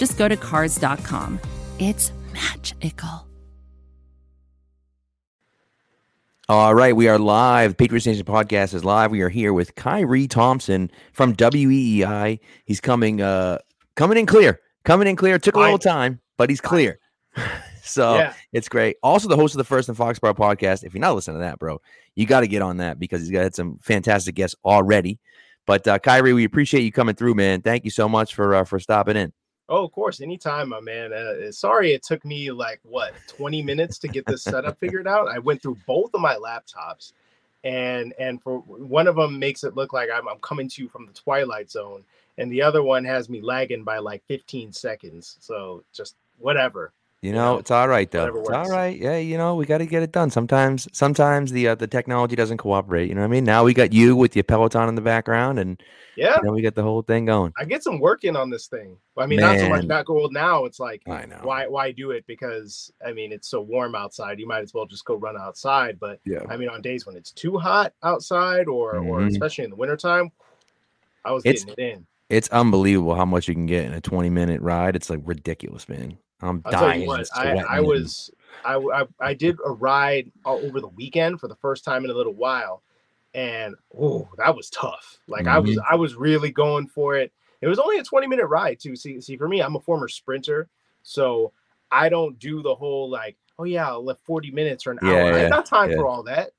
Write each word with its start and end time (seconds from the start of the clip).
just 0.00 0.16
go 0.18 0.26
to 0.28 0.36
Cars.com. 0.36 1.38
It's 1.78 2.10
magical. 2.32 3.26
All 6.48 6.74
right, 6.74 6.96
we 6.96 7.06
are 7.06 7.18
live. 7.18 7.76
Patriot 7.76 8.04
Nation 8.06 8.24
podcast 8.24 8.74
is 8.74 8.84
live. 8.84 9.10
We 9.12 9.20
are 9.20 9.28
here 9.28 9.52
with 9.52 9.74
Khari 9.76 10.28
Thompson 10.28 10.90
from 11.12 11.36
WEEI. 11.36 12.40
He's 12.64 12.80
coming, 12.80 13.20
uh, 13.20 13.58
coming 13.94 14.18
in 14.18 14.26
clear, 14.26 14.58
coming 14.84 15.06
in 15.06 15.14
clear. 15.14 15.38
Took 15.38 15.54
a 15.54 15.60
little 15.60 15.78
time, 15.78 16.18
but 16.38 16.48
he's 16.50 16.60
clear. 16.60 16.98
so 17.84 18.16
Yeah. 18.16 18.32
it's 18.52 18.68
great. 18.68 18.96
Also, 19.02 19.28
the 19.28 19.36
host 19.36 19.54
of 19.54 19.58
the 19.58 19.64
First 19.64 19.88
and 19.90 19.96
Foxborough 19.96 20.34
podcast. 20.34 20.82
If 20.82 20.92
you're 20.94 21.00
not 21.02 21.14
listening 21.14 21.36
to 21.36 21.44
that, 21.44 21.58
bro, 21.60 21.80
you 22.16 22.26
got 22.26 22.40
to 22.40 22.48
get 22.48 22.62
on 22.62 22.78
that 22.78 22.98
because 22.98 23.20
he's 23.20 23.30
got 23.30 23.54
some 23.54 23.78
fantastic 23.82 24.34
guests 24.34 24.56
already. 24.64 25.20
But 25.66 25.86
uh, 25.86 25.98
Khari, 26.00 26.34
we 26.34 26.42
appreciate 26.44 26.82
you 26.82 26.90
coming 26.90 27.14
through, 27.14 27.34
man. 27.34 27.60
Thank 27.62 27.84
you 27.84 27.90
so 27.90 28.08
much 28.08 28.34
for 28.34 28.56
uh, 28.56 28.64
for 28.64 28.80
stopping 28.80 29.16
in. 29.16 29.32
Oh, 29.70 29.84
of 29.84 29.92
course, 29.92 30.20
anytime, 30.20 30.70
my 30.70 30.80
man. 30.80 31.12
Uh, 31.12 31.52
sorry, 31.52 31.92
it 31.92 32.02
took 32.02 32.24
me 32.24 32.50
like 32.50 32.80
what 32.82 33.14
20 33.28 33.62
minutes 33.62 33.98
to 33.98 34.08
get 34.08 34.26
this 34.26 34.42
setup 34.42 34.80
figured 34.80 35.06
out. 35.06 35.28
I 35.28 35.38
went 35.38 35.62
through 35.62 35.78
both 35.86 36.12
of 36.12 36.20
my 36.20 36.34
laptops, 36.34 37.12
and 37.62 38.12
and 38.18 38.42
for 38.42 38.58
one 38.58 39.06
of 39.06 39.14
them 39.14 39.38
makes 39.38 39.62
it 39.62 39.76
look 39.76 39.92
like 39.92 40.08
I'm, 40.12 40.28
I'm 40.28 40.40
coming 40.40 40.68
to 40.68 40.82
you 40.82 40.88
from 40.88 41.06
the 41.06 41.12
twilight 41.12 41.70
zone, 41.70 42.02
and 42.36 42.50
the 42.50 42.62
other 42.62 42.82
one 42.82 43.04
has 43.04 43.28
me 43.28 43.40
lagging 43.40 43.84
by 43.84 43.98
like 43.98 44.24
15 44.26 44.72
seconds. 44.72 45.36
So 45.38 45.84
just 45.92 46.16
whatever. 46.38 46.92
You 47.22 47.32
know, 47.32 47.52
know, 47.52 47.58
it's 47.58 47.70
all 47.70 47.86
right 47.86 48.10
though. 48.10 48.34
It's 48.34 48.48
all 48.48 48.68
right. 48.70 48.98
Yeah, 48.98 49.18
you 49.18 49.36
know, 49.36 49.54
we 49.54 49.66
got 49.66 49.78
to 49.78 49.86
get 49.86 50.02
it 50.02 50.10
done. 50.10 50.30
Sometimes, 50.30 50.88
sometimes 50.92 51.52
the 51.52 51.68
uh, 51.68 51.74
the 51.74 51.86
technology 51.86 52.34
doesn't 52.34 52.56
cooperate. 52.56 53.10
You 53.10 53.14
know 53.14 53.20
what 53.20 53.26
I 53.26 53.30
mean? 53.30 53.44
Now 53.44 53.62
we 53.62 53.74
got 53.74 53.92
you 53.92 54.16
with 54.16 54.34
your 54.34 54.42
Peloton 54.44 54.88
in 54.88 54.94
the 54.94 55.02
background, 55.02 55.58
and 55.58 55.78
Yeah, 56.16 56.36
you 56.38 56.44
know, 56.44 56.52
we 56.52 56.62
got 56.62 56.74
the 56.74 56.82
whole 56.82 57.02
thing 57.02 57.26
going. 57.26 57.52
I 57.58 57.66
get 57.66 57.82
some 57.84 58.00
work 58.00 58.24
in 58.24 58.36
on 58.36 58.48
this 58.48 58.68
thing. 58.68 58.96
I 59.18 59.26
mean, 59.26 59.38
not 59.40 59.58
so 59.58 59.68
much 59.68 59.80
Man. 59.80 59.88
not 59.88 60.06
gold 60.06 60.32
now. 60.32 60.64
It's 60.64 60.80
like 60.80 61.02
I 61.06 61.26
know. 61.26 61.40
why 61.42 61.66
why 61.66 61.92
do 61.92 62.10
it? 62.12 62.26
Because 62.26 62.90
I 63.06 63.12
mean, 63.12 63.32
it's 63.32 63.48
so 63.48 63.60
warm 63.60 63.94
outside. 63.94 64.38
You 64.40 64.46
might 64.46 64.62
as 64.62 64.72
well 64.72 64.86
just 64.86 65.04
go 65.04 65.16
run 65.16 65.36
outside. 65.36 66.00
But 66.00 66.20
Yeah. 66.24 66.44
I 66.48 66.56
mean, 66.56 66.70
on 66.70 66.80
days 66.80 67.04
when 67.04 67.16
it's 67.16 67.32
too 67.32 67.58
hot 67.58 67.92
outside, 68.02 68.66
or 68.66 68.96
or 68.96 69.20
Mhm. 69.20 69.28
especially 69.28 69.64
in 69.64 69.70
the 69.70 69.76
wintertime, 69.76 70.32
I 71.22 71.32
was 71.32 71.44
It's- 71.44 71.64
getting 71.66 71.84
it 71.84 71.92
in. 71.96 72.06
It's 72.30 72.48
unbelievable 72.48 73.14
how 73.14 73.26
much 73.26 73.46
you 73.46 73.52
can 73.54 73.66
get 73.66 73.84
in 73.84 73.92
a 73.92 74.00
20 74.00 74.30
minute 74.30 74.62
ride. 74.62 74.96
It's 74.96 75.10
like 75.10 75.20
ridiculous, 75.24 75.86
man. 75.86 76.16
I'm 76.42 76.62
I'll 76.64 76.72
tell 76.72 76.80
dying. 76.80 77.02
you 77.02 77.06
what, 77.06 77.26
I, 77.34 77.56
I 77.68 77.80
was 77.80 78.30
I, 78.64 78.76
I 78.76 79.04
I 79.20 79.34
did 79.34 79.58
a 79.64 79.70
ride 79.70 80.30
all 80.44 80.64
over 80.66 80.80
the 80.80 80.88
weekend 80.88 81.40
for 81.40 81.48
the 81.48 81.56
first 81.56 81.84
time 81.84 82.04
in 82.04 82.10
a 82.10 82.14
little 82.14 82.34
while, 82.34 82.82
and 83.34 83.74
oh, 83.98 84.28
that 84.38 84.54
was 84.56 84.70
tough. 84.70 85.18
Like 85.28 85.46
I 85.46 85.58
was 85.58 85.70
Mm-hmm. 85.70 85.92
I 85.92 85.96
was 85.96 86.14
really 86.14 86.50
going 86.50 86.86
for 86.86 87.16
it. 87.16 87.32
It 87.60 87.68
was 87.68 87.78
only 87.78 87.98
a 87.98 88.04
20 88.04 88.26
minute 88.26 88.46
ride 88.46 88.80
too. 88.80 88.96
See, 88.96 89.20
see, 89.20 89.36
for 89.36 89.48
me, 89.48 89.60
I'm 89.62 89.76
a 89.76 89.80
former 89.80 90.08
sprinter, 90.08 90.68
so 91.02 91.52
I 91.90 92.08
don't 92.08 92.38
do 92.38 92.62
the 92.62 92.74
whole 92.74 93.10
like, 93.10 93.36
oh 93.58 93.64
yeah, 93.64 93.88
I'll 93.88 94.04
let 94.04 94.20
40 94.20 94.50
minutes 94.50 94.86
or 94.86 94.92
an 94.92 95.00
Yeah, 95.02 95.12
hour. 95.12 95.32
I 95.32 95.36
yeah, 95.36 95.42
ain't 95.42 95.50
got 95.50 95.66
time 95.66 95.90
yeah. 95.90 95.96
for 95.96 96.06
all 96.06 96.22
that. 96.24 96.52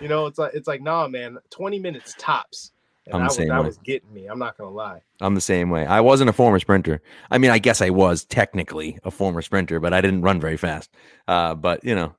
You 0.00 0.08
know, 0.08 0.26
it's 0.26 0.38
like 0.38 0.54
it's 0.54 0.68
like, 0.68 0.82
nah, 0.82 1.08
man, 1.08 1.38
20 1.50 1.78
minutes 1.78 2.14
tops. 2.18 2.72
And 3.06 3.14
I'm 3.14 3.20
the 3.22 3.24
was 3.26 3.36
same 3.36 3.48
that 3.48 3.60
way. 3.60 3.66
was 3.66 3.78
getting 3.78 4.12
me. 4.12 4.26
I'm 4.26 4.38
not 4.38 4.56
gonna 4.58 4.70
lie. 4.70 5.00
I'm 5.20 5.34
the 5.34 5.40
same 5.40 5.70
way. 5.70 5.86
I 5.86 6.00
wasn't 6.00 6.30
a 6.30 6.32
former 6.32 6.58
sprinter. 6.60 7.00
I 7.30 7.38
mean, 7.38 7.50
I 7.50 7.58
guess 7.58 7.80
I 7.80 7.90
was 7.90 8.24
technically 8.24 8.98
a 9.04 9.10
former 9.10 9.42
sprinter, 9.42 9.80
but 9.80 9.92
I 9.92 10.00
didn't 10.00 10.22
run 10.22 10.40
very 10.40 10.56
fast. 10.56 10.90
Uh, 11.26 11.54
but 11.54 11.82
you 11.84 11.94
know. 11.94 12.14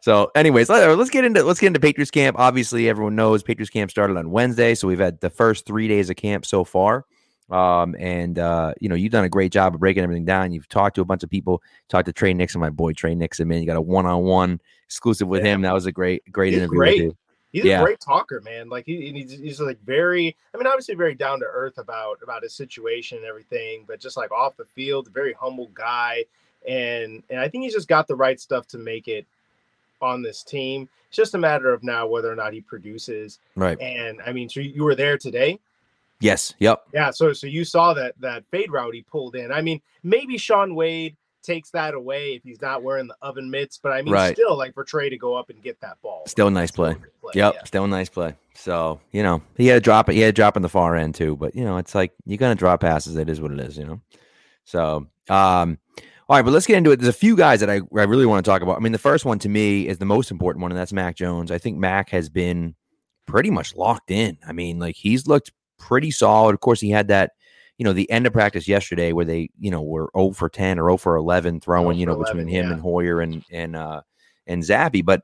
So, 0.00 0.32
anyways, 0.34 0.68
let, 0.68 0.98
let's 0.98 1.10
get 1.10 1.24
into 1.24 1.44
let's 1.44 1.60
get 1.60 1.68
into 1.68 1.78
Patriots 1.80 2.10
camp. 2.10 2.36
Obviously, 2.38 2.88
everyone 2.88 3.14
knows 3.14 3.42
Patriots 3.44 3.70
camp 3.70 3.90
started 3.90 4.16
on 4.16 4.30
Wednesday, 4.30 4.74
so 4.74 4.88
we've 4.88 4.98
had 4.98 5.20
the 5.20 5.30
first 5.30 5.64
three 5.64 5.86
days 5.86 6.10
of 6.10 6.16
camp 6.16 6.44
so 6.44 6.64
far. 6.64 7.04
Um, 7.50 7.94
and 7.98 8.38
uh, 8.38 8.72
you 8.80 8.88
know, 8.88 8.94
you've 8.94 9.12
done 9.12 9.24
a 9.24 9.28
great 9.28 9.52
job 9.52 9.74
of 9.74 9.80
breaking 9.80 10.02
everything 10.02 10.24
down. 10.24 10.52
You've 10.52 10.68
talked 10.68 10.96
to 10.96 11.02
a 11.02 11.04
bunch 11.04 11.22
of 11.22 11.30
people. 11.30 11.62
Talked 11.88 12.06
to 12.06 12.12
Tre 12.12 12.32
Nixon, 12.34 12.60
my 12.60 12.70
boy 12.70 12.92
Tre 12.94 13.14
Nixon. 13.14 13.46
Man, 13.46 13.60
you 13.60 13.66
got 13.66 13.76
a 13.76 13.80
one-on-one 13.80 14.60
exclusive 14.86 15.28
with 15.28 15.44
Yeah. 15.44 15.52
him. 15.54 15.62
That 15.62 15.74
was 15.74 15.86
a 15.86 15.92
great, 15.92 16.22
great 16.32 16.52
He's 16.52 16.62
interview. 16.62 16.78
great. 16.78 17.12
He's 17.52 17.64
Yeah. 17.64 17.80
a 17.80 17.84
great 17.84 18.00
talker, 18.00 18.40
man. 18.40 18.68
Like 18.70 18.86
he, 18.86 19.10
he's, 19.12 19.32
he's 19.32 19.60
like 19.60 19.78
very, 19.84 20.34
I 20.54 20.56
mean, 20.56 20.66
obviously 20.66 20.94
very 20.94 21.14
down 21.14 21.38
to 21.40 21.46
earth 21.46 21.78
about 21.78 22.18
about 22.22 22.42
his 22.42 22.54
situation 22.54 23.18
and 23.18 23.26
everything, 23.26 23.84
but 23.86 24.00
just 24.00 24.16
like 24.16 24.32
off 24.32 24.56
the 24.56 24.64
field, 24.64 25.08
very 25.12 25.34
humble 25.34 25.68
guy, 25.74 26.24
and 26.66 27.22
and 27.30 27.38
I 27.38 27.48
think 27.48 27.64
he's 27.64 27.74
just 27.74 27.88
got 27.88 28.08
the 28.08 28.16
right 28.16 28.40
stuff 28.40 28.66
to 28.68 28.78
make 28.78 29.06
it 29.08 29.26
on 30.00 30.22
this 30.22 30.42
team. 30.42 30.88
It's 31.08 31.16
just 31.16 31.34
a 31.34 31.38
matter 31.38 31.72
of 31.72 31.82
now 31.82 32.06
whether 32.06 32.32
or 32.32 32.36
not 32.36 32.54
he 32.54 32.60
produces. 32.62 33.38
Right. 33.54 33.78
And 33.80 34.20
I 34.26 34.32
mean, 34.32 34.48
so 34.48 34.60
you 34.60 34.82
were 34.84 34.94
there 34.94 35.18
today, 35.18 35.58
Yes. 36.20 36.54
Yep. 36.58 36.84
yeah. 36.94 37.10
So 37.10 37.32
so 37.34 37.46
you 37.46 37.64
saw 37.64 37.92
that 37.94 38.14
that 38.20 38.44
fade 38.50 38.70
route 38.72 38.94
he 38.94 39.02
pulled 39.02 39.36
in. 39.36 39.52
I 39.52 39.60
mean, 39.60 39.80
maybe 40.02 40.38
Shaun 40.38 40.74
Wade 40.74 41.16
takes 41.42 41.70
that 41.70 41.94
away 41.94 42.34
if 42.34 42.42
he's 42.42 42.60
not 42.60 42.82
wearing 42.82 43.06
the 43.08 43.16
oven 43.22 43.50
mitts, 43.50 43.78
but 43.82 43.92
I 43.92 44.02
mean, 44.02 44.12
Right. 44.12 44.34
still 44.36 44.56
like 44.56 44.74
for 44.74 44.84
Tre 44.84 45.08
to 45.08 45.16
go 45.18 45.34
up 45.34 45.50
and 45.50 45.62
get 45.62 45.80
that 45.80 45.96
ball, 46.02 46.22
Still 46.26 46.48
a 46.48 46.50
nice 46.50 46.70
play. 46.70 46.94
play, 47.20 47.32
Yep, 47.34 47.54
yeah. 47.54 47.64
still 47.64 47.84
a 47.84 47.88
nice 47.88 48.08
play. 48.08 48.34
So 48.54 49.00
you 49.12 49.22
know 49.22 49.42
he 49.56 49.66
had 49.66 49.78
a 49.78 49.80
drop. 49.80 50.10
He 50.10 50.20
had 50.20 50.30
a 50.30 50.32
drop 50.32 50.56
in 50.56 50.62
the 50.62 50.68
far 50.68 50.94
end 50.96 51.14
too. 51.14 51.36
But 51.36 51.54
you 51.54 51.64
know 51.64 51.76
it's 51.78 51.94
like 51.94 52.12
you're 52.26 52.38
gonna 52.38 52.54
drop 52.54 52.80
passes. 52.80 53.16
It 53.16 53.28
is 53.28 53.40
what 53.40 53.50
it 53.52 53.60
is. 53.60 53.76
You 53.78 53.84
know. 53.86 54.00
So 54.64 55.06
um, 55.28 55.78
all 56.28 56.36
right, 56.36 56.44
but 56.44 56.52
let's 56.52 56.66
get 56.66 56.76
into 56.78 56.90
it. 56.92 56.96
There's 56.96 57.08
a 57.08 57.12
few 57.18 57.36
guys 57.36 57.60
that 57.60 57.70
I 57.70 57.76
I 57.96 58.04
really 58.04 58.26
want 58.26 58.44
to 58.44 58.48
talk 58.50 58.62
about. 58.62 58.76
I 58.76 58.80
mean, 58.80 58.92
the 58.92 58.98
first 58.98 59.24
one 59.24 59.38
to 59.40 59.48
me 59.48 59.88
is 59.88 59.98
the 59.98 60.04
most 60.04 60.30
important 60.30 60.62
one, 60.62 60.70
and 60.70 60.78
that's 60.78 60.92
Mac 60.92 61.16
Jones. 61.16 61.50
I 61.50 61.58
think 61.58 61.78
Mac 61.78 62.10
has 62.10 62.28
been 62.28 62.74
pretty 63.26 63.50
much 63.50 63.74
locked 63.74 64.10
in. 64.10 64.38
I 64.46 64.52
mean, 64.52 64.78
like 64.78 64.96
he's 64.96 65.26
looked 65.26 65.52
pretty 65.78 66.10
solid. 66.10 66.54
Of 66.54 66.60
course, 66.60 66.80
he 66.80 66.90
had 66.90 67.08
that. 67.08 67.32
You 67.78 67.84
know, 67.84 67.92
the 67.92 68.10
end 68.10 68.26
of 68.26 68.32
practice 68.32 68.68
yesterday 68.68 69.12
where 69.12 69.24
they, 69.24 69.50
you 69.58 69.70
know, 69.70 69.82
were 69.82 70.10
0 70.16 70.32
for 70.32 70.48
10 70.48 70.78
or 70.78 70.88
0 70.88 70.96
for 70.98 71.16
11 71.16 71.60
throwing, 71.60 71.96
0 71.96 71.98
you 71.98 72.06
know, 72.06 72.14
for 72.14 72.24
between 72.24 72.46
him 72.46 72.66
yeah. 72.66 72.72
and 72.72 72.80
Hoyer 72.80 73.20
and, 73.20 73.44
and, 73.50 73.74
uh, 73.74 74.02
and 74.46 74.62
Zappe. 74.62 75.04
But 75.04 75.22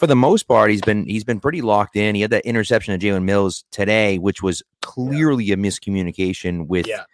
for 0.00 0.06
the 0.06 0.16
most 0.16 0.44
part, 0.44 0.70
he's 0.70 0.80
been 0.80 1.04
he's 1.04 1.24
been 1.24 1.40
pretty 1.40 1.60
locked 1.60 1.94
in. 1.94 2.14
He 2.14 2.22
had 2.22 2.30
that 2.30 2.46
interception 2.46 2.94
of 2.94 3.00
Jalen 3.00 3.24
Mills 3.24 3.64
today, 3.70 4.18
which 4.18 4.42
was 4.42 4.62
clearly 4.80 5.52
a 5.52 5.56
miscommunication 5.56 6.66
with 6.68 6.86
Yeah. 6.86 7.04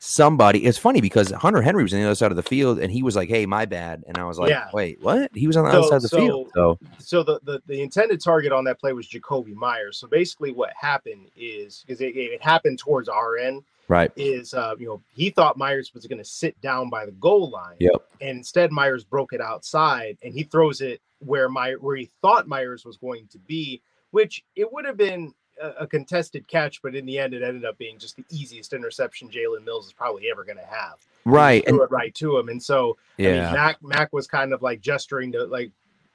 somebody. 0.00 0.64
It's 0.64 0.76
funny 0.76 1.00
because 1.00 1.30
Hunter 1.30 1.62
Henry 1.62 1.84
was 1.84 1.94
on 1.94 2.00
the 2.00 2.06
other 2.06 2.16
side 2.16 2.32
of 2.32 2.36
the 2.36 2.42
field 2.42 2.80
and 2.80 2.90
he 2.90 3.04
was 3.04 3.14
like, 3.14 3.28
Hey, 3.28 3.46
my 3.46 3.64
bad. 3.64 4.02
And 4.08 4.18
I 4.18 4.24
was 4.24 4.40
like, 4.40 4.50
Yeah. 4.50 4.68
Wait, 4.72 5.00
what? 5.00 5.30
He 5.34 5.46
was 5.46 5.56
on 5.56 5.64
the 5.64 5.70
So- 5.70 5.78
other 5.78 5.86
side 5.86 5.96
of 5.96 6.02
the 6.02 6.16
field. 6.16 6.50
So 6.52 6.78
so 6.98 7.22
the, 7.22 7.38
the 7.44 7.62
the 7.68 7.80
intended 7.80 8.20
target 8.20 8.50
on 8.50 8.64
that 8.64 8.80
play 8.80 8.92
was 8.92 9.06
Jakobi 9.06 9.54
Meyers. 9.54 9.98
So 9.98 10.08
basically, 10.08 10.50
what 10.50 10.72
happened 10.76 11.28
is 11.36 11.84
because 11.86 12.00
it, 12.00 12.16
it 12.16 12.42
happened 12.42 12.80
towards 12.80 13.08
our 13.08 13.36
end 13.36 13.62
right. 13.88 14.10
is 14.16 14.54
uh, 14.54 14.74
you 14.78 14.86
know 14.86 15.02
he 15.14 15.30
thought 15.30 15.56
Meyers 15.58 15.92
was 15.94 16.06
going 16.06 16.18
to 16.18 16.24
sit 16.24 16.60
down 16.60 16.90
by 16.90 17.04
the 17.06 17.12
goal 17.12 17.50
line, 17.50 17.76
Yep. 17.80 18.02
and 18.20 18.38
instead 18.38 18.72
Meyers 18.72 19.04
broke 19.04 19.32
it 19.32 19.40
outside 19.40 20.18
and 20.22 20.34
he 20.34 20.42
throws 20.44 20.80
it 20.80 21.00
where 21.20 21.48
my 21.48 21.72
where 21.72 21.96
he 21.96 22.10
thought 22.20 22.48
Meyers 22.48 22.84
was 22.84 22.96
going 22.96 23.26
to 23.28 23.38
be, 23.38 23.80
which 24.10 24.44
it 24.56 24.72
would 24.72 24.84
have 24.84 24.96
been 24.96 25.32
a, 25.60 25.68
a 25.80 25.86
contested 25.86 26.48
catch, 26.48 26.82
but 26.82 26.94
in 26.94 27.06
the 27.06 27.18
end 27.18 27.34
it 27.34 27.42
ended 27.42 27.64
up 27.64 27.78
being 27.78 27.98
just 27.98 28.16
the 28.16 28.24
easiest 28.30 28.72
interception 28.72 29.28
Jalen 29.28 29.64
Mills 29.64 29.86
is 29.86 29.92
probably 29.92 30.30
ever 30.30 30.44
going 30.44 30.58
to 30.58 30.66
have. 30.66 30.94
Right. 31.24 31.64
threw 31.66 31.82
And 31.82 31.82
it 31.84 31.90
right 31.92 32.14
to 32.16 32.38
him, 32.38 32.48
and 32.48 32.62
so 32.62 32.96
I 33.18 33.22
mean, 33.22 33.34
yeah. 33.34 33.52
Mac 33.52 33.82
Mac 33.82 34.12
was 34.12 34.26
kind 34.26 34.52
of 34.52 34.62
like 34.62 34.80
gesturing 34.80 35.32
to 35.32 35.44
like 35.44 35.70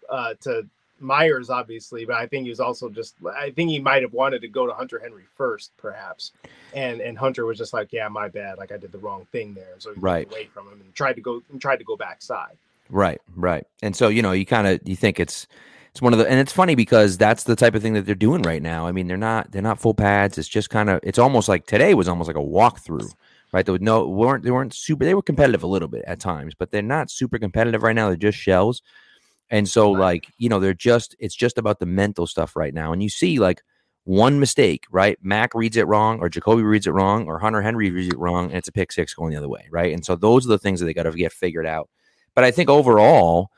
uh 0.10 0.34
to 0.42 0.68
Meyers, 1.00 1.50
obviously, 1.50 2.06
but 2.06 2.16
I 2.16 2.28
think 2.28 2.44
he 2.44 2.50
was 2.50 2.60
also 2.60 2.90
just 2.90 3.16
I 3.36 3.52
think 3.52 3.70
he 3.70 3.80
might 3.80 4.02
have 4.02 4.14
wanted 4.14 4.42
to 4.42 4.48
go 4.48 4.66
to 4.66 4.74
Hunter 4.74 5.00
Henry 5.00 5.24
first, 5.36 5.72
perhaps. 5.78 6.32
And 6.74 7.02
and 7.02 7.18
Hunter 7.18 7.46
was 7.46 7.58
just 7.58 7.74
like, 7.74 7.94
Yeah, 7.94 8.08
my 8.08 8.28
bad. 8.28 8.58
Like 8.58 8.72
I 8.72 8.78
did 8.78 8.92
the 8.92 8.98
wrong 8.98 9.28
thing 9.32 9.54
there. 9.54 9.76
So 9.78 9.94
he 9.94 10.00
Right. 10.00 10.28
away 10.28 10.46
from 10.54 10.68
him 10.68 10.82
and 10.82 10.94
tried 10.96 11.14
to 11.14 11.22
go 11.22 11.42
and 11.52 11.62
tried 11.62 11.78
to 11.78 11.86
go 11.86 11.96
backside. 11.96 12.58
Right, 12.90 13.20
right. 13.36 13.66
And 13.82 13.96
so, 13.96 14.08
you 14.08 14.22
know, 14.22 14.32
you 14.32 14.46
kind 14.46 14.68
of 14.68 14.80
you 14.86 14.96
think 14.96 15.20
it's 15.20 15.48
it's 15.92 16.02
one 16.02 16.14
of 16.14 16.20
the 16.20 16.28
and 16.28 16.40
it's 16.40 16.54
funny 16.54 16.76
because 16.76 17.18
that's 17.18 17.44
the 17.44 17.56
type 17.56 17.76
of 17.76 17.82
thing 17.82 17.94
that 17.94 18.06
they're 18.06 18.16
doing 18.16 18.42
right 18.44 18.62
now. 18.62 18.88
I 18.88 18.92
mean, 18.92 19.08
they're 19.08 19.18
not 19.18 19.52
they're 19.52 19.62
not 19.62 19.80
full 19.80 19.94
pads. 19.94 20.38
It's 20.38 20.48
just 20.48 20.70
kind 20.70 20.90
of 20.90 21.00
it's 21.04 21.20
almost 21.20 21.50
like 21.50 21.66
today 21.66 21.94
was 21.94 22.08
almost 22.08 22.28
like 22.28 22.36
a 22.38 22.40
walkthrough. 22.40 23.12
Right. 23.54 23.66
There 23.66 23.74
was 23.74 23.82
no 23.82 24.08
weren't 24.08 24.44
they 24.44 24.52
weren't 24.52 24.74
super 24.74 25.06
they 25.06 25.14
were 25.16 25.22
competitive 25.22 25.64
a 25.64 25.68
little 25.68 25.88
bit 25.88 26.04
at 26.06 26.20
times, 26.20 26.54
but 26.54 26.72
they're 26.72 26.82
not 26.82 27.10
super 27.10 27.40
competitive 27.40 27.84
right 27.84 27.96
now. 27.96 28.08
They're 28.08 28.18
just 28.18 28.38
shells. 28.38 28.82
And 29.50 29.68
so 29.68 29.92
like, 29.92 30.28
you 30.38 30.50
know, 30.50 30.60
they're 30.60 30.74
just 30.74 31.16
it's 31.20 31.36
just 31.36 31.58
about 31.58 31.80
the 31.80 31.86
mental 31.86 32.28
stuff 32.28 32.56
right 32.56 32.74
now. 32.74 32.92
And 32.92 33.02
you 33.02 33.10
see 33.10 33.40
like 33.40 33.62
one 34.04 34.40
mistake, 34.40 34.86
right? 34.90 35.18
Mac 35.22 35.54
reads 35.54 35.76
it 35.76 35.86
wrong, 35.86 36.20
or 36.22 36.30
Jakobi 36.30 36.64
reads 36.64 36.88
it 36.88 36.92
wrong, 36.92 37.28
or 37.28 37.40
Hunter 37.40 37.62
Henry 37.62 37.92
reads 37.92 38.14
it 38.14 38.18
wrong, 38.18 38.46
and 38.46 38.56
it's 38.56 38.70
a 38.70 38.72
pick 38.72 38.92
six 38.92 39.14
going 39.14 39.32
the 39.32 39.38
other 39.38 39.50
way, 39.50 39.68
right? 39.70 39.94
And 39.94 40.06
so 40.06 40.16
those 40.16 40.46
are 40.46 40.50
the 40.50 40.58
things 40.58 40.80
that 40.80 40.86
they 40.86 40.94
got 40.94 41.04
to 41.04 41.12
get 41.12 41.34
figured 41.34 41.66
out. 41.66 41.90
But 42.34 42.46
I 42.46 42.52
think 42.52 42.70
overall, 42.70 43.50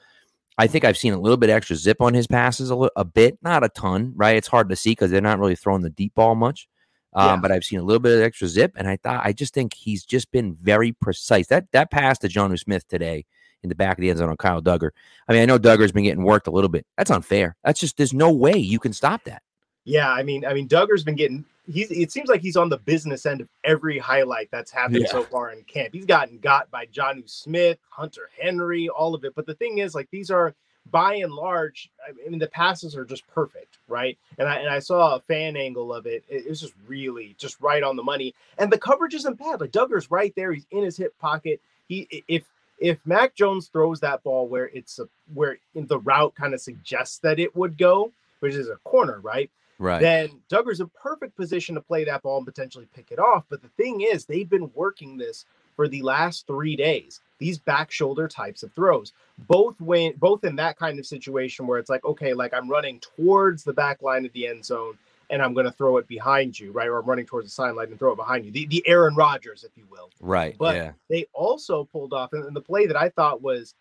I 0.57 0.65
think 0.65 0.85
I've 0.85 0.97
seen 0.97 1.13
a 1.13 1.19
little 1.19 1.37
bit 1.37 1.51
extra 1.51 1.75
zip 1.75 2.01
on 2.01 2.15
his 2.15 2.25
passes, 2.25 2.71
a, 2.71 2.75
little, 2.75 2.91
a 2.95 3.05
bit, 3.05 3.37
not 3.43 3.63
a 3.63 3.69
ton, 3.69 4.13
right? 4.15 4.35
It's 4.35 4.47
hard 4.47 4.69
to 4.69 4.75
see 4.75 4.91
because 4.91 5.11
they're 5.11 5.21
not 5.21 5.37
really 5.37 5.55
throwing 5.55 5.83
the 5.83 5.89
deep 5.89 6.15
ball 6.15 6.33
much. 6.33 6.67
Um, 7.13 7.27
yeah. 7.27 7.37
But 7.37 7.51
I've 7.51 7.63
seen 7.63 7.79
a 7.79 7.83
little 7.83 7.99
bit 7.99 8.17
of 8.17 8.23
extra 8.23 8.47
zip, 8.47 8.73
and 8.75 8.87
I 8.87 8.97
thought 8.97 9.21
I 9.23 9.33
just 9.33 9.53
think 9.53 9.73
he's 9.75 10.03
just 10.03 10.31
been 10.31 10.57
very 10.61 10.93
precise. 10.93 11.47
That 11.47 11.65
that 11.73 11.91
pass 11.91 12.17
to 12.19 12.27
Jonnu 12.27 12.57
Smith 12.59 12.87
today 12.87 13.25
in 13.63 13.69
the 13.69 13.75
back 13.75 13.97
of 13.97 14.01
the 14.01 14.09
end 14.09 14.19
zone 14.19 14.29
on 14.29 14.37
Kyle 14.37 14.61
Dugger. 14.61 14.91
I 15.27 15.33
mean, 15.33 15.41
I 15.41 15.45
know 15.45 15.59
Dugger's 15.59 15.91
been 15.91 16.03
getting 16.03 16.23
worked 16.23 16.47
a 16.47 16.51
little 16.51 16.69
bit. 16.69 16.85
That's 16.97 17.11
unfair. 17.11 17.55
That's 17.63 17.79
just 17.79 17.97
there's 17.97 18.13
no 18.13 18.31
way 18.31 18.57
you 18.57 18.79
can 18.79 18.93
stop 18.93 19.23
that. 19.25 19.41
Yeah, 19.85 20.11
I 20.11 20.23
mean, 20.23 20.45
I 20.45 20.53
mean, 20.53 20.67
Dugger's 20.67 21.03
been 21.03 21.15
getting. 21.15 21.45
He's. 21.71 21.91
It 21.91 22.11
seems 22.11 22.29
like 22.29 22.41
he's 22.41 22.57
on 22.57 22.69
the 22.69 22.77
business 22.77 23.25
end 23.25 23.41
of 23.41 23.49
every 23.63 23.97
highlight 23.97 24.49
that's 24.51 24.71
happened 24.71 25.01
yeah. 25.01 25.11
so 25.11 25.23
far 25.23 25.51
in 25.51 25.63
camp. 25.63 25.93
He's 25.93 26.05
gotten 26.05 26.37
got 26.39 26.69
by 26.71 26.85
Jonnu 26.87 27.29
Smith, 27.29 27.79
Hunter 27.89 28.29
Henry, 28.39 28.89
all 28.89 29.15
of 29.15 29.23
it. 29.23 29.33
But 29.35 29.45
the 29.45 29.55
thing 29.55 29.79
is, 29.79 29.95
like, 29.95 30.09
these 30.11 30.29
are 30.29 30.53
by 30.91 31.15
and 31.15 31.33
large, 31.33 31.89
I 32.07 32.29
mean, 32.29 32.39
the 32.39 32.47
passes 32.47 32.95
are 32.95 33.05
just 33.05 33.27
perfect, 33.27 33.77
right? 33.87 34.17
And 34.37 34.47
I 34.47 34.55
and 34.57 34.69
I 34.69 34.79
saw 34.79 35.15
a 35.15 35.19
fan 35.21 35.55
angle 35.55 35.93
of 35.93 36.05
it. 36.05 36.23
It, 36.29 36.47
was 36.47 36.61
just 36.61 36.73
really 36.87 37.35
just 37.37 37.59
right 37.61 37.83
on 37.83 37.95
the 37.95 38.03
money. 38.03 38.33
And 38.57 38.71
the 38.71 38.77
coverage 38.77 39.13
isn't 39.15 39.37
bad. 39.37 39.61
Like 39.61 39.71
Dugger's 39.71 40.11
right 40.11 40.33
there. 40.35 40.51
He's 40.51 40.65
in 40.71 40.83
his 40.83 40.97
hip 40.97 41.13
pocket. 41.19 41.61
He 41.87 42.07
if 42.27 42.43
if 42.79 42.97
Mac 43.05 43.35
Jones 43.35 43.67
throws 43.67 43.99
that 43.99 44.23
ball 44.23 44.47
where 44.47 44.69
it's 44.69 44.99
a, 44.99 45.07
where 45.33 45.57
the 45.75 45.99
route 45.99 46.35
kind 46.35 46.53
of 46.53 46.61
suggests 46.61 47.19
that 47.19 47.39
it 47.39 47.55
would 47.55 47.77
go, 47.77 48.11
which 48.39 48.55
is 48.55 48.69
a 48.69 48.77
corner, 48.83 49.19
right? 49.21 49.49
Right. 49.77 50.01
Then 50.01 50.41
Dugger's 50.49 50.81
in 50.81 50.89
perfect 50.89 51.37
position 51.37 51.75
to 51.75 51.81
play 51.81 52.03
that 52.03 52.23
ball 52.23 52.37
and 52.37 52.45
potentially 52.45 52.87
pick 52.93 53.11
it 53.11 53.19
off. 53.19 53.45
But 53.49 53.61
the 53.61 53.69
thing 53.69 54.01
is, 54.01 54.25
they've 54.25 54.49
been 54.49 54.71
working 54.75 55.17
this 55.17 55.45
for 55.79 55.87
the 55.87 56.01
last 56.01 56.45
three 56.45 56.75
days 56.75 57.21
these 57.37 57.57
back 57.57 57.89
shoulder 57.89 58.27
types 58.27 58.63
of 58.63 58.73
throws 58.73 59.13
both 59.47 59.79
when 59.79 60.13
both 60.17 60.43
in 60.43 60.57
that 60.57 60.77
kind 60.77 60.99
of 60.99 61.05
situation 61.05 61.65
where 61.65 61.79
it's 61.79 61.89
like 61.89 62.03
okay 62.03 62.33
like 62.33 62.53
i'm 62.53 62.69
running 62.69 62.99
towards 62.99 63.63
the 63.63 63.71
back 63.71 64.01
line 64.01 64.25
of 64.25 64.33
the 64.33 64.45
end 64.45 64.65
zone 64.65 64.97
and 65.29 65.41
i'm 65.41 65.53
going 65.53 65.65
to 65.65 65.71
throw 65.71 65.97
it 65.97 66.07
behind 66.07 66.59
you 66.59 66.71
right 66.71 66.87
or 66.87 66.99
i'm 66.99 67.05
running 67.05 67.25
towards 67.25 67.47
the 67.47 67.51
sideline 67.51 67.87
and 67.87 67.99
throw 67.99 68.11
it 68.11 68.17
behind 68.17 68.45
you 68.45 68.51
the, 68.51 68.65
the 68.67 68.83
aaron 68.87 69.15
rodgers 69.15 69.63
if 69.63 69.71
you 69.77 69.85
will 69.89 70.09
right 70.19 70.55
but 70.57 70.75
yeah. 70.75 70.91
they 71.09 71.25
also 71.33 71.83
pulled 71.85 72.13
off 72.13 72.33
and 72.33 72.55
the 72.55 72.61
play 72.61 72.85
that 72.85 72.97
i 72.97 73.09
thought 73.09 73.41
was 73.41 73.75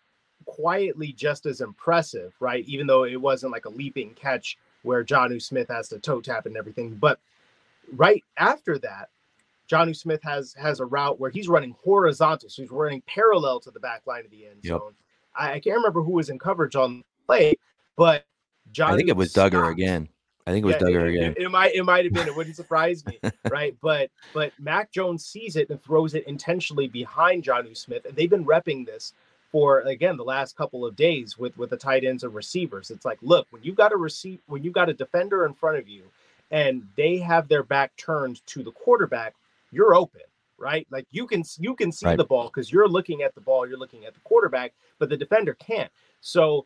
quietly 0.45 1.11
just 1.11 1.45
as 1.45 1.61
impressive 1.61 2.33
right 2.39 2.65
even 2.67 2.87
though 2.87 3.03
it 3.03 3.19
wasn't 3.19 3.51
like 3.51 3.65
a 3.65 3.69
leaping 3.69 4.13
catch 4.15 4.57
where 4.83 5.03
Jonnu 5.03 5.41
Smith 5.41 5.67
has 5.67 5.89
to 5.89 5.99
toe 5.99 6.21
tap 6.21 6.45
and 6.45 6.55
everything 6.55 6.95
but 6.95 7.19
right 7.91 8.23
after 8.37 8.77
that 8.79 9.09
Jonnu 9.69 9.95
Smith 9.95 10.21
has 10.23 10.53
has 10.55 10.79
a 10.79 10.85
route 10.85 11.19
where 11.19 11.29
he's 11.29 11.47
running 11.47 11.75
horizontal, 11.83 12.49
so 12.49 12.61
he's 12.63 12.71
running 12.71 13.01
parallel 13.05 13.59
to 13.61 13.71
the 13.71 13.79
back 13.79 14.01
line 14.07 14.25
of 14.25 14.31
the 14.31 14.47
end 14.47 14.57
yep. 14.63 14.79
zone. 14.79 14.93
I, 15.35 15.53
I, 15.53 15.59
can't 15.59 15.75
remember 15.75 16.01
who 16.01 16.13
was 16.13 16.29
in 16.29 16.39
coverage 16.39 16.75
on 16.75 16.97
the 16.97 17.03
play, 17.27 17.53
but 17.95 18.25
John. 18.71 18.91
I 18.91 18.97
think 18.97 19.09
it 19.09 19.15
was. 19.15 19.31
Dugger 19.31 19.71
again. 19.71 20.09
I 20.49 20.51
think 20.51 20.65
it 20.65 20.67
was 20.67 20.75
yeah, 20.81 20.99
again. 20.99 21.31
It, 21.37 21.43
it, 21.43 21.49
might 21.51 21.75
it 21.75 21.83
might 21.83 22.05
have 22.05 22.13
been. 22.13 22.27
It 22.27 22.35
wouldn't 22.35 22.55
surprise 22.55 23.05
me, 23.05 23.19
right? 23.49 23.75
But 23.81 24.09
but 24.33 24.51
Mac 24.59 24.91
Jones 24.91 25.25
sees 25.25 25.55
it 25.55 25.69
and 25.69 25.81
throws 25.81 26.15
it 26.15 26.25
intentionally 26.27 26.87
behind 26.87 27.43
Jonnu 27.43 27.77
Smith, 27.77 28.05
and 28.05 28.15
they've 28.15 28.29
been 28.29 28.45
repping 28.45 28.85
this 28.85 29.13
for 29.51 29.81
again 29.81 30.17
the 30.17 30.23
last 30.23 30.55
couple 30.57 30.85
of 30.85 30.95
days 30.95 31.37
with 31.37 31.57
with 31.57 31.69
the 31.69 31.77
tight 31.77 32.03
ends 32.03 32.23
and 32.23 32.33
receivers. 32.33 32.91
It's 32.91 33.05
like, 33.05 33.19
look, 33.21 33.47
when 33.51 33.63
you've 33.63 33.75
got 33.75 33.93
a 33.93 33.97
receive 33.97 34.39
when 34.47 34.63
you've 34.63 34.73
got 34.73 34.89
a 34.89 34.93
defender 34.93 35.45
in 35.45 35.53
front 35.53 35.77
of 35.77 35.87
you, 35.87 36.03
and 36.51 36.87
they 36.95 37.17
have 37.17 37.47
their 37.47 37.63
back 37.63 37.95
turned 37.95 38.45
to 38.47 38.63
the 38.63 38.71
quarterback 38.71 39.35
you're 39.71 39.93
open, 39.93 40.21
right? 40.57 40.87
Like 40.89 41.05
you 41.11 41.27
can 41.27 41.43
you 41.59 41.75
can 41.75 41.91
see 41.91 42.07
right. 42.07 42.17
the 42.17 42.25
ball 42.25 42.45
because 42.45 42.71
you're 42.71 42.87
looking 42.87 43.21
at 43.21 43.35
the 43.35 43.41
ball, 43.41 43.67
you're 43.67 43.77
looking 43.77 44.05
at 44.05 44.13
the 44.13 44.19
quarterback, 44.21 44.73
but 44.97 45.09
the 45.09 45.17
defender 45.17 45.53
can't. 45.55 45.91
So 46.21 46.65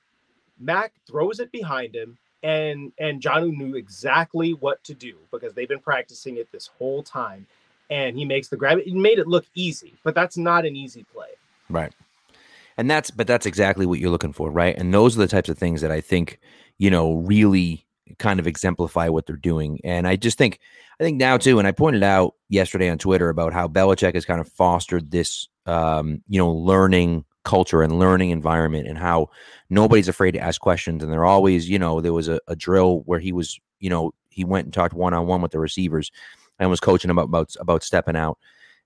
Mac 0.60 0.94
throws 1.08 1.40
it 1.40 1.52
behind 1.52 1.96
him, 1.96 2.18
and 2.44 2.92
and 3.00 3.22
Jonnu 3.22 3.56
knew 3.56 3.76
exactly 3.76 4.54
what 4.54 4.84
to 4.84 4.94
do 4.94 5.18
because 5.32 5.54
they've 5.54 5.68
been 5.68 5.80
practicing 5.80 6.38
it 6.38 6.52
this 6.52 6.68
whole 6.68 7.02
time. 7.02 7.48
And 7.90 8.18
he 8.18 8.26
makes 8.26 8.48
the 8.48 8.58
grab. 8.58 8.80
He 8.80 8.94
made 8.94 9.20
it 9.20 9.28
look 9.28 9.46
easy, 9.56 9.94
but 10.04 10.16
that's 10.16 10.38
not 10.38 10.66
an 10.66 10.76
easy 10.76 11.06
play. 11.14 11.30
Right. 11.70 11.94
And 12.78 12.90
that's 12.90 13.12
but 13.12 13.28
that's 13.28 13.46
exactly 13.46 13.86
what 13.86 14.00
you're 14.00 14.10
looking 14.10 14.34
for, 14.34 14.50
right? 14.50 14.78
And 14.78 14.94
those 14.94 15.16
are 15.16 15.20
the 15.20 15.28
types 15.28 15.50
of 15.50 15.58
things 15.58 15.82
that 15.82 15.92
I 15.92 16.02
think, 16.02 16.40
you 16.78 16.90
know, 16.90 17.16
really 17.18 17.86
kind 18.20 18.40
of 18.40 18.48
exemplify 18.48 19.10
what 19.10 19.26
they're 19.26 19.36
doing. 19.36 19.80
And 19.84 20.08
I 20.08 20.16
just 20.16 20.38
think, 20.38 20.60
I 21.00 21.04
think 21.04 21.18
now 21.18 21.38
too, 21.38 21.60
and 21.60 21.68
I 21.68 21.72
pointed 21.72 22.04
out 22.04 22.36
yesterday 22.50 22.90
on 22.90 22.98
Twitter 22.98 23.30
about 23.30 23.54
how 23.54 23.68
Belichick 23.68 24.16
has 24.16 24.26
kind 24.26 24.42
of 24.42 24.48
fostered 24.48 25.12
this, 25.12 25.48
um, 25.66 26.22
you 26.28 26.40
know, 26.40 26.52
learning 26.52 27.26
culture 27.44 27.82
and 27.82 28.00
learning 28.00 28.30
environment, 28.30 28.88
and 28.88 28.98
how 28.98 29.30
nobody's 29.70 30.08
afraid 30.08 30.32
to 30.32 30.40
ask 30.40 30.62
questions. 30.62 31.04
And 31.04 31.12
they're 31.12 31.26
always, 31.26 31.70
you 31.70 31.80
know, 31.80 32.02
there 32.02 32.14
was 32.14 32.28
a, 32.28 32.40
a 32.48 32.56
drill 32.56 33.02
where 33.06 33.20
he 33.20 33.32
was, 33.32 33.60
you 33.80 33.90
know, 33.90 34.14
he 34.30 34.44
went 34.44 34.66
and 34.66 34.74
talked 34.74 34.94
one 34.94 35.14
on 35.14 35.28
one 35.28 35.42
with 35.42 35.52
the 35.52 35.60
receivers 35.60 36.12
and 36.60 36.70
was 36.70 36.80
coaching 36.80 37.12
about, 37.12 37.26
about 37.26 37.56
about 37.60 37.84
stepping 37.84 38.16
out. 38.16 38.38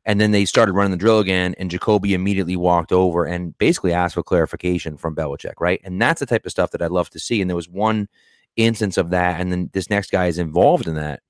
And 0.06 0.22
then 0.22 0.32
they 0.32 0.46
started 0.46 0.72
running 0.72 0.92
the 0.92 0.98
drill 0.98 1.20
again, 1.20 1.54
and 1.58 1.70
Jakobi 1.70 2.12
immediately 2.12 2.56
walked 2.56 2.94
over 2.94 3.26
and 3.26 3.58
basically 3.58 3.92
asked 3.92 4.16
for 4.16 4.24
clarification 4.24 4.96
from 4.96 5.16
Belichick, 5.16 5.56
right? 5.60 5.82
And 5.84 6.02
that's 6.02 6.22
the 6.22 6.26
type 6.26 6.46
of 6.46 6.52
stuff 6.52 6.72
that 6.72 6.82
I'd 6.82 6.92
love 6.92 7.10
to 7.10 7.20
see. 7.20 7.42
And 7.42 7.50
there 7.50 7.58
was 7.58 7.68
one 7.68 8.08
instance 8.56 8.98
of 8.98 9.10
that, 9.10 9.42
and 9.42 9.52
then 9.52 9.70
this 9.74 9.90
next 9.90 10.12
guy 10.12 10.28
is 10.28 10.38
involved 10.38 10.88
in 10.88 10.96
that. 10.96 11.22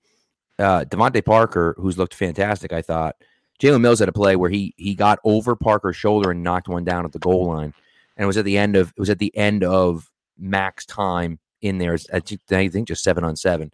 Uh, 0.60 0.86
DeVante 0.86 1.26
Parker, 1.26 1.76
who's 1.78 1.98
looked 1.98 2.14
fantastic, 2.14 2.72
I 2.72 2.84
thought. 2.84 3.16
Jalen 3.60 3.82
Mills 3.82 4.00
had 4.00 4.10
a 4.10 4.14
play 4.14 4.36
where 4.36 4.50
he 4.50 4.74
he 4.78 4.96
got 4.96 5.20
over 5.24 5.56
Parker's 5.56 5.96
shoulder 5.96 6.32
and 6.32 6.44
knocked 6.44 6.68
one 6.68 6.84
down 6.84 7.06
at 7.06 7.12
the 7.12 7.20
goal 7.20 7.48
line, 7.48 7.74
and 8.16 8.24
it 8.24 8.28
was 8.28 8.38
at 8.38 8.46
the 8.46 8.58
end 8.58 8.76
of 8.76 8.94
it 8.96 9.00
was 9.00 9.10
at 9.10 9.20
the 9.20 9.36
end 9.36 9.64
of 9.64 10.10
max 10.38 10.86
time 10.86 11.40
in 11.62 11.78
there. 11.78 11.98
I 12.14 12.20
think 12.20 12.88
just 12.88 13.04
seven 13.04 13.24
on 13.24 13.36
seven, 13.36 13.72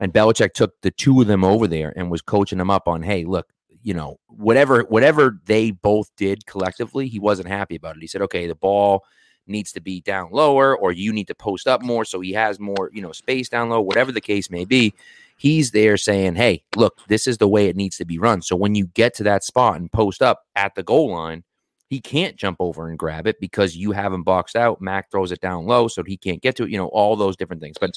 and 0.00 0.12
Belichick 0.12 0.52
took 0.52 0.80
the 0.80 0.90
two 0.90 1.20
of 1.20 1.26
them 1.26 1.44
over 1.44 1.66
there 1.66 1.92
and 1.96 2.10
was 2.10 2.22
coaching 2.22 2.58
them 2.58 2.70
up 2.70 2.88
on, 2.88 3.02
hey, 3.02 3.24
look, 3.24 3.48
you 3.82 3.94
know, 3.94 4.18
whatever 4.28 4.82
whatever 4.82 5.38
they 5.44 5.70
both 5.70 6.10
did 6.16 6.46
collectively, 6.46 7.08
he 7.08 7.18
wasn't 7.18 7.48
happy 7.48 7.76
about 7.76 7.96
it. 7.96 8.02
He 8.02 8.08
said, 8.08 8.22
okay, 8.22 8.46
the 8.46 8.54
ball 8.54 9.04
needs 9.46 9.72
to 9.72 9.80
be 9.80 10.00
down 10.02 10.28
lower 10.30 10.76
or 10.76 10.92
you 10.92 11.12
need 11.12 11.26
to 11.26 11.34
post 11.34 11.66
up 11.66 11.82
more 11.82 12.04
so 12.04 12.20
he 12.20 12.32
has 12.32 12.60
more, 12.60 12.90
you 12.92 13.00
know, 13.00 13.12
space 13.12 13.48
down 13.48 13.70
low, 13.70 13.80
whatever 13.80 14.12
the 14.12 14.20
case 14.20 14.50
may 14.50 14.64
be. 14.64 14.92
He's 15.38 15.70
there 15.70 15.96
saying, 15.96 16.34
"Hey, 16.34 16.64
look, 16.76 16.98
this 17.08 17.26
is 17.26 17.38
the 17.38 17.48
way 17.48 17.68
it 17.68 17.76
needs 17.76 17.96
to 17.98 18.04
be 18.04 18.18
run." 18.18 18.42
So 18.42 18.56
when 18.56 18.74
you 18.74 18.86
get 18.88 19.14
to 19.14 19.22
that 19.24 19.44
spot 19.44 19.76
and 19.76 19.90
post 19.90 20.20
up 20.20 20.42
at 20.54 20.74
the 20.74 20.82
goal 20.82 21.12
line, 21.12 21.44
he 21.88 22.00
can't 22.00 22.36
jump 22.36 22.56
over 22.60 22.88
and 22.88 22.98
grab 22.98 23.26
it 23.26 23.40
because 23.40 23.76
you 23.76 23.92
have 23.92 24.12
him 24.12 24.24
boxed 24.24 24.56
out. 24.56 24.80
Mac 24.80 25.10
throws 25.10 25.32
it 25.32 25.40
down 25.40 25.66
low, 25.66 25.88
so 25.88 26.02
he 26.04 26.16
can't 26.16 26.42
get 26.42 26.56
to 26.56 26.64
it. 26.64 26.70
You 26.70 26.76
know, 26.76 26.88
all 26.88 27.16
those 27.16 27.36
different 27.36 27.62
things. 27.62 27.76
But, 27.80 27.92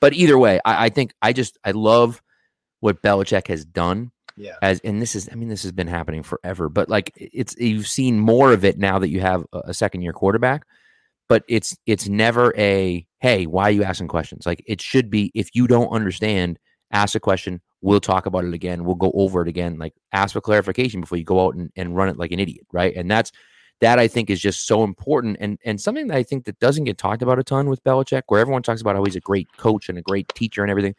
but 0.00 0.14
either 0.14 0.38
way, 0.38 0.60
I, 0.64 0.86
I 0.86 0.88
think 0.88 1.12
I 1.20 1.32
just 1.32 1.58
I 1.64 1.72
love 1.72 2.22
what 2.80 3.02
Belichick 3.02 3.48
has 3.48 3.64
done. 3.64 4.12
Yeah. 4.36 4.56
As 4.62 4.80
and 4.80 5.02
this 5.02 5.14
is, 5.16 5.28
I 5.32 5.34
mean, 5.34 5.48
this 5.48 5.64
has 5.64 5.72
been 5.72 5.88
happening 5.88 6.22
forever, 6.22 6.68
but 6.68 6.88
like 6.88 7.10
it's 7.16 7.56
you've 7.58 7.88
seen 7.88 8.20
more 8.20 8.52
of 8.52 8.64
it 8.64 8.78
now 8.78 8.98
that 8.98 9.08
you 9.08 9.20
have 9.20 9.44
a 9.52 9.74
second 9.74 10.02
year 10.02 10.12
quarterback 10.12 10.64
but 11.28 11.44
it's 11.48 11.76
it's 11.86 12.08
never 12.08 12.54
a 12.56 13.06
hey 13.20 13.46
why 13.46 13.64
are 13.64 13.72
you 13.72 13.84
asking 13.84 14.08
questions 14.08 14.46
like 14.46 14.62
it 14.66 14.80
should 14.80 15.10
be 15.10 15.30
if 15.34 15.50
you 15.54 15.66
don't 15.66 15.88
understand 15.88 16.58
ask 16.92 17.14
a 17.14 17.20
question 17.20 17.60
we'll 17.82 18.00
talk 18.00 18.26
about 18.26 18.44
it 18.44 18.54
again 18.54 18.84
we'll 18.84 18.94
go 18.94 19.12
over 19.14 19.42
it 19.42 19.48
again 19.48 19.78
like 19.78 19.94
ask 20.12 20.32
for 20.32 20.40
clarification 20.40 21.00
before 21.00 21.18
you 21.18 21.24
go 21.24 21.44
out 21.44 21.54
and, 21.54 21.70
and 21.76 21.96
run 21.96 22.08
it 22.08 22.16
like 22.16 22.32
an 22.32 22.40
idiot 22.40 22.66
right? 22.72 22.94
And 22.96 23.10
that's 23.10 23.32
that 23.80 23.98
i 23.98 24.08
think 24.08 24.30
is 24.30 24.40
just 24.40 24.66
so 24.66 24.84
important 24.84 25.36
and 25.38 25.58
and 25.66 25.78
something 25.78 26.06
that 26.06 26.16
i 26.16 26.22
think 26.22 26.46
that 26.46 26.58
doesn't 26.60 26.84
get 26.84 26.96
talked 26.96 27.20
about 27.20 27.38
a 27.38 27.44
ton 27.44 27.68
with 27.68 27.84
Belichick 27.84 28.22
where 28.28 28.40
everyone 28.40 28.62
talks 28.62 28.80
about 28.80 28.96
how 28.96 29.04
he's 29.04 29.16
a 29.16 29.20
great 29.20 29.48
coach 29.58 29.90
and 29.90 29.98
a 29.98 30.02
great 30.02 30.26
teacher 30.34 30.62
and 30.62 30.70
everything 30.70 30.94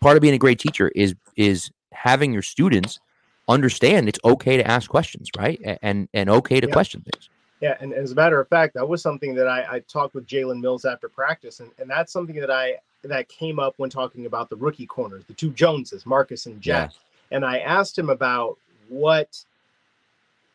part 0.00 0.16
of 0.16 0.20
being 0.20 0.34
a 0.34 0.38
great 0.38 0.58
teacher 0.58 0.90
is 0.94 1.14
is 1.36 1.70
having 1.92 2.32
your 2.32 2.42
students 2.42 2.98
understand 3.48 4.08
it's 4.08 4.18
okay 4.24 4.56
to 4.56 4.66
ask 4.66 4.88
questions 4.90 5.30
right? 5.38 5.60
And 5.82 6.08
and 6.14 6.30
okay 6.30 6.60
to 6.60 6.66
yeah. 6.66 6.72
question 6.72 7.02
things. 7.02 7.28
Yeah, 7.60 7.76
and 7.80 7.92
as 7.92 8.12
a 8.12 8.14
matter 8.14 8.40
of 8.40 8.48
fact, 8.48 8.72
that 8.74 8.88
was 8.88 9.02
something 9.02 9.34
that 9.34 9.46
I, 9.46 9.66
I 9.70 9.78
talked 9.80 10.14
with 10.14 10.26
Jalen 10.26 10.62
Mills 10.62 10.86
after 10.86 11.10
practice, 11.10 11.60
and, 11.60 11.70
and 11.78 11.90
that's 11.90 12.10
something 12.10 12.36
that 12.36 12.50
I 12.50 12.76
that 13.02 13.28
came 13.28 13.58
up 13.58 13.74
when 13.76 13.90
talking 13.90 14.26
about 14.26 14.50
the 14.50 14.56
rookie 14.56 14.86
corners, 14.86 15.24
the 15.26 15.34
two 15.34 15.50
Joneses, 15.50 16.06
Marcus 16.06 16.46
and 16.46 16.60
Jack. 16.60 16.92
Yeah. 16.92 17.36
And 17.36 17.44
I 17.44 17.58
asked 17.58 17.98
him 17.98 18.10
about 18.10 18.58
what 18.88 19.44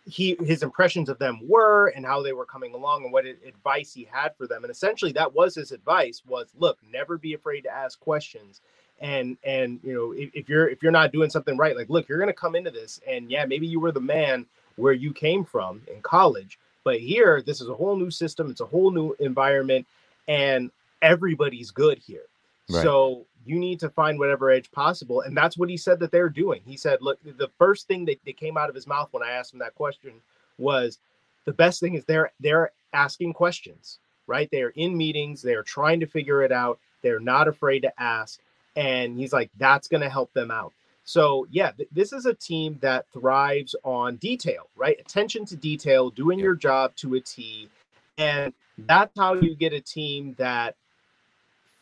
he 0.07 0.37
his 0.45 0.61
impressions 0.61 1.09
of 1.09 1.17
them 1.17 1.39
were 1.47 1.87
and 1.87 2.05
how 2.05 2.21
they 2.21 2.33
were 2.33 2.45
coming 2.45 2.73
along 2.75 3.03
and 3.03 3.11
what 3.11 3.25
advice 3.25 3.93
he 3.93 4.07
had 4.11 4.35
for 4.37 4.45
them. 4.45 4.63
And 4.63 4.71
essentially 4.71 5.11
that 5.13 5.33
was 5.33 5.55
his 5.55 5.71
advice 5.71 6.21
was 6.27 6.47
look, 6.59 6.77
never 6.91 7.17
be 7.17 7.33
afraid 7.33 7.61
to 7.61 7.73
ask 7.73 7.99
questions. 7.99 8.61
And 9.01 9.37
and 9.43 9.79
you 9.83 9.93
know, 9.93 10.11
if, 10.11 10.29
if 10.33 10.49
you're 10.49 10.67
if 10.67 10.83
you're 10.83 10.91
not 10.91 11.11
doing 11.11 11.29
something 11.29 11.57
right, 11.57 11.75
like 11.75 11.89
look, 11.89 12.07
you're 12.07 12.19
gonna 12.19 12.33
come 12.33 12.55
into 12.55 12.71
this 12.71 12.99
and 13.07 13.31
yeah, 13.31 13.45
maybe 13.45 13.65
you 13.65 13.79
were 13.79 13.91
the 13.91 14.01
man 14.01 14.45
where 14.75 14.93
you 14.93 15.11
came 15.13 15.43
from 15.43 15.81
in 15.91 16.01
college 16.01 16.59
but 16.85 16.99
here, 16.99 17.41
this 17.41 17.59
is 17.59 17.67
a 17.67 17.73
whole 17.73 17.97
new 17.97 18.11
system. 18.11 18.49
It's 18.49 18.61
a 18.61 18.65
whole 18.65 18.91
new 18.91 19.15
environment, 19.19 19.87
and 20.27 20.71
everybody's 21.01 21.71
good 21.71 21.97
here. 21.97 22.27
Right. 22.69 22.83
So 22.83 23.25
you 23.45 23.59
need 23.59 23.79
to 23.79 23.89
find 23.89 24.17
whatever 24.17 24.49
edge 24.49 24.71
possible. 24.71 25.21
And 25.21 25.37
that's 25.37 25.57
what 25.57 25.69
he 25.69 25.77
said 25.77 25.99
that 25.99 26.11
they're 26.11 26.29
doing. 26.29 26.61
He 26.65 26.77
said, 26.77 26.99
look, 27.01 27.19
the 27.23 27.49
first 27.59 27.87
thing 27.87 28.05
that, 28.05 28.19
that 28.25 28.37
came 28.37 28.57
out 28.57 28.69
of 28.69 28.75
his 28.75 28.87
mouth 28.87 29.09
when 29.11 29.23
I 29.23 29.31
asked 29.31 29.53
him 29.53 29.59
that 29.59 29.75
question 29.75 30.13
was 30.57 30.97
the 31.45 31.53
best 31.53 31.79
thing 31.79 31.93
is 31.93 32.03
they're 32.05 32.31
they're 32.39 32.71
asking 32.93 33.33
questions, 33.33 33.99
right? 34.27 34.49
They're 34.51 34.69
in 34.69 34.97
meetings, 34.97 35.41
they're 35.41 35.63
trying 35.63 35.99
to 35.99 36.07
figure 36.07 36.41
it 36.41 36.51
out, 36.51 36.79
they're 37.01 37.19
not 37.19 37.47
afraid 37.47 37.81
to 37.81 38.01
ask. 38.01 38.39
And 38.75 39.17
he's 39.17 39.31
like, 39.31 39.51
that's 39.57 39.87
gonna 39.87 40.09
help 40.09 40.33
them 40.33 40.49
out. 40.49 40.73
So 41.03 41.45
yeah, 41.51 41.71
th- 41.71 41.89
this 41.91 42.13
is 42.13 42.25
a 42.25 42.33
team 42.33 42.79
that 42.81 43.05
thrives 43.13 43.75
on 43.83 44.15
detail, 44.15 44.69
right? 44.75 44.99
Attention 44.99 45.45
to 45.45 45.55
detail, 45.55 46.09
doing 46.09 46.39
your 46.39 46.55
job 46.55 46.95
to 46.97 47.13
a 47.15 47.19
T. 47.19 47.69
And 48.17 48.53
that's 48.79 49.11
how 49.17 49.33
you 49.35 49.55
get 49.55 49.71
a 49.73 49.81
team 49.81 50.35
that 50.39 50.75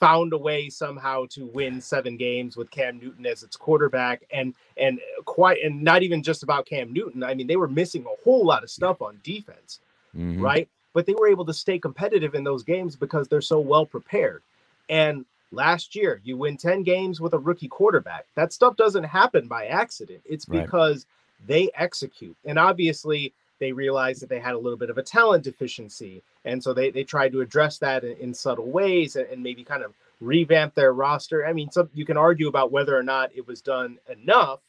found 0.03 0.33
a 0.33 0.37
way 0.37 0.69
somehow 0.69 1.25
to 1.29 1.45
win 1.45 1.79
seven 1.79 2.17
games 2.17 2.57
with 2.57 2.69
Cam 2.71 2.99
Newton 2.99 3.25
as 3.25 3.43
its 3.43 3.55
quarterback 3.55 4.23
and 4.31 4.53
and 4.77 4.99
quite 5.25 5.63
and 5.63 5.81
not 5.81 6.03
even 6.03 6.21
just 6.21 6.43
about 6.43 6.65
Cam 6.65 6.91
Newton. 6.91 7.23
I 7.23 7.33
mean, 7.33 7.47
they 7.47 7.55
were 7.55 7.67
missing 7.67 8.05
a 8.05 8.23
whole 8.23 8.45
lot 8.45 8.63
of 8.63 8.69
stuff 8.69 9.01
on 9.01 9.19
defense, 9.23 9.79
mm-hmm. 10.15 10.41
right? 10.41 10.67
But 10.93 11.05
they 11.05 11.13
were 11.13 11.27
able 11.27 11.45
to 11.45 11.53
stay 11.53 11.79
competitive 11.79 12.35
in 12.35 12.43
those 12.43 12.63
games 12.63 12.95
because 12.95 13.27
they're 13.27 13.41
so 13.41 13.59
well 13.59 13.85
prepared. 13.85 14.43
And 14.89 15.25
last 15.51 15.95
year, 15.95 16.21
you 16.23 16.37
win 16.37 16.57
10 16.57 16.83
games 16.83 17.21
with 17.21 17.33
a 17.33 17.39
rookie 17.39 17.67
quarterback. 17.67 18.25
That 18.35 18.53
stuff 18.53 18.75
doesn't 18.75 19.05
happen 19.05 19.47
by 19.47 19.67
accident. 19.67 20.21
It's 20.25 20.45
because 20.45 21.05
right. 21.39 21.47
they 21.47 21.71
execute. 21.75 22.35
And 22.45 22.59
obviously, 22.59 23.33
they 23.59 23.71
realized 23.71 24.21
that 24.21 24.29
they 24.29 24.39
had 24.39 24.55
a 24.55 24.57
little 24.57 24.77
bit 24.77 24.89
of 24.89 24.97
a 24.97 25.03
talent 25.03 25.43
deficiency. 25.43 26.21
And 26.45 26.61
so 26.61 26.73
they, 26.73 26.91
they 26.91 27.03
tried 27.03 27.31
to 27.31 27.41
address 27.41 27.77
that 27.79 28.03
in, 28.03 28.17
in 28.17 28.33
subtle 28.33 28.69
ways 28.69 29.15
and, 29.15 29.27
and, 29.27 29.41
maybe 29.41 29.63
kind 29.63 29.83
of 29.83 29.93
revamp 30.19 30.75
their 30.75 30.93
roster. 30.93 31.45
I 31.45 31.53
mean, 31.53 31.71
some 31.71 31.89
you 31.93 32.05
can 32.05 32.17
argue 32.17 32.47
about 32.47 32.71
whether 32.71 32.97
or 32.97 33.03
not 33.03 33.31
it 33.35 33.47
was 33.47 33.61
done 33.61 33.97
enough, 34.09 34.59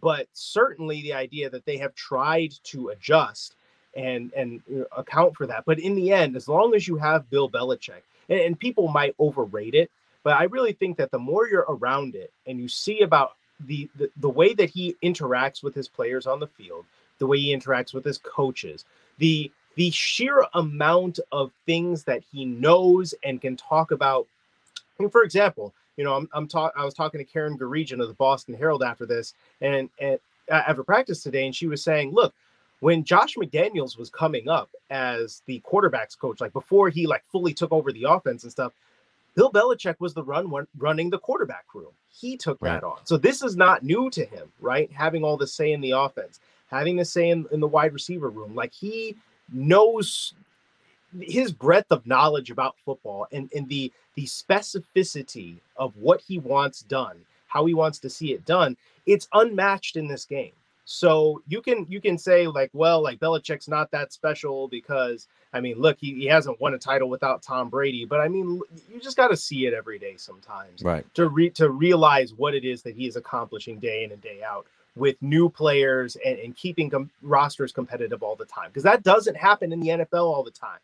but 0.00 0.26
certainly 0.32 1.02
the 1.02 1.14
idea 1.14 1.50
that 1.50 1.64
they 1.66 1.76
have 1.78 1.94
tried 1.94 2.52
to 2.64 2.88
adjust 2.88 3.56
and 3.96 4.32
and 4.34 4.62
uh, 4.74 4.84
account 4.96 5.36
for 5.36 5.46
that. 5.46 5.64
But 5.66 5.80
in 5.80 5.94
the 5.94 6.12
end, 6.12 6.36
as 6.36 6.48
long 6.48 6.74
as 6.74 6.86
you 6.86 6.96
have 6.96 7.30
Bill 7.30 7.50
Belichick, 7.50 8.02
and, 8.28 8.40
and 8.40 8.58
people 8.58 8.88
might 8.88 9.14
overrate 9.18 9.74
it, 9.74 9.90
but 10.22 10.34
I 10.34 10.44
really 10.44 10.72
think 10.72 10.96
that 10.98 11.10
the 11.10 11.18
more 11.18 11.48
you're 11.48 11.66
around 11.68 12.14
it 12.14 12.32
and 12.46 12.58
you 12.58 12.68
see 12.68 13.00
about 13.00 13.32
the, 13.66 13.88
the 13.96 14.10
the 14.18 14.28
way 14.28 14.54
that 14.54 14.70
he 14.70 14.96
interacts 15.02 15.62
with 15.62 15.74
his 15.74 15.88
players 15.88 16.26
on 16.26 16.38
the 16.38 16.46
field, 16.46 16.84
the 17.18 17.26
way 17.26 17.38
he 17.38 17.56
interacts 17.56 17.92
with 17.92 18.04
his 18.04 18.18
coaches, 18.18 18.84
the 19.18 19.50
the 19.78 19.90
sheer 19.92 20.44
amount 20.54 21.20
of 21.30 21.52
things 21.64 22.02
that 22.02 22.20
he 22.32 22.44
knows 22.44 23.14
and 23.22 23.40
can 23.40 23.56
talk 23.56 23.92
about. 23.92 24.26
And 24.98 25.10
for 25.10 25.22
example, 25.22 25.72
you 25.96 26.02
know, 26.02 26.14
I'm, 26.14 26.28
I'm 26.32 26.48
talking. 26.48 26.80
I 26.80 26.84
was 26.84 26.94
talking 26.94 27.18
to 27.18 27.24
Karen 27.24 27.56
Guregian 27.56 28.02
of 28.02 28.08
the 28.08 28.14
Boston 28.14 28.54
Herald 28.54 28.82
after 28.82 29.06
this, 29.06 29.34
and 29.60 29.88
and 30.00 30.18
after 30.50 30.82
practice 30.82 31.22
today, 31.22 31.46
and 31.46 31.54
she 31.54 31.68
was 31.68 31.80
saying, 31.80 32.10
"Look, 32.10 32.34
when 32.80 33.04
Josh 33.04 33.36
McDaniels 33.36 33.96
was 33.96 34.10
coming 34.10 34.48
up 34.48 34.68
as 34.90 35.42
the 35.46 35.60
quarterbacks 35.60 36.18
coach, 36.18 36.40
like 36.40 36.52
before 36.52 36.88
he 36.88 37.06
like 37.06 37.22
fully 37.30 37.54
took 37.54 37.70
over 37.70 37.92
the 37.92 38.02
offense 38.02 38.42
and 38.42 38.50
stuff, 38.50 38.72
Bill 39.36 39.52
Belichick 39.52 40.00
was 40.00 40.12
the 40.12 40.24
run 40.24 40.50
one, 40.50 40.66
running 40.78 41.08
the 41.08 41.18
quarterback 41.20 41.66
room. 41.72 41.92
He 42.10 42.36
took 42.36 42.58
right. 42.60 42.80
that 42.80 42.84
on. 42.84 42.98
So 43.04 43.16
this 43.16 43.44
is 43.44 43.56
not 43.56 43.84
new 43.84 44.10
to 44.10 44.24
him, 44.24 44.50
right? 44.60 44.90
Having 44.90 45.22
all 45.22 45.36
the 45.36 45.46
say 45.46 45.70
in 45.70 45.80
the 45.80 45.92
offense 45.92 46.40
having 46.70 46.96
the 46.96 47.04
say 47.04 47.30
in, 47.30 47.46
in 47.50 47.60
the 47.60 47.66
wide 47.66 47.94
receiver 47.94 48.28
room. 48.28 48.54
Like 48.54 48.74
he 48.74 49.16
knows 49.52 50.34
his 51.20 51.52
breadth 51.52 51.90
of 51.90 52.06
knowledge 52.06 52.50
about 52.50 52.76
football 52.84 53.26
and, 53.32 53.50
and 53.54 53.68
the 53.68 53.92
the 54.14 54.24
specificity 54.24 55.56
of 55.76 55.96
what 55.96 56.20
he 56.20 56.38
wants 56.38 56.80
done, 56.80 57.16
how 57.46 57.64
he 57.66 57.74
wants 57.74 57.98
to 58.00 58.10
see 58.10 58.32
it 58.32 58.44
done, 58.44 58.76
it's 59.06 59.28
unmatched 59.32 59.96
in 59.96 60.08
this 60.08 60.24
game. 60.24 60.52
So 60.84 61.42
you 61.46 61.60
can 61.60 61.86
you 61.88 62.00
can 62.00 62.18
say 62.18 62.46
like, 62.46 62.70
well, 62.72 63.02
like 63.02 63.20
Belichick's 63.20 63.68
not 63.68 63.90
that 63.90 64.12
special 64.12 64.68
because 64.68 65.28
I 65.52 65.60
mean, 65.60 65.78
look, 65.78 65.98
he, 66.00 66.14
he 66.14 66.26
hasn't 66.26 66.60
won 66.60 66.74
a 66.74 66.78
title 66.78 67.08
without 67.08 67.42
Tom 67.42 67.68
Brady, 67.68 68.04
but 68.04 68.20
I 68.20 68.28
mean, 68.28 68.60
you 68.92 69.00
just 69.00 69.16
got 69.16 69.28
to 69.28 69.36
see 69.36 69.66
it 69.66 69.74
every 69.74 69.98
day 69.98 70.14
sometimes, 70.16 70.82
right? 70.82 71.06
To 71.14 71.28
re- 71.28 71.50
to 71.50 71.70
realize 71.70 72.32
what 72.34 72.54
it 72.54 72.64
is 72.64 72.82
that 72.82 72.94
he 72.94 73.06
is 73.06 73.16
accomplishing 73.16 73.78
day 73.78 74.04
in 74.04 74.12
and 74.12 74.20
day 74.20 74.42
out 74.42 74.66
with 74.98 75.16
new 75.20 75.48
players 75.48 76.16
and, 76.24 76.38
and 76.38 76.56
keeping 76.56 76.90
com- 76.90 77.10
rosters 77.22 77.72
competitive 77.72 78.22
all 78.22 78.36
the 78.36 78.44
time 78.44 78.68
because 78.68 78.82
that 78.82 79.02
doesn't 79.02 79.36
happen 79.36 79.72
in 79.72 79.80
the 79.80 79.88
NFL 79.88 80.24
all 80.24 80.42
the 80.42 80.50
time. 80.50 80.78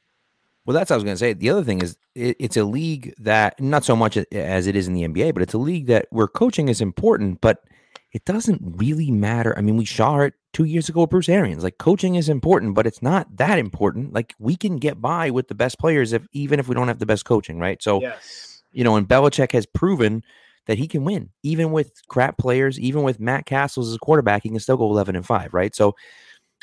Well, 0.64 0.74
that's 0.74 0.88
what 0.88 0.94
I 0.94 0.96
was 0.96 1.04
going 1.04 1.14
to 1.14 1.18
say. 1.18 1.32
The 1.34 1.50
other 1.50 1.62
thing 1.62 1.82
is, 1.82 1.98
it, 2.14 2.36
it's 2.40 2.56
a 2.56 2.64
league 2.64 3.14
that 3.18 3.60
not 3.60 3.84
so 3.84 3.94
much 3.94 4.16
as 4.16 4.66
it 4.66 4.76
is 4.76 4.88
in 4.88 4.94
the 4.94 5.02
NBA, 5.02 5.34
but 5.34 5.42
it's 5.42 5.52
a 5.52 5.58
league 5.58 5.86
that 5.86 6.06
where 6.10 6.26
coaching 6.26 6.68
is 6.68 6.80
important, 6.80 7.40
but 7.42 7.64
it 8.12 8.24
doesn't 8.24 8.60
really 8.76 9.10
matter. 9.10 9.56
I 9.58 9.60
mean, 9.60 9.76
we 9.76 9.84
saw 9.84 10.20
it 10.20 10.34
two 10.52 10.64
years 10.64 10.88
ago 10.88 11.02
with 11.02 11.10
Bruce 11.10 11.28
Arians. 11.28 11.62
Like 11.62 11.78
coaching 11.78 12.14
is 12.14 12.28
important, 12.28 12.74
but 12.74 12.86
it's 12.86 13.02
not 13.02 13.36
that 13.36 13.58
important. 13.58 14.14
Like 14.14 14.34
we 14.38 14.56
can 14.56 14.76
get 14.76 15.02
by 15.02 15.30
with 15.30 15.48
the 15.48 15.54
best 15.54 15.78
players 15.78 16.12
if 16.12 16.26
even 16.32 16.60
if 16.60 16.68
we 16.68 16.74
don't 16.74 16.88
have 16.88 17.00
the 17.00 17.06
best 17.06 17.24
coaching, 17.26 17.58
right? 17.58 17.82
So, 17.82 18.00
yes. 18.00 18.62
you 18.72 18.84
know, 18.84 18.96
and 18.96 19.06
Belichick 19.06 19.52
has 19.52 19.66
proven 19.66 20.22
that 20.66 20.78
he 20.78 20.88
can 20.88 21.04
win, 21.04 21.30
even 21.42 21.72
with 21.72 21.92
crap 22.08 22.38
players, 22.38 22.78
even 22.80 23.02
with 23.02 23.20
Matt 23.20 23.46
Cassel 23.46 23.82
as 23.82 23.94
a 23.94 23.98
quarterback, 23.98 24.42
he 24.42 24.48
can 24.48 24.60
still 24.60 24.76
go 24.76 24.86
11 24.86 25.16
and 25.16 25.26
5, 25.26 25.52
right? 25.52 25.74
So, 25.74 25.94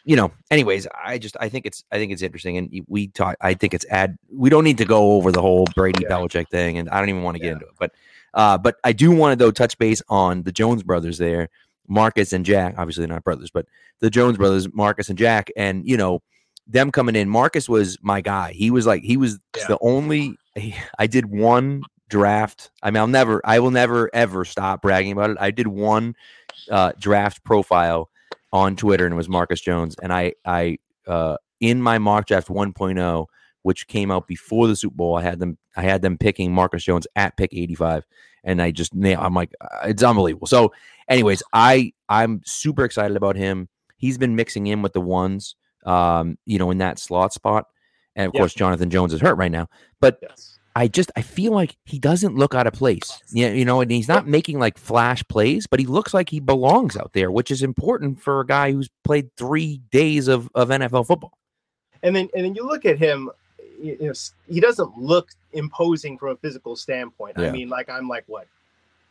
you 0.03 0.15
know, 0.15 0.31
anyways, 0.50 0.88
I 1.03 1.17
just 1.17 1.38
I 1.39 1.50
think 1.50 1.65
it's 1.65 1.84
I 1.91 1.98
think 1.98 2.12
it's 2.12 2.24
interesting, 2.24 2.58
and 2.58 2.86
we 2.88 3.08
talk. 3.10 3.36
I 3.39 3.53
think 3.53 3.74
it's 3.74 3.86
ad. 3.89 4.17
We 4.31 4.50
don't 4.50 4.63
need 4.63 4.79
to 4.79 4.86
go 4.86 5.12
over 5.12 5.31
the 5.31 5.41
whole 5.41 5.67
Brady 5.75 6.03
yeah. 6.03 6.10
Belichick 6.10 6.50
thing, 6.50 6.79
and 6.79 6.89
I 6.89 7.00
don't 7.00 7.10
even 7.10 7.24
want 7.24 7.36
to 7.36 7.39
get 7.39 7.48
yeah. 7.48 7.53
into 7.53 7.65
it. 7.65 7.74
But, 7.77 7.91
uh, 8.34 8.58
but 8.58 8.77
I 8.84 8.93
do 8.93 9.12
want 9.12 9.38
to 9.38 9.43
though 9.43 9.51
touch 9.51 9.77
base 9.77 10.01
on 10.10 10.41
the 10.41 10.51
Jones 10.51 10.81
brothers 10.81 11.20
there, 11.20 11.50
Marcus 11.88 12.34
and 12.34 12.43
Jack. 12.43 12.75
Obviously, 12.77 13.05
not 13.05 13.24
brothers, 13.24 13.51
but 13.51 13.67
the 14.00 14.10
Jones 14.10 14.38
brothers, 14.38 14.74
Marcus 14.74 15.10
and 15.10 15.20
Jack, 15.20 15.51
and 15.55 15.88
you 15.88 15.98
know, 15.98 16.24
them 16.65 16.91
coming 16.91 17.15
in. 17.15 17.29
Marcus 17.29 17.70
was 17.70 18.00
my 18.01 18.22
guy. 18.22 18.53
He 18.53 18.72
was 18.72 18.88
like 18.88 19.03
he 19.03 19.17
was 19.17 19.39
yeah. 19.55 19.67
the 19.67 19.77
only. 19.81 20.36
I 20.98 21.05
did 21.05 21.27
one 21.27 21.84
draft. 22.12 22.70
I 22.84 22.91
mean, 22.91 22.98
I'll 22.98 23.08
never, 23.08 23.41
I 23.44 23.60
will 23.60 23.72
never 23.72 24.12
ever 24.13 24.46
stop 24.46 24.84
bragging 24.84 25.13
about 25.13 25.32
it. 25.32 25.38
I 25.39 25.50
did 25.50 25.65
one 25.65 26.15
uh, 26.70 26.91
draft 27.00 27.44
profile 27.44 28.12
on 28.53 28.75
Twitter, 28.75 29.06
and 29.06 29.13
it 29.13 29.18
was 29.18 29.30
Marcus 29.30 29.62
Jones, 29.62 29.96
and 30.03 30.13
I, 30.13 30.34
I, 30.46 30.77
uh, 31.08 31.38
in 31.62 31.82
my 31.82 31.98
mock 31.98 32.27
draft 32.27 32.50
1.0, 32.50 33.25
which 33.63 33.88
came 33.88 34.12
out 34.12 34.27
before 34.27 34.68
the 34.68 34.75
Super 34.75 34.96
Bowl, 34.96 35.18
I 35.18 35.24
had 35.24 35.39
them, 35.39 35.58
I 35.75 35.84
had 35.84 36.01
them 36.01 36.18
picking 36.18 36.53
Marcus 36.53 36.84
Jones 36.84 37.08
at 37.15 37.38
pick 37.38 37.53
85, 37.53 38.06
and 38.44 38.62
I 38.62 38.72
just, 38.72 38.94
I'm 38.94 39.34
like, 39.34 39.53
uh, 39.62 39.88
it's 39.88 40.03
unbelievable. 40.03 40.48
So, 40.48 40.74
anyways, 41.08 41.41
I, 41.53 41.94
I'm 42.10 42.41
super 42.46 42.84
excited 42.84 43.15
about 43.15 43.38
him. 43.38 43.70
He's 43.96 44.18
been 44.18 44.36
mixing 44.36 44.68
in 44.68 44.82
with 44.82 44.94
the 44.94 45.01
ones, 45.01 45.56
um, 45.86 46.38
you 46.46 46.60
know, 46.60 46.72
in 46.72 46.80
that 46.80 47.00
slot 47.00 47.34
spot. 47.34 47.68
And 48.15 48.27
of 48.27 48.34
course, 48.34 48.53
Jonathan 48.53 48.89
Jones 48.89 49.13
is 49.13 49.22
hurt 49.22 49.36
right 49.36 49.51
now. 49.51 49.70
But 50.01 50.20
yes. 50.22 50.60
I 50.75 50.88
just 50.88 51.12
I 51.16 51.22
feel 51.22 51.51
like 51.51 51.75
he 51.86 52.00
doesn't 52.00 52.36
look 52.36 52.56
out 52.56 52.68
of 52.68 52.74
place. 52.74 53.22
Yeah, 53.32 53.50
you 53.50 53.66
know, 53.66 53.82
and 53.82 53.92
he's 53.92 54.08
not 54.08 54.28
making 54.28 54.60
like 54.60 54.78
flash 54.78 55.24
plays, 55.28 55.68
but 55.68 55.80
he 55.80 55.86
looks 55.86 56.13
like 56.13 56.30
he 56.30 56.40
belongs 56.40 56.96
out 56.96 57.12
there, 57.13 57.32
which 57.32 57.51
is 57.51 57.62
important 57.62 58.22
for 58.22 58.40
a 58.40 58.46
guy 58.46 58.72
who's 58.72 58.90
played 59.04 59.36
three 59.36 59.82
days 59.92 60.28
of, 60.28 60.50
of 60.56 60.70
NFL 60.70 61.08
football. 61.08 61.38
And 62.04 62.16
then 62.16 62.30
and 62.36 62.46
then 62.46 62.56
you 62.56 62.66
look 62.66 62.86
at 62.86 62.98
him, 62.98 63.30
you 63.82 63.98
know, 64.00 64.13
he 64.48 64.60
doesn't 64.60 64.98
look 64.98 65.30
imposing 65.54 66.18
from 66.18 66.30
a 66.30 66.36
physical 66.38 66.75
standpoint. 66.75 67.36
Yeah. 67.38 67.50
I 67.50 67.51
mean, 67.51 67.70
like 67.70 67.90
I'm 67.90 68.08
like 68.08 68.24
what 68.28 68.48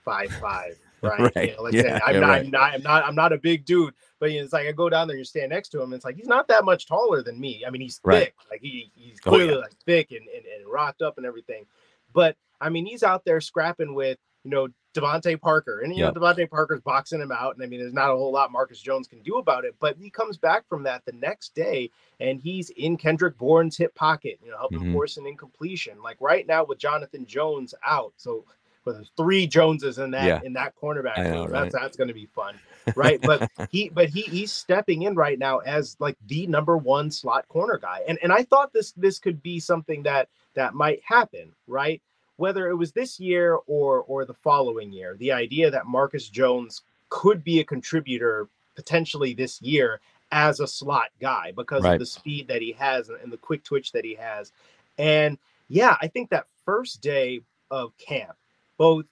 five 0.04 0.32
five, 0.32 0.78
right? 1.02 1.36
right. 1.36 1.50
You 1.50 1.56
know, 1.56 1.62
let's 1.62 1.76
yeah, 1.76 1.82
say 1.82 2.00
I'm, 2.06 2.14
yeah, 2.14 2.20
not, 2.20 2.28
right. 2.28 2.44
I'm 2.44 2.50
not 2.50 2.74
I'm 2.74 2.82
not 2.82 3.04
I'm 3.04 3.14
not 3.14 3.32
a 3.32 3.38
big 3.38 3.64
dude, 3.64 3.94
but 4.18 4.30
you 4.30 4.38
know, 4.38 4.44
it's 4.44 4.52
like 4.52 4.66
I 4.66 4.72
go 4.72 4.88
down 4.88 5.08
there, 5.08 5.16
and 5.16 5.20
you 5.20 5.24
stand 5.24 5.50
next 5.50 5.70
to 5.70 5.78
him, 5.78 5.84
And 5.84 5.94
it's 5.94 6.04
like 6.04 6.16
he's 6.16 6.26
not 6.26 6.48
that 6.48 6.64
much 6.64 6.86
taller 6.86 7.22
than 7.22 7.40
me. 7.40 7.64
I 7.66 7.70
mean, 7.70 7.82
he's 7.82 8.00
right. 8.04 8.24
thick, 8.24 8.34
like 8.50 8.60
he, 8.60 8.90
he's 8.94 9.20
clearly 9.20 9.54
oh, 9.54 9.56
yeah. 9.56 9.62
like 9.62 9.74
thick 9.86 10.10
and, 10.10 10.26
and, 10.28 10.44
and 10.44 10.70
rocked 10.70 11.02
up 11.02 11.16
and 11.16 11.26
everything. 11.26 11.64
But 12.12 12.36
I 12.60 12.68
mean, 12.68 12.86
he's 12.86 13.02
out 13.02 13.24
there 13.24 13.40
scrapping 13.40 13.94
with 13.94 14.18
you 14.44 14.50
know 14.50 14.68
DeVante 14.94 15.40
Parker, 15.40 15.80
and 15.80 15.94
you 15.94 16.02
know 16.02 16.12
DeVante 16.12 16.50
Parker's 16.50 16.80
boxing 16.80 17.20
him 17.20 17.32
out, 17.32 17.54
and 17.54 17.62
I 17.62 17.66
mean, 17.66 17.80
there's 17.80 17.94
not 17.94 18.10
a 18.10 18.16
whole 18.16 18.32
lot 18.32 18.52
Marcus 18.52 18.80
Jones 18.80 19.06
can 19.06 19.22
do 19.22 19.36
about 19.36 19.64
it. 19.64 19.74
But 19.78 19.96
he 19.96 20.10
comes 20.10 20.36
back 20.36 20.68
from 20.68 20.82
that 20.84 21.04
the 21.04 21.12
next 21.12 21.54
day, 21.54 21.90
and 22.18 22.40
he's 22.40 22.70
in 22.70 22.96
Kendrick 22.96 23.38
Bourne's 23.38 23.76
hip 23.76 23.94
pocket, 23.94 24.38
you 24.44 24.50
know, 24.50 24.58
helping 24.58 24.80
mm-hmm. 24.80 24.92
force 24.92 25.16
an 25.16 25.26
incompletion. 25.26 26.02
Like 26.02 26.16
right 26.20 26.46
now 26.46 26.64
with 26.64 26.78
Jonathan 26.78 27.24
Jones 27.24 27.74
out, 27.86 28.12
so 28.16 28.44
with 28.90 28.96
there's 28.96 29.12
three 29.16 29.46
Joneses 29.46 29.98
in 29.98 30.10
that 30.12 30.24
yeah. 30.24 30.40
in 30.42 30.52
that 30.54 30.74
cornerback 30.80 31.16
know. 31.30 31.46
Right? 31.46 31.70
That's 31.70 31.74
that's 31.74 31.96
going 31.96 32.08
to 32.08 32.14
be 32.14 32.26
fun, 32.26 32.58
right? 32.94 33.20
but 33.20 33.50
he 33.70 33.88
but 33.88 34.08
he 34.08 34.22
he's 34.22 34.52
stepping 34.52 35.02
in 35.02 35.14
right 35.14 35.38
now 35.38 35.58
as 35.58 35.96
like 35.98 36.16
the 36.26 36.46
number 36.46 36.76
one 36.76 37.10
slot 37.10 37.48
corner 37.48 37.78
guy, 37.78 38.02
and 38.06 38.18
and 38.22 38.32
I 38.32 38.42
thought 38.42 38.72
this 38.72 38.92
this 38.92 39.18
could 39.18 39.42
be 39.42 39.60
something 39.60 40.02
that 40.04 40.28
that 40.54 40.74
might 40.74 41.00
happen, 41.04 41.52
right? 41.66 42.00
Whether 42.36 42.68
it 42.68 42.74
was 42.76 42.92
this 42.92 43.20
year 43.20 43.58
or 43.66 44.02
or 44.02 44.24
the 44.24 44.34
following 44.34 44.92
year, 44.92 45.16
the 45.18 45.32
idea 45.32 45.70
that 45.70 45.86
Marcus 45.86 46.28
Jones 46.28 46.82
could 47.08 47.42
be 47.44 47.60
a 47.60 47.64
contributor 47.64 48.48
potentially 48.76 49.34
this 49.34 49.60
year 49.60 50.00
as 50.32 50.60
a 50.60 50.66
slot 50.66 51.08
guy 51.20 51.52
because 51.56 51.82
right. 51.82 51.94
of 51.94 51.98
the 51.98 52.06
speed 52.06 52.46
that 52.46 52.62
he 52.62 52.72
has 52.72 53.08
and, 53.08 53.20
and 53.20 53.32
the 53.32 53.36
quick 53.36 53.64
twitch 53.64 53.92
that 53.92 54.04
he 54.04 54.14
has, 54.14 54.52
and 54.98 55.38
yeah, 55.68 55.96
I 56.02 56.08
think 56.08 56.30
that 56.30 56.46
first 56.64 57.00
day 57.00 57.40
of 57.70 57.96
camp 57.96 58.36
both 58.80 59.04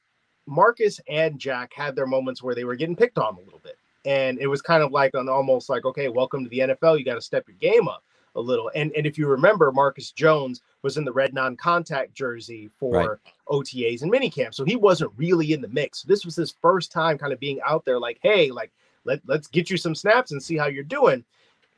Marcus 0.47 0.99
and 1.11 1.39
Jack 1.39 1.75
had 1.75 1.95
their 1.95 2.07
moments 2.07 2.43
where 2.43 2.55
they 2.55 2.65
were 2.65 2.75
getting 2.75 2.97
picked 2.97 3.19
on 3.19 3.35
a 3.35 3.41
little 3.41 3.61
bit. 3.63 3.77
And 4.07 4.39
it 4.39 4.47
was 4.47 4.63
kind 4.63 4.83
of 4.83 4.93
like 4.93 5.13
an 5.13 5.29
almost 5.29 5.69
like, 5.69 5.85
okay, 5.85 6.09
welcome 6.09 6.43
to 6.43 6.49
the 6.49 6.61
NFL. 6.61 6.99
You 6.99 7.05
got 7.05 7.17
to 7.17 7.21
step 7.21 7.47
your 7.47 7.59
game 7.59 7.87
up 7.87 8.03
a 8.35 8.41
little. 8.41 8.71
And 8.75 8.91
and 8.93 9.05
if 9.05 9.19
you 9.19 9.27
remember, 9.27 9.71
Marcus 9.71 10.11
Jones 10.11 10.63
was 10.81 10.97
in 10.97 11.05
the 11.05 11.13
red 11.13 11.35
non-contact 11.35 12.15
jersey 12.15 12.71
for 12.79 12.93
right. 12.93 13.19
OTAs 13.49 14.01
and 14.01 14.11
minicamp. 14.11 14.55
So 14.55 14.65
he 14.65 14.75
wasn't 14.75 15.13
really 15.19 15.53
in 15.53 15.61
the 15.61 15.69
mix. 15.69 16.03
This 16.03 16.25
was 16.25 16.35
his 16.35 16.55
first 16.63 16.91
time 16.91 17.19
kind 17.19 17.35
of 17.35 17.39
being 17.39 17.61
out 17.69 17.85
there 17.85 17.99
like, 17.99 18.21
hey, 18.23 18.51
like 18.51 18.73
let, 19.05 19.21
let's 19.27 19.49
get 19.49 19.69
you 19.69 19.77
some 19.77 19.95
snaps 19.95 20.33
and 20.33 20.43
see 20.43 20.57
how 20.57 20.69
you're 20.69 20.83
doing. 20.83 21.23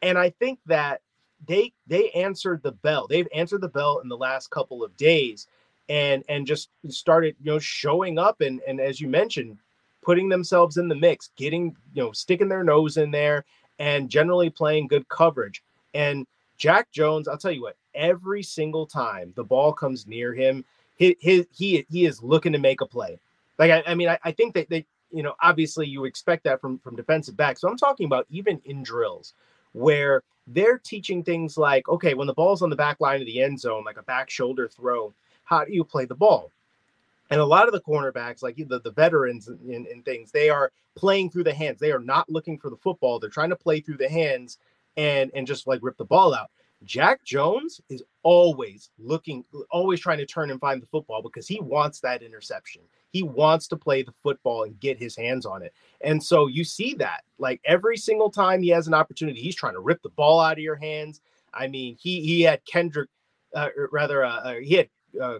And 0.00 0.16
I 0.16 0.30
think 0.30 0.60
that 0.66 1.00
they 1.48 1.72
they 1.88 2.10
answered 2.10 2.62
the 2.62 2.70
bell. 2.70 3.08
They've 3.08 3.26
answered 3.34 3.62
the 3.62 3.68
bell 3.68 3.98
in 3.98 4.08
the 4.08 4.16
last 4.16 4.50
couple 4.50 4.84
of 4.84 4.96
days 4.96 5.48
and 5.90 6.22
and 6.28 6.46
just 6.46 6.70
started, 6.88 7.34
you 7.42 7.50
know, 7.50 7.58
showing 7.58 8.18
up 8.18 8.40
and 8.40 8.60
and 8.66 8.80
as 8.80 9.00
you 9.00 9.08
mentioned, 9.08 9.58
putting 10.02 10.28
themselves 10.28 10.76
in 10.78 10.88
the 10.88 10.94
mix, 10.94 11.30
getting, 11.36 11.76
you 11.92 12.02
know, 12.02 12.12
sticking 12.12 12.48
their 12.48 12.64
nose 12.64 12.96
in 12.96 13.10
there 13.10 13.44
and 13.80 14.08
generally 14.08 14.48
playing 14.48 14.86
good 14.86 15.06
coverage. 15.08 15.62
And 15.92 16.26
Jack 16.56 16.90
Jones, 16.92 17.26
I'll 17.26 17.36
tell 17.36 17.50
you 17.50 17.62
what, 17.62 17.76
every 17.94 18.42
single 18.42 18.86
time 18.86 19.32
the 19.34 19.44
ball 19.44 19.72
comes 19.72 20.06
near 20.06 20.32
him, 20.32 20.64
he 20.96 21.16
he 21.18 21.46
he, 21.50 21.84
he 21.90 22.06
is 22.06 22.22
looking 22.22 22.52
to 22.52 22.58
make 22.58 22.80
a 22.80 22.86
play. 22.86 23.18
Like 23.58 23.72
I, 23.72 23.82
I 23.90 23.94
mean, 23.94 24.08
I, 24.08 24.18
I 24.22 24.30
think 24.30 24.54
that 24.54 24.70
they, 24.70 24.86
you 25.10 25.24
know, 25.24 25.34
obviously 25.42 25.88
you 25.88 26.04
expect 26.04 26.44
that 26.44 26.60
from 26.60 26.78
from 26.78 26.94
defensive 26.94 27.36
backs. 27.36 27.60
So 27.60 27.68
I'm 27.68 27.76
talking 27.76 28.06
about 28.06 28.26
even 28.30 28.60
in 28.64 28.84
drills 28.84 29.34
where 29.72 30.22
they're 30.46 30.78
teaching 30.78 31.24
things 31.24 31.58
like, 31.58 31.88
okay, 31.88 32.14
when 32.14 32.28
the 32.28 32.34
ball's 32.34 32.62
on 32.62 32.70
the 32.70 32.76
back 32.76 33.00
line 33.00 33.20
of 33.20 33.26
the 33.26 33.42
end 33.42 33.58
zone, 33.58 33.84
like 33.84 33.98
a 33.98 34.02
back 34.02 34.30
shoulder 34.30 34.68
throw, 34.68 35.12
how 35.50 35.64
do 35.64 35.74
you 35.74 35.84
play 35.84 36.04
the 36.04 36.14
ball? 36.14 36.50
And 37.30 37.40
a 37.40 37.44
lot 37.44 37.66
of 37.66 37.72
the 37.72 37.80
cornerbacks, 37.80 38.42
like 38.42 38.56
the, 38.56 38.80
the 38.80 38.92
veterans 38.92 39.48
and, 39.48 39.86
and 39.86 40.04
things, 40.04 40.30
they 40.30 40.48
are 40.48 40.72
playing 40.96 41.30
through 41.30 41.44
the 41.44 41.54
hands. 41.54 41.78
They 41.78 41.92
are 41.92 42.00
not 42.00 42.30
looking 42.30 42.58
for 42.58 42.70
the 42.70 42.76
football. 42.76 43.18
They're 43.18 43.30
trying 43.30 43.50
to 43.50 43.56
play 43.56 43.80
through 43.80 43.98
the 43.98 44.08
hands 44.08 44.58
and 44.96 45.30
and 45.34 45.46
just 45.46 45.66
like 45.66 45.80
rip 45.82 45.96
the 45.96 46.04
ball 46.04 46.34
out. 46.34 46.50
Jack 46.84 47.22
Jones 47.24 47.80
is 47.90 48.02
always 48.22 48.90
looking, 48.98 49.44
always 49.70 50.00
trying 50.00 50.18
to 50.18 50.26
turn 50.26 50.50
and 50.50 50.58
find 50.58 50.80
the 50.80 50.86
football 50.86 51.20
because 51.22 51.46
he 51.46 51.60
wants 51.60 52.00
that 52.00 52.22
interception. 52.22 52.80
He 53.12 53.22
wants 53.22 53.68
to 53.68 53.76
play 53.76 54.02
the 54.02 54.14
football 54.22 54.64
and 54.64 54.80
get 54.80 54.98
his 54.98 55.14
hands 55.14 55.44
on 55.44 55.62
it. 55.62 55.74
And 56.00 56.22
so 56.22 56.46
you 56.46 56.64
see 56.64 56.94
that 56.94 57.22
like 57.38 57.60
every 57.64 57.96
single 57.96 58.30
time 58.30 58.62
he 58.62 58.70
has 58.70 58.86
an 58.86 58.94
opportunity, 58.94 59.40
he's 59.40 59.56
trying 59.56 59.74
to 59.74 59.80
rip 59.80 60.02
the 60.02 60.08
ball 60.10 60.40
out 60.40 60.54
of 60.54 60.58
your 60.58 60.76
hands. 60.76 61.20
I 61.52 61.66
mean, 61.66 61.96
he 62.00 62.22
he 62.22 62.42
had 62.42 62.64
Kendrick, 62.64 63.10
uh, 63.54 63.68
rather, 63.92 64.24
uh, 64.24 64.40
uh, 64.40 64.54
he 64.54 64.74
had 64.74 64.88
uh, 65.20 65.38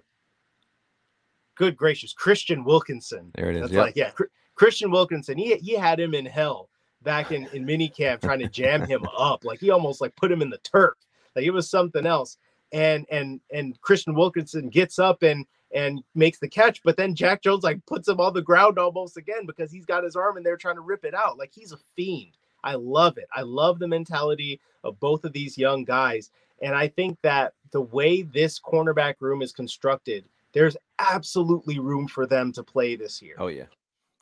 good 1.57 1.77
gracious 1.77 2.15
Kristian 2.15 2.65
Wilkerson. 2.65 3.31
There 3.35 3.51
it 3.51 3.57
is. 3.57 3.63
That's 3.63 3.73
yep. 3.73 3.85
like 3.85 3.97
yeah, 3.97 4.11
Kristian 4.59 4.91
Wilkerson. 4.91 5.37
He 5.39 5.57
he 5.57 5.75
had 5.75 6.01
him 6.01 6.15
in 6.15 6.27
hell 6.27 6.71
back 7.03 7.33
in, 7.33 7.49
in 7.53 7.65
minicamp 7.65 8.21
trying 8.21 8.41
to 8.41 8.49
jam 8.49 8.87
him 8.87 9.05
up. 9.19 9.45
Like 9.45 9.61
he 9.61 9.71
almost 9.71 10.01
like 10.01 10.15
put 10.17 10.33
him 10.33 10.43
in 10.43 10.51
the 10.51 10.59
turf. 10.59 10.95
Like 11.35 11.45
it 11.45 11.51
was 11.51 11.69
something 11.69 12.07
else. 12.07 12.37
And 12.73 13.07
and 13.11 13.41
and 13.53 13.81
Kristian 13.81 14.15
Wilkerson 14.15 14.69
gets 14.69 14.99
up 14.99 15.23
and 15.23 15.47
and 15.73 16.03
makes 16.15 16.39
the 16.39 16.49
catch, 16.49 16.83
but 16.83 16.97
then 16.97 17.15
Jack 17.15 17.43
Jones 17.43 17.63
like 17.63 17.85
puts 17.87 18.09
him 18.09 18.21
on 18.21 18.35
the 18.35 18.43
ground 18.43 18.79
almost 18.79 19.17
again 19.17 19.47
because 19.47 19.71
he's 19.71 19.85
got 19.85 20.03
his 20.03 20.17
arm 20.17 20.37
in 20.37 20.43
there 20.43 20.57
trying 20.57 20.75
to 20.75 20.81
rip 20.81 21.05
it 21.05 21.15
out. 21.15 21.39
Like 21.39 21.53
he's 21.53 21.73
a 21.73 21.79
fiend. 21.97 22.37
I 22.65 22.75
love 22.75 23.19
it. 23.19 23.29
I 23.35 23.43
love 23.43 23.79
the 23.79 23.89
mentality 23.89 24.61
of 24.83 24.99
both 24.99 25.25
of 25.25 25.33
these 25.33 25.57
young 25.57 25.85
guys. 25.85 26.31
And 26.63 26.75
I 26.75 26.89
think 26.89 27.19
that 27.23 27.55
the 27.73 27.81
way 27.81 28.23
this 28.23 28.61
cornerback 28.61 29.15
room 29.21 29.43
is 29.43 29.53
constructed, 29.53 30.25
there's 30.53 30.77
absolutely 30.99 31.79
room 31.79 32.09
for 32.09 32.27
them 32.27 32.53
to 32.53 32.63
play 32.63 32.97
this 32.97 33.23
year. 33.23 33.37
Oh 33.39 33.49
yeah. 33.49 33.67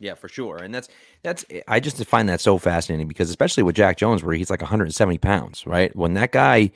Yeah, 0.00 0.14
for 0.14 0.28
sure. 0.28 0.58
And 0.58 0.72
that's 0.72 0.88
that's 1.24 1.44
I 1.66 1.80
just 1.80 2.04
find 2.06 2.28
that 2.28 2.40
so 2.40 2.58
fascinating 2.58 3.08
because 3.08 3.30
especially 3.30 3.64
with 3.64 3.74
Jack 3.74 3.96
Jones, 3.96 4.22
where 4.22 4.34
he's 4.34 4.50
like 4.50 4.62
170 4.62 5.18
pounds, 5.18 5.66
right? 5.66 5.94
When 5.96 6.14
that 6.14 6.30
guy, 6.30 6.70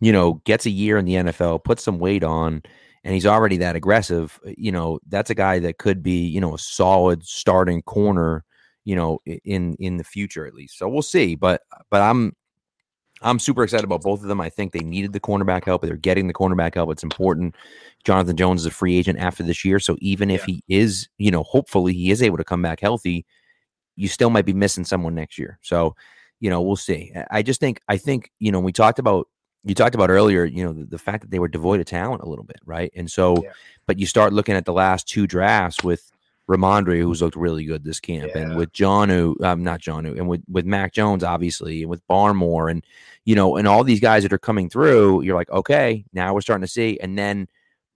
you 0.00 0.12
know, 0.12 0.42
gets 0.44 0.66
a 0.66 0.70
year 0.70 0.98
in 0.98 1.06
the 1.06 1.14
NFL, 1.14 1.64
puts 1.64 1.82
some 1.82 1.98
weight 1.98 2.22
on, 2.22 2.62
and 3.02 3.14
he's 3.14 3.24
already 3.24 3.56
that 3.58 3.76
aggressive, 3.76 4.38
you 4.58 4.72
know, 4.72 4.98
that's 5.08 5.30
a 5.30 5.34
guy 5.34 5.58
that 5.60 5.78
could 5.78 6.02
be, 6.02 6.26
you 6.26 6.40
know, 6.40 6.54
a 6.54 6.58
solid 6.58 7.24
starting 7.24 7.80
corner, 7.80 8.44
you 8.84 8.94
know, 8.94 9.20
in 9.24 9.74
in 9.76 9.96
the 9.96 10.04
future 10.04 10.46
at 10.46 10.54
least. 10.54 10.76
So 10.76 10.86
we'll 10.86 11.00
see. 11.00 11.34
But 11.34 11.62
but 11.90 12.02
I'm 12.02 12.34
I'm 13.26 13.38
super 13.38 13.64
excited 13.64 13.84
about 13.84 14.02
both 14.02 14.22
of 14.22 14.28
them. 14.28 14.40
I 14.40 14.48
think 14.48 14.72
they 14.72 14.80
needed 14.80 15.12
the 15.12 15.20
cornerback 15.20 15.64
help. 15.64 15.82
They're 15.82 15.96
getting 15.96 16.28
the 16.28 16.34
cornerback 16.34 16.74
help. 16.74 16.90
It's 16.90 17.02
important. 17.02 17.56
Jonathan 18.04 18.36
Jones 18.36 18.60
is 18.60 18.66
a 18.66 18.70
free 18.70 18.96
agent 18.96 19.18
after 19.18 19.42
this 19.42 19.64
year. 19.64 19.80
So 19.80 19.96
even 20.00 20.30
if 20.30 20.44
he 20.44 20.62
is, 20.68 21.08
you 21.18 21.30
know, 21.30 21.42
hopefully 21.42 21.92
he 21.92 22.10
is 22.10 22.22
able 22.22 22.36
to 22.36 22.44
come 22.44 22.62
back 22.62 22.80
healthy, 22.80 23.26
you 23.96 24.08
still 24.08 24.30
might 24.30 24.46
be 24.46 24.52
missing 24.52 24.84
someone 24.84 25.14
next 25.14 25.38
year. 25.38 25.58
So, 25.62 25.96
you 26.38 26.50
know, 26.50 26.62
we'll 26.62 26.76
see. 26.76 27.12
I 27.30 27.42
just 27.42 27.58
think, 27.58 27.80
I 27.88 27.96
think, 27.96 28.30
you 28.38 28.52
know, 28.52 28.60
we 28.60 28.72
talked 28.72 28.98
about, 28.98 29.26
you 29.64 29.74
talked 29.74 29.96
about 29.96 30.10
earlier, 30.10 30.44
you 30.44 30.64
know, 30.64 30.72
the, 30.72 30.84
the 30.84 30.98
fact 30.98 31.22
that 31.22 31.30
they 31.32 31.40
were 31.40 31.48
devoid 31.48 31.80
of 31.80 31.86
talent 31.86 32.22
a 32.22 32.28
little 32.28 32.44
bit, 32.44 32.60
right? 32.64 32.92
And 32.94 33.10
so, 33.10 33.42
yeah. 33.42 33.50
but 33.86 33.98
you 33.98 34.06
start 34.06 34.32
looking 34.32 34.54
at 34.54 34.64
the 34.64 34.72
last 34.72 35.08
two 35.08 35.26
drafts 35.26 35.82
with 35.82 36.12
Rhamondre, 36.48 37.00
who's 37.00 37.22
looked 37.22 37.36
really 37.36 37.64
good 37.64 37.84
this 37.84 37.98
camp, 37.98 38.32
yeah. 38.34 38.42
and 38.42 38.56
with 38.56 38.72
Jonnu, 38.72 39.42
um, 39.42 39.64
not 39.64 39.80
John, 39.80 40.04
who, 40.04 40.14
and 40.14 40.28
with 40.28 40.42
with 40.48 40.64
Mac 40.64 40.92
Jones, 40.92 41.24
obviously, 41.24 41.82
and 41.82 41.90
with 41.90 42.06
Barmore, 42.06 42.70
and 42.70 42.84
you 43.24 43.34
know, 43.34 43.56
and 43.56 43.66
all 43.66 43.82
these 43.82 44.00
guys 44.00 44.22
that 44.22 44.32
are 44.32 44.38
coming 44.38 44.70
through, 44.70 45.22
you're 45.22 45.34
like, 45.34 45.50
okay, 45.50 46.04
now 46.12 46.34
we're 46.34 46.40
starting 46.40 46.64
to 46.64 46.70
see, 46.70 46.98
and 47.00 47.18
then 47.18 47.48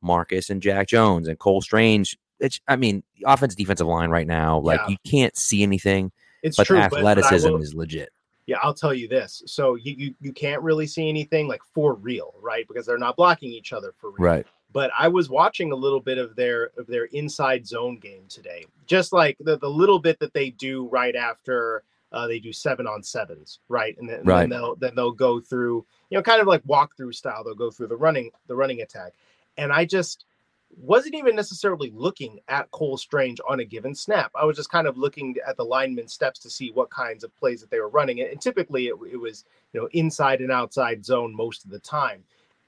Marcus 0.02 0.50
and 0.50 0.60
Jack 0.60 0.88
Jones 0.88 1.28
and 1.28 1.38
Cole 1.38 1.60
Strange. 1.60 2.18
It's, 2.40 2.58
I 2.66 2.76
mean, 2.76 3.02
offense 3.24 3.54
defensive 3.54 3.86
line 3.86 4.10
right 4.10 4.26
now, 4.26 4.58
like 4.58 4.80
yeah. 4.80 4.88
you 4.88 4.96
can't 5.04 5.36
see 5.36 5.62
anything. 5.62 6.10
It's 6.42 6.56
but 6.56 6.66
true, 6.66 6.78
athleticism 6.78 7.46
but 7.46 7.54
will, 7.54 7.62
is 7.62 7.74
legit. 7.74 8.08
Yeah, 8.46 8.56
I'll 8.62 8.74
tell 8.74 8.94
you 8.94 9.06
this. 9.06 9.42
So 9.46 9.76
you, 9.76 9.94
you 9.96 10.14
you 10.20 10.32
can't 10.32 10.62
really 10.62 10.86
see 10.86 11.08
anything 11.08 11.46
like 11.46 11.60
for 11.74 11.94
real, 11.94 12.34
right? 12.40 12.66
Because 12.66 12.86
they're 12.86 12.98
not 12.98 13.14
blocking 13.14 13.52
each 13.52 13.72
other 13.72 13.94
for 14.00 14.10
real. 14.10 14.24
Right 14.24 14.46
but 14.72 14.90
I 14.98 15.08
was 15.08 15.28
watching 15.28 15.72
a 15.72 15.76
little 15.76 16.00
bit 16.00 16.18
of 16.18 16.36
their 16.36 16.70
of 16.76 16.86
their 16.86 17.04
inside 17.06 17.66
zone 17.66 17.98
game 17.98 18.24
today, 18.28 18.66
just 18.86 19.12
like 19.12 19.36
the, 19.40 19.58
the 19.58 19.70
little 19.70 19.98
bit 19.98 20.18
that 20.20 20.32
they 20.32 20.50
do 20.50 20.86
right 20.88 21.16
after 21.16 21.82
uh, 22.12 22.26
they 22.26 22.40
do 22.40 22.52
seven 22.52 22.86
on 22.86 23.02
sevens, 23.02 23.60
right? 23.68 23.96
And, 23.98 24.08
then, 24.08 24.24
right. 24.24 24.40
then 24.40 24.50
they'll 24.50 24.76
then 24.76 24.92
they'll 24.94 25.12
go 25.12 25.40
through, 25.40 25.84
you 26.10 26.18
know, 26.18 26.22
kind 26.22 26.40
of 26.40 26.46
like 26.46 26.62
walkthrough 26.64 27.14
style. 27.14 27.44
They'll 27.44 27.54
go 27.54 27.70
through 27.70 27.88
the 27.88 27.96
running 27.96 28.30
the 28.46 28.56
running 28.56 28.80
attack, 28.80 29.12
and 29.56 29.72
I 29.72 29.84
just 29.84 30.24
wasn't 30.76 31.16
even 31.16 31.34
necessarily 31.34 31.92
looking 31.94 32.38
at 32.48 32.70
Cole 32.70 32.96
Strange 32.96 33.40
on 33.48 33.60
a 33.60 33.64
given 33.64 33.94
snap. 33.94 34.30
I 34.34 34.44
was 34.44 34.56
just 34.56 34.70
kind 34.70 34.86
of 34.86 34.96
looking 34.96 35.36
at 35.46 35.56
the 35.56 35.64
lineman 35.64 36.06
steps 36.06 36.38
to 36.40 36.50
see 36.50 36.70
what 36.70 36.90
kinds 36.90 37.24
of 37.24 37.34
plays 37.36 37.60
that 37.60 37.70
they 37.70 37.80
were 37.80 37.88
running, 37.88 38.20
and 38.20 38.40
typically 38.40 38.88
it, 38.88 38.94
it 39.10 39.16
was 39.16 39.44
you 39.72 39.80
know 39.80 39.88
inside 39.92 40.40
and 40.40 40.52
outside 40.52 41.04
zone 41.04 41.34
most 41.34 41.64
of 41.64 41.70
the 41.70 41.80
time, 41.80 42.24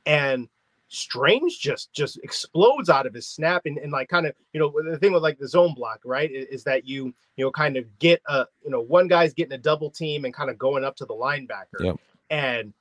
and 0.06 0.48
Strange 0.94 1.58
just 1.58 1.90
just 1.94 2.18
explodes 2.22 2.90
out 2.90 3.06
of 3.06 3.14
his 3.14 3.26
snap 3.26 3.62
and, 3.64 3.78
and 3.78 3.90
like 3.90 4.10
kind 4.10 4.26
of 4.26 4.34
you 4.52 4.60
know 4.60 4.70
the 4.90 4.98
thing 4.98 5.12
with 5.12 5.22
like 5.22 5.38
the 5.38 5.48
zone 5.48 5.72
block 5.74 6.00
right 6.04 6.30
is, 6.30 6.46
is, 6.48 6.64
that 6.64 6.86
you 6.86 7.14
you 7.36 7.44
know 7.44 7.50
kind 7.50 7.78
of 7.78 7.98
get 7.98 8.20
a 8.28 8.44
you 8.62 8.70
know 8.70 8.82
one 8.82 9.08
guy's 9.08 9.32
getting 9.32 9.54
a 9.54 9.58
double 9.58 9.90
team 9.90 10.26
and 10.26 10.34
kind 10.34 10.50
of 10.50 10.58
going 10.58 10.84
up 10.84 10.94
to 10.96 11.06
the 11.06 11.14
linebacker. 11.14 11.80
Yep. 11.80 11.96
and 12.28 12.74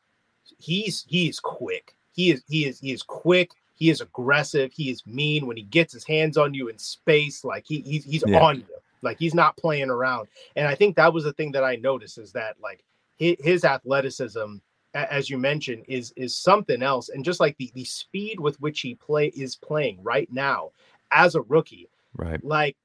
he's 0.57 1.05
he's 1.07 1.39
quick. 1.39 1.95
He 2.11 2.31
is 2.31 2.43
he 2.49 2.65
is 2.65 2.81
he 2.81 2.91
is 2.91 3.01
quick. 3.01 3.51
He 3.75 3.89
is 3.89 4.01
aggressive. 4.01 4.73
He 4.73 4.91
is 4.91 5.07
mean. 5.07 5.47
When 5.47 5.55
he 5.55 5.63
gets 5.63 5.93
his 5.93 6.05
hands 6.05 6.37
on 6.37 6.53
you 6.53 6.67
in 6.67 6.77
space 6.77 7.45
like 7.45 7.63
he 7.65 7.79
he's, 7.79 8.03
he's 8.03 8.23
yeah. 8.27 8.41
on 8.41 8.57
you. 8.57 8.65
Like 9.01 9.19
he's 9.19 9.33
not 9.33 9.55
playing 9.55 9.89
around. 9.89 10.27
And 10.57 10.67
I 10.67 10.75
think 10.75 10.97
that 10.97 11.13
was 11.13 11.23
the 11.23 11.33
thing 11.33 11.53
that 11.53 11.63
I 11.63 11.77
noticed 11.77 12.17
is 12.17 12.33
that 12.33 12.57
like 12.61 12.83
his, 13.17 13.37
his 13.39 13.63
athleticism 13.63 14.57
as 14.93 15.29
you 15.29 15.37
mentioned, 15.37 15.85
is 15.87 16.13
is 16.15 16.35
something 16.35 16.81
else. 16.81 17.09
And 17.09 17.25
just 17.25 17.39
like 17.39 17.57
the 17.57 17.71
the 17.75 17.85
speed 17.85 18.39
with 18.39 18.59
which 18.59 18.81
he 18.81 18.95
play 18.95 19.27
is 19.27 19.55
playing 19.55 19.99
right 20.01 20.31
now 20.31 20.71
as 21.11 21.35
a 21.35 21.41
rookie, 21.41 21.89
right? 22.15 22.43
Like 22.43 22.77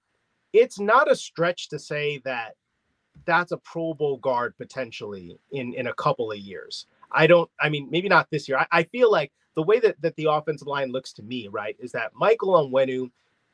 it's 0.53 0.79
not 0.79 1.11
a 1.11 1.17
stretch 1.17 1.69
to 1.71 1.79
say 1.79 2.19
that 2.25 2.55
that's 3.25 3.53
a 3.53 3.57
Pro 3.59 3.95
Bowl 3.95 4.19
guard 4.19 4.57
potentially 4.57 5.39
in 5.51 5.75
in 5.75 5.89
a 5.89 5.95
couple 5.95 6.31
of 6.31 6.39
years. 6.39 6.87
I 7.13 7.27
don't. 7.27 7.51
I 7.61 7.69
mean, 7.69 7.89
maybe 7.91 8.09
not 8.09 8.29
this 8.31 8.49
year. 8.49 8.59
I, 8.59 8.67
I 8.71 8.83
feel 8.85 9.11
like 9.11 9.33
the 9.55 9.63
way 9.63 9.81
that 9.81 10.01
that 10.03 10.17
the 10.17 10.31
offensive 10.31 10.69
line 10.69 10.93
looks 10.93 11.13
to 11.15 11.23
me, 11.23 11.49
right, 11.49 11.77
is 11.81 11.93
that 11.93 12.13
Michael 12.15 12.55
Onwenu 12.55 13.11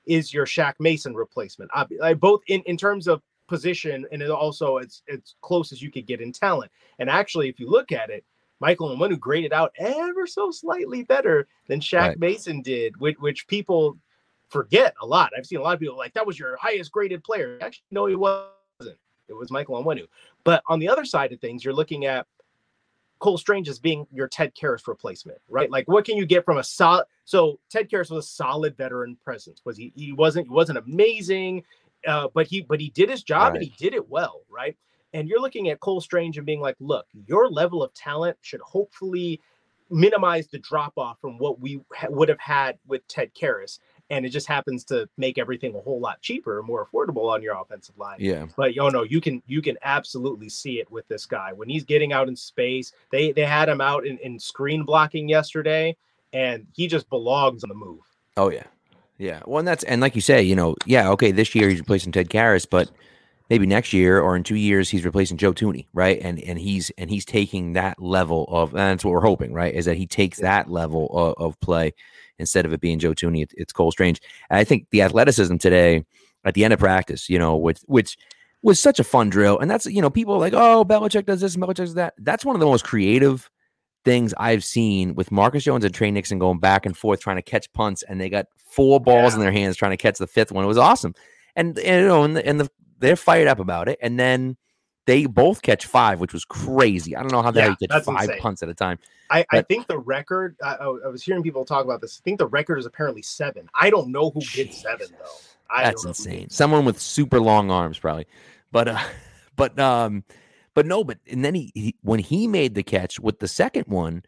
is 0.06 0.34
your 0.34 0.46
Shaq 0.46 0.74
Mason 0.80 1.14
replacement. 1.14 1.70
I, 1.74 1.86
I, 2.02 2.14
both 2.14 2.40
in 2.48 2.62
in 2.62 2.76
terms 2.76 3.06
of 3.08 3.22
position 3.48 4.06
and 4.10 4.22
it 4.22 4.30
also 4.30 4.78
it's 4.78 5.02
it's 5.06 5.34
close 5.42 5.72
as 5.72 5.82
you 5.82 5.90
could 5.90 6.06
get 6.06 6.20
in 6.20 6.32
talent. 6.32 6.70
And 6.98 7.10
actually, 7.10 7.48
if 7.48 7.60
you 7.60 7.68
look 7.68 7.92
at 7.92 8.10
it, 8.10 8.24
Michael 8.62 8.96
Onwenu 8.96 9.18
graded 9.18 9.52
out 9.52 9.72
ever 9.76 10.24
so 10.24 10.52
slightly 10.52 11.02
better 11.02 11.48
than 11.66 11.80
Shaq 11.80 12.00
right. 12.00 12.18
Mason 12.20 12.62
did, 12.62 12.96
which, 13.00 13.18
which 13.18 13.48
people 13.48 13.98
forget 14.48 14.94
a 15.02 15.06
lot. 15.06 15.32
I've 15.36 15.44
seen 15.44 15.58
a 15.58 15.62
lot 15.62 15.74
of 15.74 15.80
people 15.80 15.96
like 15.96 16.14
that 16.14 16.24
was 16.24 16.38
your 16.38 16.56
highest 16.56 16.92
graded 16.92 17.24
player. 17.24 17.58
Actually, 17.60 17.82
no, 17.90 18.06
he 18.06 18.14
wasn't. 18.14 18.46
It 19.28 19.34
was 19.34 19.50
Michael 19.50 19.82
Onwenu. 19.82 20.06
But 20.44 20.62
on 20.68 20.78
the 20.78 20.88
other 20.88 21.04
side 21.04 21.32
of 21.32 21.40
things, 21.40 21.64
you're 21.64 21.74
looking 21.74 22.06
at 22.06 22.26
Cole 23.18 23.36
Strange 23.36 23.68
as 23.68 23.80
being 23.80 24.06
your 24.12 24.28
Ted 24.28 24.54
Karras 24.54 24.86
replacement, 24.86 25.38
right? 25.48 25.70
Like, 25.70 25.88
what 25.88 26.04
can 26.04 26.16
you 26.16 26.24
get 26.24 26.44
from 26.44 26.58
a 26.58 26.64
solid? 26.64 27.06
So 27.24 27.58
Ted 27.68 27.90
Karras 27.90 28.10
was 28.10 28.24
a 28.24 28.28
solid 28.28 28.76
veteran 28.76 29.16
presence. 29.24 29.60
Was 29.64 29.76
he? 29.76 29.92
He 29.96 30.12
wasn't. 30.12 30.46
He 30.46 30.52
wasn't 30.54 30.78
amazing 30.78 31.64
uh, 32.06 32.28
but 32.34 32.46
he 32.46 32.62
but 32.62 32.80
he 32.80 32.90
did 32.90 33.08
his 33.08 33.22
job 33.22 33.52
Right. 33.52 33.54
and 33.56 33.64
he 33.64 33.72
did 33.78 33.94
it 33.94 34.08
well, 34.08 34.42
right? 34.50 34.76
And 35.12 35.28
you're 35.28 35.40
looking 35.40 35.68
at 35.68 35.80
Cole 35.80 36.00
Strange 36.00 36.36
and 36.36 36.46
being 36.46 36.60
like, 36.60 36.76
look, 36.80 37.06
your 37.26 37.48
level 37.48 37.82
of 37.82 37.92
talent 37.94 38.38
should 38.40 38.60
hopefully 38.60 39.40
minimize 39.90 40.48
the 40.48 40.58
drop 40.58 40.94
off 40.96 41.20
from 41.20 41.38
what 41.38 41.60
we 41.60 41.80
ha- 41.94 42.08
would 42.08 42.28
have 42.28 42.40
had 42.40 42.78
with 42.86 43.06
Ted 43.08 43.30
Karras. 43.34 43.78
And 44.10 44.26
it 44.26 44.30
just 44.30 44.46
happens 44.46 44.84
to 44.84 45.08
make 45.16 45.38
everything 45.38 45.74
a 45.74 45.80
whole 45.80 46.00
lot 46.00 46.20
cheaper 46.20 46.58
and 46.58 46.66
more 46.66 46.86
affordable 46.86 47.30
on 47.30 47.42
your 47.42 47.58
offensive 47.58 47.96
line. 47.96 48.16
Yeah. 48.18 48.46
But 48.56 48.76
oh 48.78 48.88
no, 48.88 49.04
you 49.04 49.20
can 49.20 49.42
you 49.46 49.62
can 49.62 49.78
absolutely 49.82 50.48
see 50.48 50.80
it 50.80 50.90
with 50.90 51.06
this 51.08 51.24
guy 51.24 51.52
when 51.52 51.68
he's 51.68 51.84
getting 51.84 52.12
out 52.12 52.28
in 52.28 52.36
space. 52.36 52.92
They 53.10 53.32
they 53.32 53.44
had 53.44 53.68
him 53.68 53.80
out 53.80 54.06
in, 54.06 54.18
in 54.18 54.38
screen 54.38 54.84
blocking 54.84 55.28
yesterday, 55.28 55.96
and 56.32 56.66
he 56.74 56.88
just 56.88 57.08
belongs 57.08 57.64
on 57.64 57.68
the 57.68 57.74
move. 57.74 58.00
Oh 58.36 58.50
yeah, 58.50 58.64
yeah. 59.16 59.40
Well, 59.46 59.60
and 59.60 59.68
that's 59.68 59.84
and 59.84 60.02
like 60.02 60.14
you 60.14 60.20
say, 60.20 60.42
you 60.42 60.56
know, 60.56 60.76
yeah, 60.84 61.08
okay, 61.10 61.30
this 61.30 61.54
year 61.54 61.70
he's 61.70 61.78
replacing 61.78 62.12
Ted 62.12 62.28
Karras, 62.28 62.66
but 62.68 62.90
maybe 63.52 63.66
next 63.66 63.92
year 63.92 64.18
or 64.18 64.34
in 64.34 64.42
two 64.42 64.56
years 64.56 64.88
he's 64.88 65.04
replacing 65.04 65.36
Joe 65.36 65.52
Thuney, 65.52 65.86
right? 65.92 66.18
And 66.22 66.40
and 66.40 66.58
he's 66.58 66.90
and 66.96 67.10
he's 67.10 67.26
taking 67.26 67.74
that 67.74 68.00
level 68.00 68.46
of 68.48 68.70
and 68.70 68.78
that's 68.78 69.04
what 69.04 69.10
we're 69.10 69.20
hoping, 69.20 69.52
right? 69.52 69.74
Is 69.74 69.84
that 69.84 69.98
he 69.98 70.06
takes 70.06 70.38
that 70.38 70.70
level 70.70 71.10
of, 71.12 71.34
of 71.36 71.60
play 71.60 71.92
instead 72.38 72.64
of 72.64 72.72
it 72.72 72.80
being 72.80 72.98
Joe 72.98 73.12
Thuney, 73.12 73.42
it, 73.42 73.52
it's 73.54 73.70
Cole 73.70 73.92
Strange. 73.92 74.22
And 74.48 74.58
I 74.58 74.64
think 74.64 74.86
the 74.88 75.02
athleticism 75.02 75.58
today 75.58 76.02
at 76.46 76.54
the 76.54 76.64
end 76.64 76.72
of 76.72 76.80
practice, 76.80 77.28
you 77.28 77.38
know, 77.38 77.54
which 77.58 77.80
which 77.88 78.16
was 78.62 78.80
such 78.80 78.98
a 78.98 79.04
fun 79.04 79.28
drill, 79.28 79.58
and 79.58 79.70
that's 79.70 79.84
you 79.84 80.00
know 80.00 80.08
people 80.08 80.32
are 80.32 80.40
like, 80.40 80.54
oh, 80.54 80.82
Belichick 80.82 81.26
does 81.26 81.42
this, 81.42 81.54
and 81.54 81.62
Belichick 81.62 81.76
does 81.76 81.94
that. 81.94 82.14
That's 82.16 82.46
one 82.46 82.56
of 82.56 82.60
the 82.60 82.64
most 82.64 82.84
creative 82.84 83.50
things 84.06 84.32
I've 84.38 84.64
seen 84.64 85.14
with 85.14 85.30
Marcus 85.30 85.62
Jones 85.62 85.84
and 85.84 85.92
Tre 85.92 86.10
Nixon 86.10 86.38
going 86.38 86.58
back 86.58 86.86
and 86.86 86.96
forth 86.96 87.20
trying 87.20 87.36
to 87.36 87.42
catch 87.42 87.70
punts, 87.74 88.02
and 88.02 88.18
they 88.18 88.30
got 88.30 88.46
four 88.56 88.98
balls 88.98 89.34
in 89.34 89.40
their 89.40 89.52
hands 89.52 89.76
trying 89.76 89.90
to 89.90 89.98
catch 89.98 90.16
the 90.16 90.26
fifth 90.26 90.52
one. 90.52 90.64
It 90.64 90.68
was 90.68 90.78
awesome, 90.78 91.14
and, 91.54 91.78
and 91.80 92.02
you 92.02 92.08
know, 92.08 92.24
and, 92.24 92.34
the, 92.34 92.46
and 92.46 92.58
the, 92.58 92.70
they're 93.02 93.16
fired 93.16 93.48
up 93.48 93.58
about 93.58 93.88
it. 93.88 93.98
And 94.00 94.18
then 94.18 94.56
they 95.06 95.26
both 95.26 95.62
catch 95.62 95.86
five, 95.86 96.20
which 96.20 96.32
was 96.32 96.44
crazy. 96.44 97.14
I 97.16 97.20
don't 97.20 97.32
know 97.32 97.42
how 97.42 97.50
the 97.50 97.60
hell 97.62 97.76
Yeah, 97.80 97.88
catch 97.88 98.04
five 98.04 98.22
insane. 98.22 98.40
punts 98.40 98.62
at 98.62 98.68
a 98.68 98.74
time. 98.74 98.98
I, 99.30 99.44
I 99.50 99.62
think 99.62 99.86
the 99.88 99.98
record. 99.98 100.56
I, 100.62 100.74
I 100.74 101.08
was 101.08 101.22
hearing 101.22 101.42
people 101.42 101.64
talk 101.64 101.84
about 101.84 102.00
this. 102.00 102.20
I 102.20 102.24
think 102.24 102.38
the 102.38 102.46
record 102.46 102.78
is 102.78 102.86
apparently 102.86 103.22
seven. 103.22 103.68
I 103.74 103.90
don't 103.90 104.08
know 104.12 104.30
who 104.30 104.40
did 104.40 104.72
seven 104.72 105.08
though. 105.10 105.26
I 105.70 105.84
That's 105.84 106.02
don't 106.02 106.10
know 106.18 106.24
who 106.24 106.30
insane. 106.30 106.50
Someone 106.50 106.84
with 106.84 107.00
super 107.00 107.40
long 107.40 107.70
arms, 107.70 107.98
probably. 107.98 108.26
But 108.70 108.88
uh, 108.88 109.02
but 109.56 109.78
um, 109.78 110.24
but 110.74 110.86
no, 110.86 111.02
but 111.02 111.18
and 111.30 111.44
then 111.44 111.54
he, 111.54 111.72
he 111.74 111.96
when 112.02 112.20
he 112.20 112.46
made 112.46 112.74
the 112.74 112.82
catch 112.82 113.18
with 113.18 113.40
the 113.40 113.48
second 113.48 113.86
one, 113.88 114.22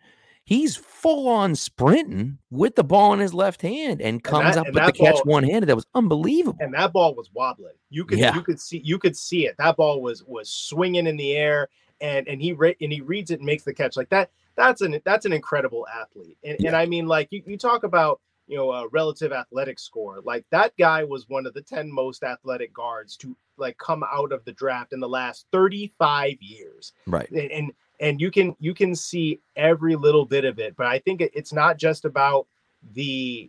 he's 0.45 0.77
full 0.77 1.29
on 1.29 1.55
sprinting 1.55 2.39
with 2.51 2.75
the 2.77 2.85
ball 2.85 3.13
in 3.13 3.19
his 3.21 3.33
left 3.35 3.63
hand 3.63 4.01
and 4.01 4.23
comes 4.23 4.55
that- 4.55 4.61
up 4.61 4.67
and 4.67 4.75
with 4.75 4.85
the 4.85 4.93
that 4.93 5.13
catch 5.17 5.25
one 5.25 5.43
handed. 5.45 5.67
That 5.69 5.77
was 5.77 5.87
unbelievable. 5.95 6.59
and 6.61 6.75
that 6.75 6.93
ball 6.93 7.15
was 7.15 7.31
wobbling. 7.33 7.73
You 7.91 8.05
could 8.05 8.19
Yeah. 8.19 8.35
you 8.35 8.43
could 8.43 8.61
see 8.61 8.81
you 8.85 8.99
could 8.99 9.17
see 9.17 9.47
it. 9.47 9.57
That 9.59 9.77
ball 9.77 10.01
was 10.03 10.23
was 10.25 10.49
swinging 10.51 11.07
in 11.07 11.17
the 11.17 11.37
air, 11.37 11.69
and 12.01 12.27
and 12.29 12.41
he 12.41 12.53
re- 12.53 12.77
and 12.81 12.93
he 12.93 13.01
reads 13.01 13.31
it 13.31 13.41
and 13.41 13.47
makes 13.47 13.65
the 13.65 13.75
catch 13.75 13.97
like 13.97 14.11
that. 14.11 14.31
That's 14.57 14.83
an 14.83 15.01
that's 15.05 15.27
an 15.27 15.33
incredible 15.33 15.87
athlete. 15.89 16.39
And 16.45 16.59
and 16.65 16.77
I 16.77 16.87
mean 16.87 17.07
like 17.07 17.29
you, 17.33 17.43
you 17.47 17.57
talk 17.59 17.83
about 17.85 18.21
you 18.47 18.57
know 18.57 18.71
a 18.73 18.87
relative 18.89 19.33
athletic 19.33 19.79
score 19.79 20.21
like 20.23 20.45
that 20.51 20.77
guy 20.77 21.03
was 21.03 21.27
one 21.31 21.47
of 21.47 21.55
the 21.55 21.63
10 21.63 21.91
most 21.91 22.23
athletic 22.23 22.75
guards 22.75 23.17
to 23.17 23.35
like 23.57 23.79
come 23.79 24.05
out 24.13 24.33
of 24.33 24.45
the 24.45 24.53
draft 24.53 24.93
in 24.93 25.01
the 25.01 25.09
last 25.09 25.47
35 25.51 26.37
years 26.43 26.93
Right. 27.07 27.29
and 27.31 27.51
and, 27.51 27.73
and 28.01 28.21
you 28.21 28.31
can 28.31 28.57
you 28.61 28.75
can 28.75 28.95
see 28.95 29.41
every 29.57 29.97
little 29.97 30.25
bit 30.25 30.45
of 30.45 30.59
it 30.59 30.77
but 30.77 30.87
i 30.87 30.99
think 30.99 31.21
it's 31.21 31.53
not 31.53 31.79
just 31.79 32.05
about 32.05 32.47
the 32.95 33.49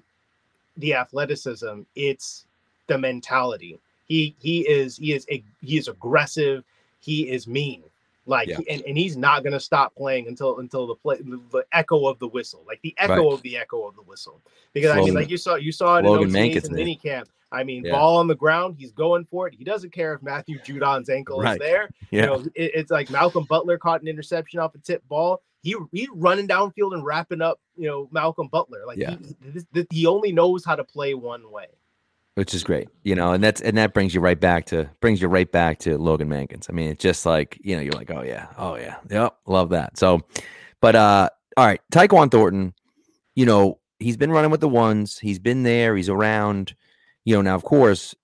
the 0.78 0.94
athleticism 0.94 1.82
it's 1.96 2.46
the 2.88 2.98
mentality 2.98 3.80
he 4.08 4.36
he 4.40 4.62
is 4.68 4.98
he 4.98 5.14
is 5.14 5.26
a, 5.32 5.44
he 5.62 5.78
is 5.78 5.88
aggressive 5.88 6.64
he 7.00 7.30
is 7.30 7.48
mean 7.48 7.84
like 8.28 8.48
Yeah. 8.48 8.60
and, 8.70 8.82
and 8.88 8.98
he's 8.98 9.16
not 9.18 9.44
going 9.44 9.54
to 9.54 9.60
stop 9.60 9.96
playing 9.96 10.28
until 10.28 10.60
until 10.60 10.88
the 10.88 10.96
play 10.96 11.18
the, 11.18 11.40
the 11.52 11.66
echo 11.72 12.08
of 12.08 12.20
the 12.20 12.28
whistle 12.28 12.64
like 12.68 12.82
the 12.82 12.94
echo 12.98 13.14
Right. 13.16 13.34
of 13.34 13.42
the 13.42 13.58
echo 13.58 13.88
of 13.88 13.96
the 13.96 14.02
whistle 14.04 14.42
because 14.74 14.92
i 14.92 15.00
mean 15.02 15.14
like 15.14 15.30
you 15.30 15.38
saw 15.38 15.56
you 15.56 15.72
saw 15.72 15.98
it 15.98 16.06
Logan 16.06 16.36
in 16.36 16.52
OTAs 16.52 16.66
and 16.66 16.78
there. 16.78 17.26
I 17.56 17.64
mean 17.64 17.84
Yeah. 17.86 17.92
ball 17.94 18.18
on 18.18 18.28
the 18.28 18.36
ground 18.36 18.76
he's 18.78 18.92
going 18.92 19.26
for 19.32 19.48
it 19.48 19.54
he 19.56 19.64
doesn't 19.64 19.92
care 19.94 20.14
if 20.14 20.22
matthew 20.22 20.60
judon's 20.60 21.10
ankle 21.10 21.40
Right. 21.42 21.54
is 21.54 21.60
there 21.60 21.90
Yeah. 22.12 22.22
you 22.22 22.28
know, 22.28 22.36
it, 22.56 22.72
it's 22.76 22.92
like 22.92 23.10
Malcolm 23.10 23.46
Butler 23.50 23.78
caught 23.78 24.02
an 24.02 24.08
interception 24.08 24.60
off 24.60 24.76
a 24.76 24.78
tip 24.80 25.02
ball. 25.08 25.42
He 25.64 25.76
he's 25.92 26.08
running 26.14 26.48
downfield 26.48 26.94
and 26.94 27.04
wrapping 27.04 27.42
up, 27.42 27.60
you 27.76 27.88
know, 27.88 28.08
Malcolm 28.12 28.48
Butler. 28.48 28.84
Like 28.86 28.98
Yeah. 29.00 29.16
he, 29.44 29.62
he, 29.74 29.86
he 29.90 30.06
only 30.06 30.32
knows 30.32 30.64
how 30.64 30.76
to 30.76 30.84
play 30.84 31.14
one 31.16 31.52
way. 31.52 31.66
which 32.36 32.54
is 32.54 32.64
great, 32.64 32.88
you 33.04 33.16
know, 33.16 33.32
and 33.34 33.44
that's 33.44 33.60
and 33.62 33.78
that 33.78 33.94
brings 33.94 34.14
you 34.14 34.22
right 34.22 34.40
back 34.40 34.66
to 34.68 34.90
brings 35.02 35.22
you 35.22 35.28
right 35.28 35.52
back 35.52 35.80
to 35.80 35.98
Logan 35.98 36.30
Mankins. 36.30 36.68
I 36.70 36.74
mean, 36.74 36.92
it's 36.92 37.02
just 37.02 37.26
like 37.26 37.58
you 37.64 37.76
know, 37.76 37.82
you're 37.82 37.94
like, 37.94 38.12
oh 38.12 38.22
yeah, 38.22 38.48
oh 38.58 38.76
yeah, 38.76 38.98
yep, 39.10 39.36
love 39.48 39.70
that. 39.70 39.98
So, 39.98 40.22
but 40.82 40.96
uh, 40.96 41.30
all 41.58 41.66
right, 41.66 41.82
Tyquan 41.92 42.30
Thornton, 42.30 42.74
you 43.36 43.46
know, 43.46 43.80
he's 44.00 44.16
been 44.18 44.32
running 44.32 44.52
with 44.52 44.62
the 44.62 44.70
ones, 44.70 45.18
he's 45.20 45.40
been 45.40 45.64
there, 45.64 45.96
he's 45.98 46.10
around, 46.10 46.76
you 47.26 47.36
know. 47.36 47.42
Now, 47.42 47.56
of 47.56 47.64
course, 47.64 48.16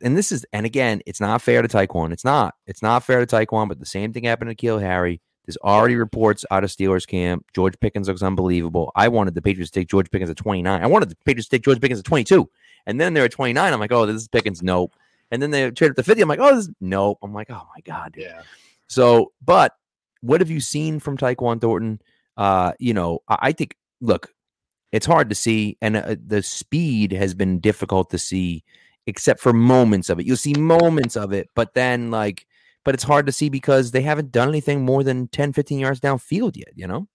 and 0.00 0.16
this 0.16 0.32
is, 0.32 0.46
and 0.52 0.64
again, 0.64 1.02
it's 1.06 1.20
not 1.20 1.42
fair 1.42 1.60
to 1.62 1.68
Tyquan. 1.68 2.12
It's 2.12 2.24
not, 2.24 2.54
it's 2.66 2.82
not 2.82 3.04
fair 3.04 3.24
to 3.24 3.36
Tyquan. 3.36 3.68
But 3.68 3.80
the 3.80 3.86
same 3.86 4.12
thing 4.12 4.24
happened 4.24 4.56
to 4.56 4.56
N'Keal 4.56 4.80
Harry. 4.80 5.20
There's 5.46 5.56
already 5.58 5.94
reports 5.94 6.44
out 6.50 6.64
of 6.64 6.70
Steelers 6.70 7.06
camp. 7.06 7.46
George 7.54 7.78
Pickens 7.78 8.08
looks 8.08 8.22
unbelievable. 8.22 8.90
I 8.96 9.08
wanted 9.08 9.34
the 9.34 9.42
Patriots 9.42 9.70
to 9.72 9.80
take 9.80 9.88
George 9.88 10.10
Pickens 10.10 10.30
at 10.30 10.36
29. 10.36 10.82
I 10.82 10.86
wanted 10.86 11.08
the 11.08 11.16
Patriots 11.24 11.48
to 11.48 11.56
take 11.56 11.64
George 11.64 11.80
Pickens 11.80 12.00
at 12.00 12.04
22. 12.04 12.48
And 12.86 13.00
then 13.00 13.14
they're 13.14 13.24
at 13.24 13.30
29. 13.30 13.72
I'm 13.72 13.78
like, 13.78 13.92
oh, 13.92 14.06
this 14.06 14.16
is 14.16 14.28
Pickens. 14.28 14.62
Nope. 14.62 14.94
And 15.30 15.40
then 15.40 15.50
they 15.50 15.70
trade 15.70 15.90
up 15.90 15.96
to 15.96 16.02
50. 16.02 16.22
I'm 16.22 16.28
like, 16.28 16.40
oh, 16.40 16.54
this 16.54 16.66
is 16.66 16.74
nope. 16.80 17.18
I'm 17.22 17.32
like, 17.32 17.50
oh 17.50 17.62
my 17.74 17.80
God. 17.84 18.12
Dude. 18.12 18.24
Yeah. 18.24 18.42
So, 18.88 19.32
but 19.44 19.72
what 20.20 20.40
have 20.40 20.50
you 20.50 20.60
seen 20.60 20.98
from 20.98 21.16
Tyquan 21.16 21.60
Thornton? 21.60 22.00
Uh, 22.36 22.72
you 22.78 22.94
know, 22.94 23.20
I, 23.28 23.38
I 23.42 23.52
think, 23.52 23.76
look, 24.00 24.32
it's 24.92 25.06
hard 25.06 25.28
to 25.30 25.34
see, 25.34 25.76
and 25.80 25.96
uh, 25.96 26.16
the 26.24 26.42
speed 26.42 27.12
has 27.12 27.34
been 27.34 27.60
difficult 27.60 28.10
to 28.10 28.18
see, 28.18 28.64
except 29.06 29.40
for 29.40 29.52
moments 29.52 30.10
of 30.10 30.18
it. 30.20 30.26
You'll 30.26 30.36
see 30.36 30.54
moments 30.54 31.16
of 31.16 31.32
it, 31.32 31.50
but 31.54 31.74
then, 31.74 32.10
like, 32.10 32.46
but 32.84 32.94
it's 32.94 33.04
hard 33.04 33.26
to 33.26 33.32
see 33.32 33.48
because 33.48 33.90
they 33.90 34.02
haven't 34.02 34.30
done 34.32 34.48
anything 34.48 34.84
more 34.84 35.02
than 35.02 35.28
10, 35.28 35.52
15 35.52 35.78
yards 35.78 36.00
downfield 36.00 36.56
yet, 36.56 36.72
you 36.74 36.86
know? 36.86 37.08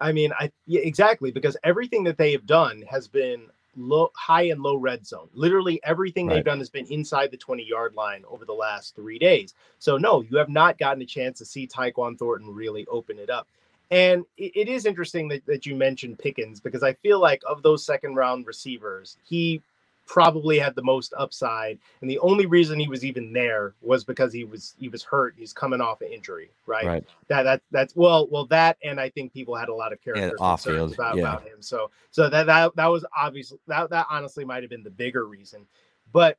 I 0.00 0.12
mean, 0.12 0.32
I 0.38 0.50
yeah, 0.66 0.80
exactly 0.80 1.30
because 1.30 1.56
everything 1.62 2.04
that 2.04 2.16
they 2.16 2.32
have 2.32 2.46
done 2.46 2.82
has 2.88 3.06
been 3.06 3.48
low, 3.76 4.10
high 4.16 4.44
and 4.44 4.62
low 4.62 4.76
red 4.76 5.06
zone. 5.06 5.28
Literally 5.34 5.80
everything 5.84 6.26
Right. 6.26 6.36
they've 6.36 6.44
done 6.44 6.58
has 6.58 6.70
been 6.70 6.86
inside 6.86 7.30
the 7.30 7.36
20 7.36 7.64
yard 7.64 7.94
line 7.94 8.24
over 8.28 8.44
the 8.44 8.52
last 8.52 8.96
three 8.96 9.18
days. 9.18 9.54
So 9.78 9.96
no, 9.96 10.22
you 10.22 10.38
have 10.38 10.48
not 10.48 10.78
gotten 10.78 11.02
a 11.02 11.06
chance 11.06 11.38
to 11.38 11.44
see 11.44 11.66
Tyquan 11.66 12.18
Thornton 12.18 12.52
really 12.52 12.86
open 12.90 13.18
it 13.18 13.30
up. 13.30 13.48
And 13.90 14.24
it, 14.36 14.68
is 14.68 14.86
interesting 14.86 15.28
that, 15.28 15.44
that 15.46 15.66
you 15.66 15.74
mentioned 15.74 16.18
Pickens 16.18 16.60
because 16.60 16.82
I 16.82 16.92
feel 16.94 17.20
like 17.20 17.42
of 17.48 17.62
those 17.62 17.84
second 17.84 18.14
round 18.14 18.46
receivers, 18.46 19.16
he 19.24 19.62
probably 20.06 20.58
had 20.58 20.74
the 20.74 20.82
most 20.82 21.14
upside 21.16 21.78
and 22.00 22.10
the 22.10 22.18
only 22.18 22.44
reason 22.44 22.80
he 22.80 22.88
was 22.88 23.04
even 23.04 23.32
there 23.32 23.74
was 23.80 24.02
because 24.02 24.32
he 24.32 24.42
was 24.42 24.74
he 24.76 24.88
was 24.88 25.04
hurt 25.04 25.36
he's 25.38 25.52
coming 25.52 25.80
off 25.80 26.00
an 26.00 26.08
injury 26.08 26.50
right, 26.66 26.84
Right. 26.84 27.04
that 27.28 27.44
that 27.44 27.62
that's 27.70 27.94
well 27.94 28.26
well 28.28 28.44
that 28.46 28.76
and 28.82 28.98
i 28.98 29.08
think 29.08 29.32
people 29.32 29.54
had 29.54 29.68
a 29.68 29.74
lot 29.74 29.92
of 29.92 30.02
character 30.02 30.34
off 30.40 30.64
concerns 30.64 30.94
about, 30.94 31.14
yeah. 31.14 31.22
about 31.22 31.42
him 31.44 31.62
so 31.62 31.92
so 32.10 32.28
that 32.28 32.46
that, 32.46 32.74
that 32.74 32.86
was 32.86 33.06
obviously 33.16 33.60
that 33.68 33.88
that 33.90 34.08
honestly 34.10 34.44
might 34.44 34.64
have 34.64 34.70
been 34.70 34.82
the 34.82 34.90
bigger 34.90 35.26
reason 35.26 35.64
but 36.12 36.38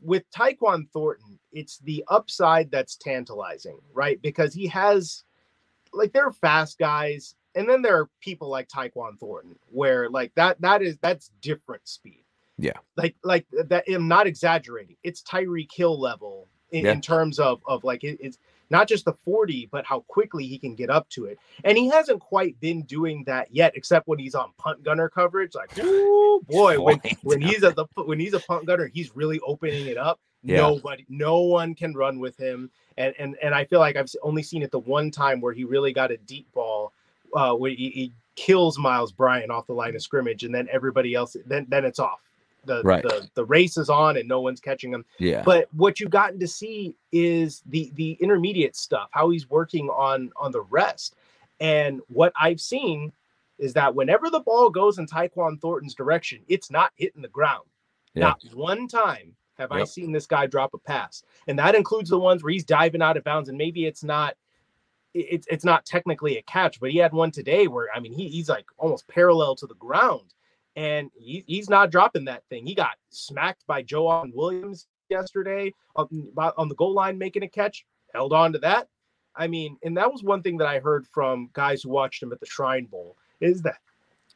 with 0.00 0.24
Tyquan 0.30 0.88
Thornton, 0.90 1.38
it's 1.52 1.78
the 1.78 2.04
upside 2.08 2.70
that's 2.70 2.96
tantalizing, 2.96 3.78
right? 3.92 4.20
Because 4.20 4.54
he 4.54 4.66
has 4.68 5.24
like 5.92 6.12
there 6.12 6.26
are 6.26 6.32
fast 6.32 6.78
guys, 6.78 7.34
and 7.54 7.68
then 7.68 7.82
there 7.82 7.98
are 7.98 8.08
people 8.20 8.48
like 8.48 8.68
Tyquan 8.68 9.18
Thornton, 9.18 9.56
where 9.70 10.08
like 10.08 10.34
that 10.36 10.60
that 10.60 10.82
is 10.82 10.96
that's 11.00 11.30
different 11.40 11.86
speed. 11.86 12.24
Yeah. 12.58 12.78
Like 12.96 13.16
like 13.24 13.46
that 13.68 13.84
I'm 13.88 14.08
not 14.08 14.26
exaggerating. 14.26 14.96
It's 15.02 15.22
Tyreek 15.22 15.70
Hill 15.72 15.98
level 15.98 16.48
in, 16.70 16.84
Yeah. 16.84 16.92
in 16.92 17.00
terms 17.00 17.38
of 17.38 17.60
of 17.66 17.84
like 17.84 18.04
it, 18.04 18.18
it's 18.20 18.38
not 18.70 18.88
just 18.88 19.04
the 19.04 19.12
40, 19.12 19.68
but 19.70 19.84
how 19.84 20.00
quickly 20.08 20.46
he 20.46 20.58
can 20.58 20.74
get 20.74 20.88
up 20.88 21.06
to 21.10 21.26
it. 21.26 21.38
And 21.62 21.76
he 21.76 21.88
hasn't 21.90 22.20
quite 22.20 22.58
been 22.58 22.82
doing 22.84 23.22
that 23.26 23.48
yet, 23.54 23.72
except 23.76 24.08
when 24.08 24.18
he's 24.18 24.34
on 24.34 24.52
punt 24.56 24.82
gunner 24.82 25.10
coverage. 25.10 25.54
Like, 25.54 25.70
oh 25.78 26.40
boy, 26.48 26.80
when, 26.80 26.98
when 27.22 27.42
he's 27.42 27.62
at 27.64 27.76
the 27.76 27.84
when 27.96 28.18
he's 28.18 28.32
a 28.32 28.40
punt 28.40 28.66
gunner, 28.66 28.86
he's 28.86 29.14
really 29.14 29.40
opening 29.40 29.86
it 29.86 29.98
up. 29.98 30.20
Yeah. 30.44 30.58
Nobody, 30.58 31.04
no 31.08 31.40
one 31.40 31.74
can 31.74 31.94
run 31.94 32.18
with 32.18 32.36
him. 32.36 32.70
And 32.98 33.14
and 33.18 33.36
and 33.42 33.54
I 33.54 33.64
feel 33.64 33.80
like 33.80 33.96
I've 33.96 34.10
only 34.22 34.42
seen 34.42 34.62
it 34.62 34.70
the 34.70 34.78
one 34.78 35.10
time 35.10 35.40
where 35.40 35.52
he 35.52 35.64
really 35.64 35.92
got 35.92 36.10
a 36.10 36.16
deep 36.18 36.46
ball, 36.52 36.92
uh, 37.34 37.54
where 37.54 37.70
he, 37.70 37.90
he 37.90 38.12
kills 38.34 38.78
Myles 38.78 39.12
Bryant 39.12 39.50
off 39.50 39.66
the 39.66 39.72
line 39.72 39.94
of 39.94 40.02
scrimmage, 40.02 40.44
and 40.44 40.54
then 40.54 40.68
everybody 40.70 41.14
else, 41.14 41.36
then 41.46 41.66
then 41.68 41.84
it's 41.84 41.98
off. 41.98 42.20
The, 42.64 42.82
Right. 42.84 43.02
the 43.02 43.28
the 43.34 43.44
race 43.44 43.76
is 43.76 43.88
on 43.88 44.16
and 44.18 44.28
no 44.28 44.40
one's 44.40 44.60
catching 44.60 44.92
him. 44.92 45.04
Yeah. 45.18 45.42
But 45.42 45.68
what 45.72 45.98
you've 45.98 46.10
gotten 46.10 46.38
to 46.40 46.46
see 46.48 46.94
is 47.12 47.62
the 47.66 47.90
the 47.94 48.12
intermediate 48.20 48.76
stuff, 48.76 49.08
how 49.12 49.30
he's 49.30 49.48
working 49.48 49.88
on 49.88 50.30
on 50.36 50.52
the 50.52 50.62
rest. 50.62 51.16
And 51.60 52.00
what 52.08 52.32
I've 52.40 52.60
seen 52.60 53.12
is 53.58 53.72
that 53.74 53.94
whenever 53.94 54.28
the 54.30 54.40
ball 54.40 54.70
goes 54.70 54.98
in 54.98 55.06
Tyquan 55.06 55.60
Thornton's 55.60 55.94
direction, 55.94 56.40
it's 56.48 56.70
not 56.70 56.92
hitting 56.96 57.22
the 57.22 57.28
ground. 57.28 57.64
Yeah. 58.14 58.22
Not 58.22 58.42
one 58.54 58.86
time 58.88 59.34
have 59.58 59.70
yep. 59.70 59.80
I 59.80 59.84
seen 59.84 60.12
this 60.12 60.26
guy 60.26 60.46
drop 60.46 60.74
a 60.74 60.78
pass? 60.78 61.22
And 61.46 61.58
that 61.58 61.74
includes 61.74 62.10
the 62.10 62.18
ones 62.18 62.42
where 62.42 62.52
he's 62.52 62.64
diving 62.64 63.02
out 63.02 63.16
of 63.16 63.24
bounds 63.24 63.48
and 63.48 63.58
maybe 63.58 63.86
it's 63.86 64.04
not 64.04 64.36
it's 65.14 65.46
it's 65.50 65.64
not 65.64 65.84
technically 65.84 66.38
a 66.38 66.42
catch, 66.42 66.80
but 66.80 66.90
he 66.90 66.98
had 66.98 67.12
one 67.12 67.30
today 67.30 67.66
where 67.66 67.88
I 67.94 68.00
mean 68.00 68.12
he, 68.12 68.28
he's 68.28 68.48
like 68.48 68.66
almost 68.78 69.08
parallel 69.08 69.54
to 69.56 69.66
the 69.66 69.74
ground, 69.74 70.34
and 70.76 71.10
he, 71.14 71.44
he's 71.46 71.68
not 71.68 71.90
dropping 71.90 72.24
that 72.26 72.44
thing. 72.48 72.66
He 72.66 72.74
got 72.74 72.96
smacked 73.10 73.66
by 73.66 73.82
Joejuan 73.82 74.34
Williams 74.34 74.86
yesterday 75.10 75.74
on, 75.96 76.08
on 76.56 76.68
the 76.68 76.74
goal 76.74 76.94
line 76.94 77.18
making 77.18 77.42
a 77.42 77.48
catch, 77.48 77.84
held 78.14 78.32
on 78.32 78.52
to 78.54 78.58
that. 78.60 78.88
I 79.34 79.46
mean, 79.46 79.78
and 79.82 79.96
that 79.96 80.10
was 80.10 80.22
one 80.22 80.42
thing 80.42 80.58
that 80.58 80.68
I 80.68 80.78
heard 80.78 81.06
from 81.06 81.50
guys 81.52 81.82
who 81.82 81.90
watched 81.90 82.22
him 82.22 82.32
at 82.32 82.40
the 82.40 82.46
Shrine 82.46 82.86
Bowl 82.86 83.16
is 83.40 83.62
that 83.62 83.78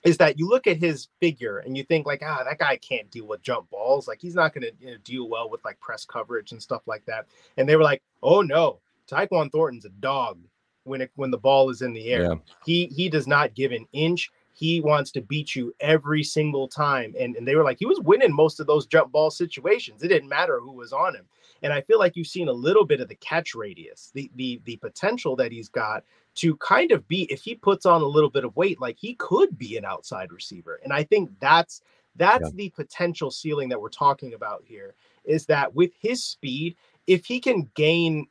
is 0.07 0.17
that 0.19 0.39
you 0.39 0.49
look 0.49 0.67
at 0.67 0.77
his 0.77 1.09
figure 1.21 1.59
and 1.59 1.77
you 1.77 1.83
think 1.85 2.07
like 2.07 2.23
ah 2.25 2.43
that 2.45 2.59
guy 2.59 2.77
can't 2.77 3.11
deal 3.11 3.27
with 3.27 3.43
jump 3.43 3.69
balls 3.71 4.07
like 4.09 4.21
he's 4.21 4.35
not 4.35 4.55
going 4.55 4.63
to 4.63 4.73
you 4.81 4.93
know, 4.93 4.97
deal 5.05 5.29
well 5.29 5.51
with 5.51 5.65
like 5.65 5.79
press 5.81 6.05
coverage 6.05 6.53
and 6.53 6.63
stuff 6.63 6.83
like 6.87 7.05
that 7.07 7.27
and 7.57 7.69
they 7.69 7.77
were 7.77 7.83
like 7.83 8.03
oh 8.23 8.41
no 8.41 8.79
Tyquan 9.09 9.51
Thornton's 9.53 9.85
a 9.85 9.91
dog 9.91 10.39
when 10.87 11.01
it 11.01 11.11
when 11.17 11.31
the 11.31 11.39
ball 11.39 11.71
is 11.71 11.83
in 11.83 11.93
the 11.93 12.09
air. 12.09 12.23
Yeah. 12.23 12.35
He 12.65 12.87
he 12.87 13.09
does 13.09 13.27
not 13.27 13.55
give 13.55 13.73
an 13.73 13.87
inch. 13.93 14.31
He 14.59 14.81
wants 14.81 15.11
to 15.11 15.21
beat 15.21 15.55
you 15.55 15.75
every 15.81 16.23
single 16.23 16.67
time. 16.67 17.15
And, 17.21 17.37
and 17.37 17.47
they 17.47 17.57
were 17.57 17.63
like, 17.63 17.79
he 17.79 17.85
was 17.85 18.01
winning 18.01 18.35
most 18.35 18.59
of 18.59 18.67
those 18.67 18.87
jump 18.87 19.13
ball 19.13 19.31
situations. 19.31 20.03
It 20.03 20.09
didn't 20.09 20.31
matter 20.31 20.61
who 20.61 20.73
was 20.73 20.95
on 20.95 21.15
him. 21.15 21.27
And 21.63 21.75
I 21.75 21.83
feel 21.83 21.99
like 21.99 22.17
you've 22.17 22.27
seen 22.27 22.49
a 22.49 22.53
little 22.53 22.87
bit 22.87 23.03
of 23.03 23.09
the 23.09 23.17
catch 23.17 23.55
radius, 23.55 24.13
the 24.15 24.31
the 24.37 24.63
the 24.65 24.77
potential 24.77 25.37
that 25.37 25.53
he's 25.53 25.69
got 25.69 26.05
to 26.37 26.57
kind 26.57 26.91
of 26.91 27.07
be, 27.07 27.25
if 27.25 27.43
he 27.43 27.55
puts 27.55 27.85
on 27.85 28.01
a 28.01 28.07
little 28.07 28.31
bit 28.31 28.47
of 28.47 28.57
weight, 28.57 28.81
like 28.81 28.97
he 28.99 29.13
could 29.17 29.59
be 29.59 29.77
an 29.77 29.85
outside 29.85 30.33
receiver. 30.33 30.81
And 30.83 30.91
I 30.91 31.03
think 31.03 31.31
that's 31.39 31.83
that's 32.15 32.49
yeah. 32.49 32.55
the 32.55 32.71
potential 32.71 33.31
ceiling 33.31 33.69
that 33.69 33.81
we're 33.81 33.91
talking 33.91 34.33
about 34.33 34.63
here. 34.65 34.95
Is 35.27 35.45
that 35.47 35.75
with 35.75 35.91
his 36.01 36.25
speed, 36.25 36.77
if 37.07 37.27
he 37.27 37.41
can 37.41 37.71
gain 37.75 38.27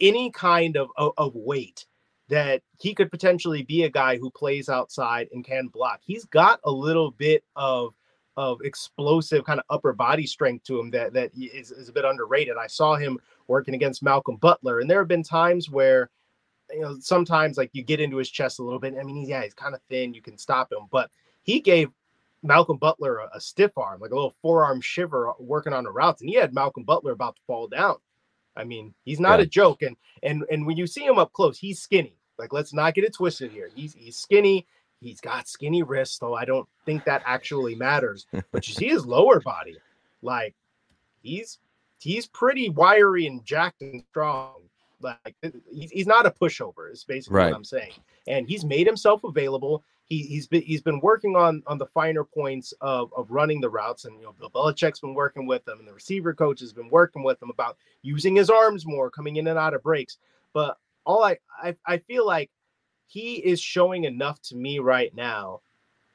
any 0.00 0.30
kind 0.30 0.76
of, 0.76 0.90
of, 0.96 1.12
of 1.16 1.34
weight 1.34 1.86
that 2.28 2.62
he 2.78 2.94
could 2.94 3.10
potentially 3.10 3.62
be 3.62 3.84
a 3.84 3.90
guy 3.90 4.16
who 4.16 4.30
plays 4.30 4.68
outside 4.68 5.28
and 5.32 5.44
can 5.44 5.68
block. 5.68 6.00
He's 6.04 6.24
got 6.24 6.60
a 6.64 6.70
little 6.70 7.12
bit 7.12 7.44
of 7.54 7.94
of 8.36 8.60
explosive 8.62 9.44
kind 9.44 9.58
of 9.58 9.64
upper 9.70 9.94
body 9.94 10.26
strength 10.26 10.64
to 10.64 10.78
him 10.78 10.90
that 10.90 11.12
that 11.14 11.30
is, 11.34 11.70
is 11.70 11.88
a 11.88 11.92
bit 11.92 12.04
underrated. 12.04 12.56
I 12.58 12.66
saw 12.66 12.94
him 12.94 13.18
working 13.46 13.74
against 13.74 14.02
Malcolm 14.02 14.36
Butler, 14.36 14.80
and 14.80 14.90
there 14.90 14.98
have 14.98 15.08
been 15.08 15.22
times 15.22 15.70
where 15.70 16.10
you 16.70 16.80
know 16.80 16.98
sometimes 17.00 17.56
like 17.56 17.70
you 17.72 17.82
get 17.82 18.00
into 18.00 18.18
his 18.18 18.30
chest 18.30 18.58
a 18.58 18.62
little 18.62 18.78
bit. 18.78 18.94
I 19.00 19.04
mean, 19.04 19.24
yeah, 19.26 19.42
he's 19.42 19.54
kind 19.54 19.74
of 19.74 19.80
thin, 19.88 20.14
you 20.14 20.22
can 20.22 20.36
stop 20.36 20.70
him, 20.70 20.86
but 20.90 21.10
he 21.42 21.60
gave 21.60 21.90
Malcolm 22.42 22.76
Butler 22.76 23.18
a, 23.18 23.30
a 23.34 23.40
stiff 23.40 23.72
arm, 23.78 24.00
like 24.00 24.10
a 24.10 24.14
little 24.14 24.34
forearm 24.42 24.80
shiver 24.80 25.32
working 25.38 25.72
on 25.72 25.84
the 25.84 25.90
routes, 25.90 26.20
and 26.20 26.28
he 26.28 26.36
had 26.36 26.52
Malcolm 26.52 26.84
Butler 26.84 27.12
about 27.12 27.36
to 27.36 27.42
fall 27.46 27.68
down. 27.68 27.96
I 28.56 28.64
mean, 28.64 28.94
he's 29.04 29.20
not 29.20 29.38
yeah. 29.38 29.44
a 29.44 29.46
joke. 29.46 29.82
And 29.82 29.96
and 30.22 30.44
and 30.50 30.66
when 30.66 30.76
you 30.76 30.86
see 30.86 31.04
him 31.04 31.18
up 31.18 31.32
close, 31.32 31.58
he's 31.58 31.80
skinny. 31.80 32.16
Like, 32.38 32.52
let's 32.52 32.72
not 32.72 32.94
get 32.94 33.04
it 33.04 33.14
twisted 33.14 33.50
here. 33.50 33.70
He's 33.74 33.94
he's 33.94 34.16
skinny. 34.16 34.66
He's 35.00 35.20
got 35.20 35.46
skinny 35.46 35.82
wrists, 35.82 36.18
though 36.18 36.34
I 36.34 36.44
don't 36.44 36.68
think 36.86 37.04
that 37.04 37.22
actually 37.26 37.74
matters. 37.74 38.26
But 38.50 38.66
you 38.66 38.74
see 38.74 38.88
his 38.88 39.04
lower 39.06 39.40
body, 39.40 39.76
like 40.22 40.54
he's 41.22 41.58
he's 41.98 42.26
pretty 42.26 42.70
wiry 42.70 43.26
and 43.26 43.44
jacked 43.44 43.82
and 43.82 44.02
strong. 44.10 44.54
Like 45.00 45.36
he's, 45.70 45.90
he's 45.90 46.06
not 46.06 46.26
a 46.26 46.30
pushover. 46.30 46.90
Is 46.90 47.04
basically 47.04 47.36
right. 47.36 47.50
what 47.50 47.56
I'm 47.56 47.64
saying. 47.64 47.92
And 48.26 48.48
he's 48.48 48.64
made 48.64 48.86
himself 48.86 49.22
available 49.24 49.84
he, 50.08 50.22
he's 50.22 50.46
been 50.46 50.62
he's 50.62 50.82
been 50.82 51.00
working 51.00 51.36
on 51.36 51.62
on 51.66 51.78
the 51.78 51.86
finer 51.86 52.24
points 52.24 52.72
of 52.80 53.12
of 53.16 53.30
running 53.30 53.60
the 53.60 53.68
routes, 53.68 54.04
and 54.04 54.16
you 54.18 54.24
know 54.24 54.34
Bill 54.38 54.50
Belichick's 54.50 55.00
been 55.00 55.14
working 55.14 55.46
with 55.46 55.66
him, 55.66 55.78
and 55.78 55.88
the 55.88 55.92
receiver 55.92 56.32
coach 56.32 56.60
has 56.60 56.72
been 56.72 56.88
working 56.90 57.22
with 57.22 57.42
him 57.42 57.50
about 57.50 57.76
using 58.02 58.36
his 58.36 58.50
arms 58.50 58.86
more, 58.86 59.10
coming 59.10 59.36
in 59.36 59.48
and 59.48 59.58
out 59.58 59.74
of 59.74 59.82
breaks. 59.82 60.18
But 60.52 60.78
all 61.04 61.24
I 61.24 61.38
I, 61.60 61.76
I 61.84 61.98
feel 61.98 62.24
like 62.24 62.50
he 63.06 63.34
is 63.34 63.60
showing 63.60 64.04
enough 64.04 64.40
to 64.42 64.56
me 64.56 64.78
right 64.78 65.14
now 65.14 65.60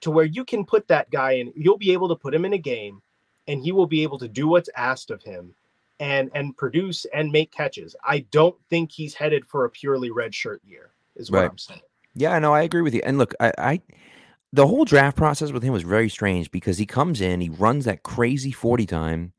to 0.02 0.12
where 0.12 0.26
you 0.26 0.44
can 0.44 0.66
put 0.66 0.88
that 0.88 1.10
guy 1.12 1.34
in, 1.34 1.54
you'll 1.56 1.78
be 1.78 1.94
able 1.94 2.10
to 2.10 2.16
put 2.16 2.34
him 2.34 2.46
in 2.46 2.54
a 2.54 2.58
game, 2.58 3.02
and 3.48 3.62
he 3.62 3.72
will 3.72 3.88
be 3.88 4.04
able 4.04 4.18
to 4.20 4.28
do 4.28 4.48
what's 4.48 4.70
asked 4.76 5.12
of 5.12 5.22
him 5.22 5.54
and 6.00 6.32
and 6.34 6.56
produce 6.56 7.06
and 7.14 7.32
make 7.32 7.52
catches. 7.52 7.96
I 8.06 8.20
don't 8.32 8.56
think 8.70 8.92
he's 8.92 9.14
headed 9.14 9.46
for 9.46 9.66
a 9.66 9.70
purely 9.70 10.12
red 10.12 10.34
shirt 10.34 10.62
year, 10.66 10.92
is 11.18 11.30
what 11.30 11.42
right. 11.42 11.52
I'm 11.52 11.58
saying. 11.58 11.82
Yeah, 12.16 12.38
no, 12.40 12.54
I 12.54 12.64
agree 12.64 12.82
with 12.82 12.94
you. 12.94 13.02
And 13.04 13.18
look, 13.18 13.34
I, 13.40 13.52
I 13.58 13.82
the 14.54 14.68
whole 14.68 14.86
draft 14.86 15.16
process 15.16 15.52
with 15.52 15.64
him 15.64 15.74
was 15.74 15.84
very 15.84 16.10
strange 16.10 16.52
because 16.52 16.78
he 16.78 16.86
comes 16.86 17.22
in, 17.22 17.40
he 17.40 17.50
runs 17.50 17.86
that 17.86 18.04
crazy 18.04 18.52
40 18.52 18.86
time, 18.86 19.34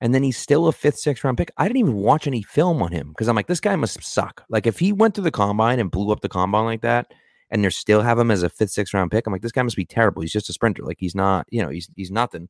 and 0.00 0.14
then 0.14 0.22
he's 0.22 0.36
still 0.36 0.68
a 0.68 0.72
fifth, 0.72 0.98
sixth 0.98 1.24
round 1.24 1.38
pick. 1.38 1.50
I 1.56 1.66
didn't 1.66 1.78
even 1.78 1.94
watch 1.94 2.26
any 2.26 2.42
film 2.42 2.82
on 2.82 2.92
him 2.92 3.08
because 3.08 3.28
I'm 3.28 3.36
like, 3.36 3.46
this 3.46 3.60
guy 3.60 3.74
must 3.76 4.02
suck. 4.02 4.44
Like 4.48 4.66
if 4.66 4.78
he 4.78 4.92
went 4.92 5.14
to 5.14 5.20
the 5.22 5.30
combine 5.30 5.80
and 5.80 5.90
blew 5.90 6.12
up 6.12 6.20
the 6.20 6.28
combine 6.28 6.64
like 6.66 6.82
that, 6.82 7.12
and 7.50 7.64
they 7.64 7.70
still 7.70 8.00
have 8.02 8.18
him 8.18 8.30
as 8.30 8.42
a 8.42 8.48
fifth, 8.48 8.70
sixth 8.70 8.94
round 8.94 9.10
pick, 9.10 9.26
I'm 9.26 9.32
like, 9.32 9.42
this 9.42 9.52
guy 9.52 9.62
must 9.62 9.76
be 9.76 9.84
terrible. 9.84 10.22
He's 10.22 10.32
just 10.32 10.50
a 10.50 10.52
sprinter. 10.52 10.84
Like 10.84 10.98
he's 11.00 11.14
not, 11.14 11.46
you 11.50 11.62
know, 11.62 11.68
he's 11.68 11.88
he's 11.96 12.10
nothing. 12.10 12.48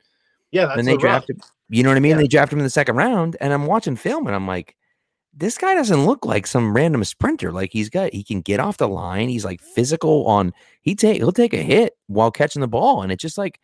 Yeah, 0.50 0.74
and 0.76 0.87
they 0.87 0.96
drafted, 0.96 1.40
you 1.68 1.85
know 1.85 1.90
what 1.90 1.96
I 1.96 2.00
mean? 2.00 2.11
Yeah. 2.11 2.16
They 2.16 2.26
drafted 2.26 2.54
him 2.54 2.59
in 2.59 2.64
the 2.64 2.70
second 2.70 2.96
round, 2.96 3.37
and 3.40 3.52
I'm 3.52 3.66
watching 3.66 3.94
film, 3.94 4.26
and 4.26 4.35
I'm 4.35 4.48
like, 4.48 4.74
this 5.33 5.57
guy 5.59 5.75
doesn't 5.75 6.07
look 6.07 6.25
like 6.25 6.47
some 6.47 6.75
random 6.75 7.05
sprinter. 7.05 7.53
Like 7.53 7.71
he's 7.73 7.88
got 7.88 8.12
he 8.12 8.25
can 8.25 8.40
get 8.40 8.61
off 8.61 8.79
the 8.79 8.88
line. 8.88 9.29
He's 9.29 9.45
like 9.45 9.61
physical 9.61 10.27
on 10.27 10.53
he 10.83 10.95
take 10.95 11.19
he'll 11.19 11.33
take 11.33 11.55
a 11.55 11.62
hit 11.62 11.97
while 12.07 12.31
catching 12.31 12.61
the 12.61 12.69
ball. 12.69 13.03
And 13.03 13.12
it's 13.12 13.23
just 13.23 13.38
like 13.38 13.61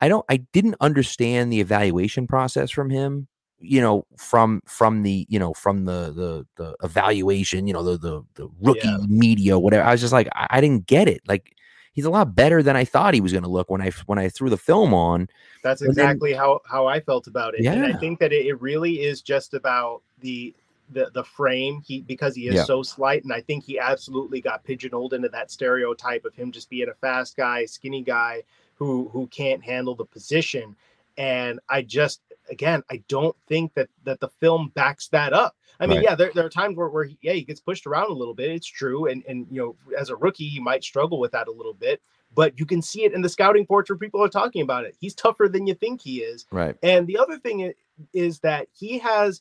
I 0.00 0.08
don't 0.08 0.24
I 0.28 0.38
didn't 0.52 0.76
understand 0.80 1.52
the 1.52 1.60
evaluation 1.60 2.26
process 2.26 2.70
from 2.70 2.88
him, 2.88 3.26
you 3.58 3.80
know, 3.80 4.06
from 4.16 4.62
from 4.66 5.02
the, 5.02 5.26
you 5.28 5.38
know, 5.38 5.54
from 5.54 5.86
the 5.86 6.12
the 6.14 6.46
the 6.56 6.76
evaluation, 6.84 7.66
you 7.66 7.72
know, 7.72 7.82
the 7.82 7.98
the 7.98 8.22
the 8.34 8.48
rookie 8.60 8.80
yeah. 8.84 8.98
media, 9.08 9.58
whatever. 9.58 9.84
I 9.84 9.92
was 9.92 10.00
just 10.00 10.12
like, 10.12 10.28
I, 10.34 10.46
I 10.50 10.60
didn't 10.60 10.86
get 10.86 11.08
it. 11.08 11.22
Like 11.26 11.56
he's 11.92 12.04
a 12.04 12.10
lot 12.10 12.32
better 12.32 12.62
than 12.62 12.76
I 12.76 12.84
thought 12.84 13.12
he 13.12 13.20
was 13.20 13.32
going 13.32 13.42
to 13.42 13.50
look 13.50 13.68
when 13.70 13.82
I 13.82 13.90
when 14.06 14.20
I 14.20 14.28
threw 14.28 14.50
the 14.50 14.56
film 14.56 14.94
on. 14.94 15.28
That's 15.64 15.82
exactly 15.82 16.30
then, 16.30 16.38
how 16.38 16.60
how 16.64 16.86
I 16.86 17.00
felt 17.00 17.26
about 17.26 17.54
it. 17.54 17.62
Yeah. 17.62 17.72
And 17.72 17.92
I 17.92 17.98
think 17.98 18.20
that 18.20 18.32
it, 18.32 18.46
it 18.46 18.60
really 18.60 19.00
is 19.00 19.20
just 19.20 19.52
about 19.52 20.02
the 20.20 20.54
the 20.92 21.10
the 21.14 21.24
frame 21.24 21.82
he 21.86 22.00
because 22.00 22.34
he 22.34 22.48
is 22.48 22.54
yeah. 22.54 22.64
so 22.64 22.82
slight 22.82 23.22
and 23.22 23.32
i 23.32 23.40
think 23.40 23.62
he 23.62 23.78
absolutely 23.78 24.40
got 24.40 24.64
pigeonholed 24.64 25.12
into 25.12 25.28
that 25.28 25.50
stereotype 25.50 26.24
of 26.24 26.34
him 26.34 26.50
just 26.50 26.70
being 26.70 26.88
a 26.88 26.94
fast 26.94 27.36
guy 27.36 27.64
skinny 27.64 28.02
guy 28.02 28.42
who 28.78 29.08
who 29.12 29.26
can't 29.26 29.62
handle 29.62 29.94
the 29.94 30.04
position. 30.04 30.74
And 31.16 31.60
i 31.68 31.82
just 31.82 32.20
again 32.48 32.82
i 32.90 33.02
don't 33.08 33.36
think 33.48 33.74
that 33.74 33.88
that 34.04 34.20
the 34.20 34.28
film 34.28 34.70
backs 34.74 35.08
that 35.08 35.32
up. 35.32 35.56
I 35.80 35.86
mean 35.86 35.98
right. 35.98 36.04
yeah 36.04 36.14
there, 36.14 36.30
there 36.34 36.46
are 36.46 36.50
times 36.50 36.76
where, 36.76 36.88
where 36.88 37.04
he, 37.04 37.18
yeah 37.20 37.32
he 37.32 37.42
gets 37.42 37.60
pushed 37.60 37.86
around 37.86 38.10
a 38.10 38.14
little 38.14 38.34
bit. 38.34 38.50
It's 38.50 38.66
true. 38.66 39.06
And 39.06 39.24
and 39.28 39.46
you 39.50 39.60
know 39.60 39.94
as 39.98 40.10
a 40.10 40.16
rookie 40.16 40.48
he 40.48 40.60
might 40.60 40.84
struggle 40.84 41.18
with 41.18 41.32
that 41.32 41.48
a 41.48 41.52
little 41.52 41.74
bit 41.74 42.00
but 42.34 42.58
you 42.58 42.66
can 42.66 42.82
see 42.82 43.04
it 43.04 43.14
in 43.14 43.22
the 43.22 43.28
scouting 43.28 43.62
reports 43.62 43.90
where 43.90 43.98
people 43.98 44.22
are 44.22 44.28
talking 44.28 44.60
about 44.60 44.84
it. 44.84 44.94
He's 45.00 45.14
tougher 45.14 45.48
than 45.48 45.66
you 45.66 45.72
think 45.72 46.02
he 46.02 46.18
is. 46.18 46.44
Right. 46.52 46.76
And 46.82 47.06
the 47.06 47.16
other 47.16 47.38
thing 47.38 47.72
is 48.12 48.38
that 48.40 48.68
he 48.78 48.98
has 48.98 49.40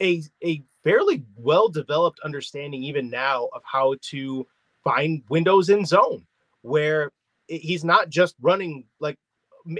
a 0.00 0.22
a 0.44 0.62
fairly 0.82 1.22
well 1.36 1.68
developed 1.68 2.20
understanding 2.24 2.82
even 2.82 3.10
now 3.10 3.48
of 3.54 3.62
how 3.64 3.94
to 4.00 4.46
find 4.82 5.22
windows 5.28 5.68
in 5.68 5.84
zone 5.84 6.24
where 6.62 7.10
he's 7.48 7.84
not 7.84 8.08
just 8.08 8.34
running 8.40 8.84
like 8.98 9.16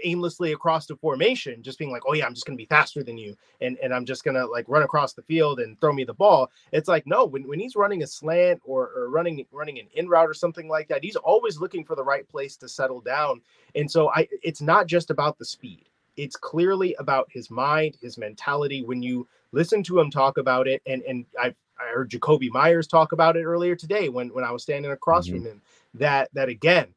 aimlessly 0.04 0.52
across 0.52 0.86
the 0.86 0.96
formation 0.96 1.62
just 1.62 1.78
being 1.78 1.90
like 1.90 2.02
oh 2.06 2.12
yeah 2.12 2.26
i'm 2.26 2.34
just 2.34 2.44
going 2.46 2.56
to 2.56 2.60
be 2.60 2.66
faster 2.66 3.02
than 3.02 3.16
you 3.16 3.34
and 3.60 3.78
and 3.82 3.94
i'm 3.94 4.04
just 4.04 4.24
going 4.24 4.34
to 4.34 4.46
like 4.46 4.68
run 4.68 4.82
across 4.82 5.14
the 5.14 5.22
field 5.22 5.58
and 5.60 5.80
throw 5.80 5.92
me 5.92 6.04
the 6.04 6.12
ball. 6.12 6.50
It's 6.72 6.88
like 6.88 7.06
no 7.06 7.24
when, 7.24 7.46
when 7.48 7.58
he's 7.58 7.76
running 7.76 8.02
a 8.02 8.06
slant 8.06 8.60
or, 8.64 8.90
or 8.94 9.08
running 9.08 9.44
running 9.50 9.78
an 9.78 9.86
in 9.94 10.08
route 10.08 10.28
or 10.28 10.34
something 10.34 10.68
like 10.68 10.88
that 10.88 11.02
he's 11.02 11.16
always 11.16 11.58
looking 11.58 11.84
for 11.84 11.96
the 11.96 12.04
right 12.04 12.28
place 12.28 12.56
to 12.58 12.68
settle 12.68 13.00
down. 13.00 13.40
And 13.74 13.90
so 13.90 14.10
i 14.10 14.28
it's 14.42 14.60
not 14.60 14.86
just 14.86 15.10
about 15.10 15.38
the 15.38 15.44
speed. 15.44 15.86
It's 16.16 16.36
clearly 16.36 16.94
about 16.98 17.28
his 17.30 17.50
mind 17.50 17.96
his 18.02 18.18
mentality. 18.18 18.82
When 18.82 19.02
you 19.02 19.26
listen 19.52 19.82
to 19.84 19.98
him 19.98 20.10
talk 20.10 20.38
about 20.38 20.68
it. 20.68 20.82
And 20.86 21.02
and 21.02 21.26
I 21.38 21.54
I 21.80 21.92
heard 21.92 22.10
Jakobi 22.10 22.50
Meyers 22.50 22.86
talk 22.86 23.12
about 23.12 23.36
it 23.36 23.44
earlier 23.44 23.74
today 23.74 24.08
when 24.08 24.28
when 24.28 24.44
I 24.44 24.52
was 24.52 24.62
standing 24.62 24.92
across 24.92 25.26
mm-hmm. 25.26 25.36
from 25.36 25.46
him. 25.46 25.62
That 25.94 26.30
that 26.34 26.48
again, 26.48 26.88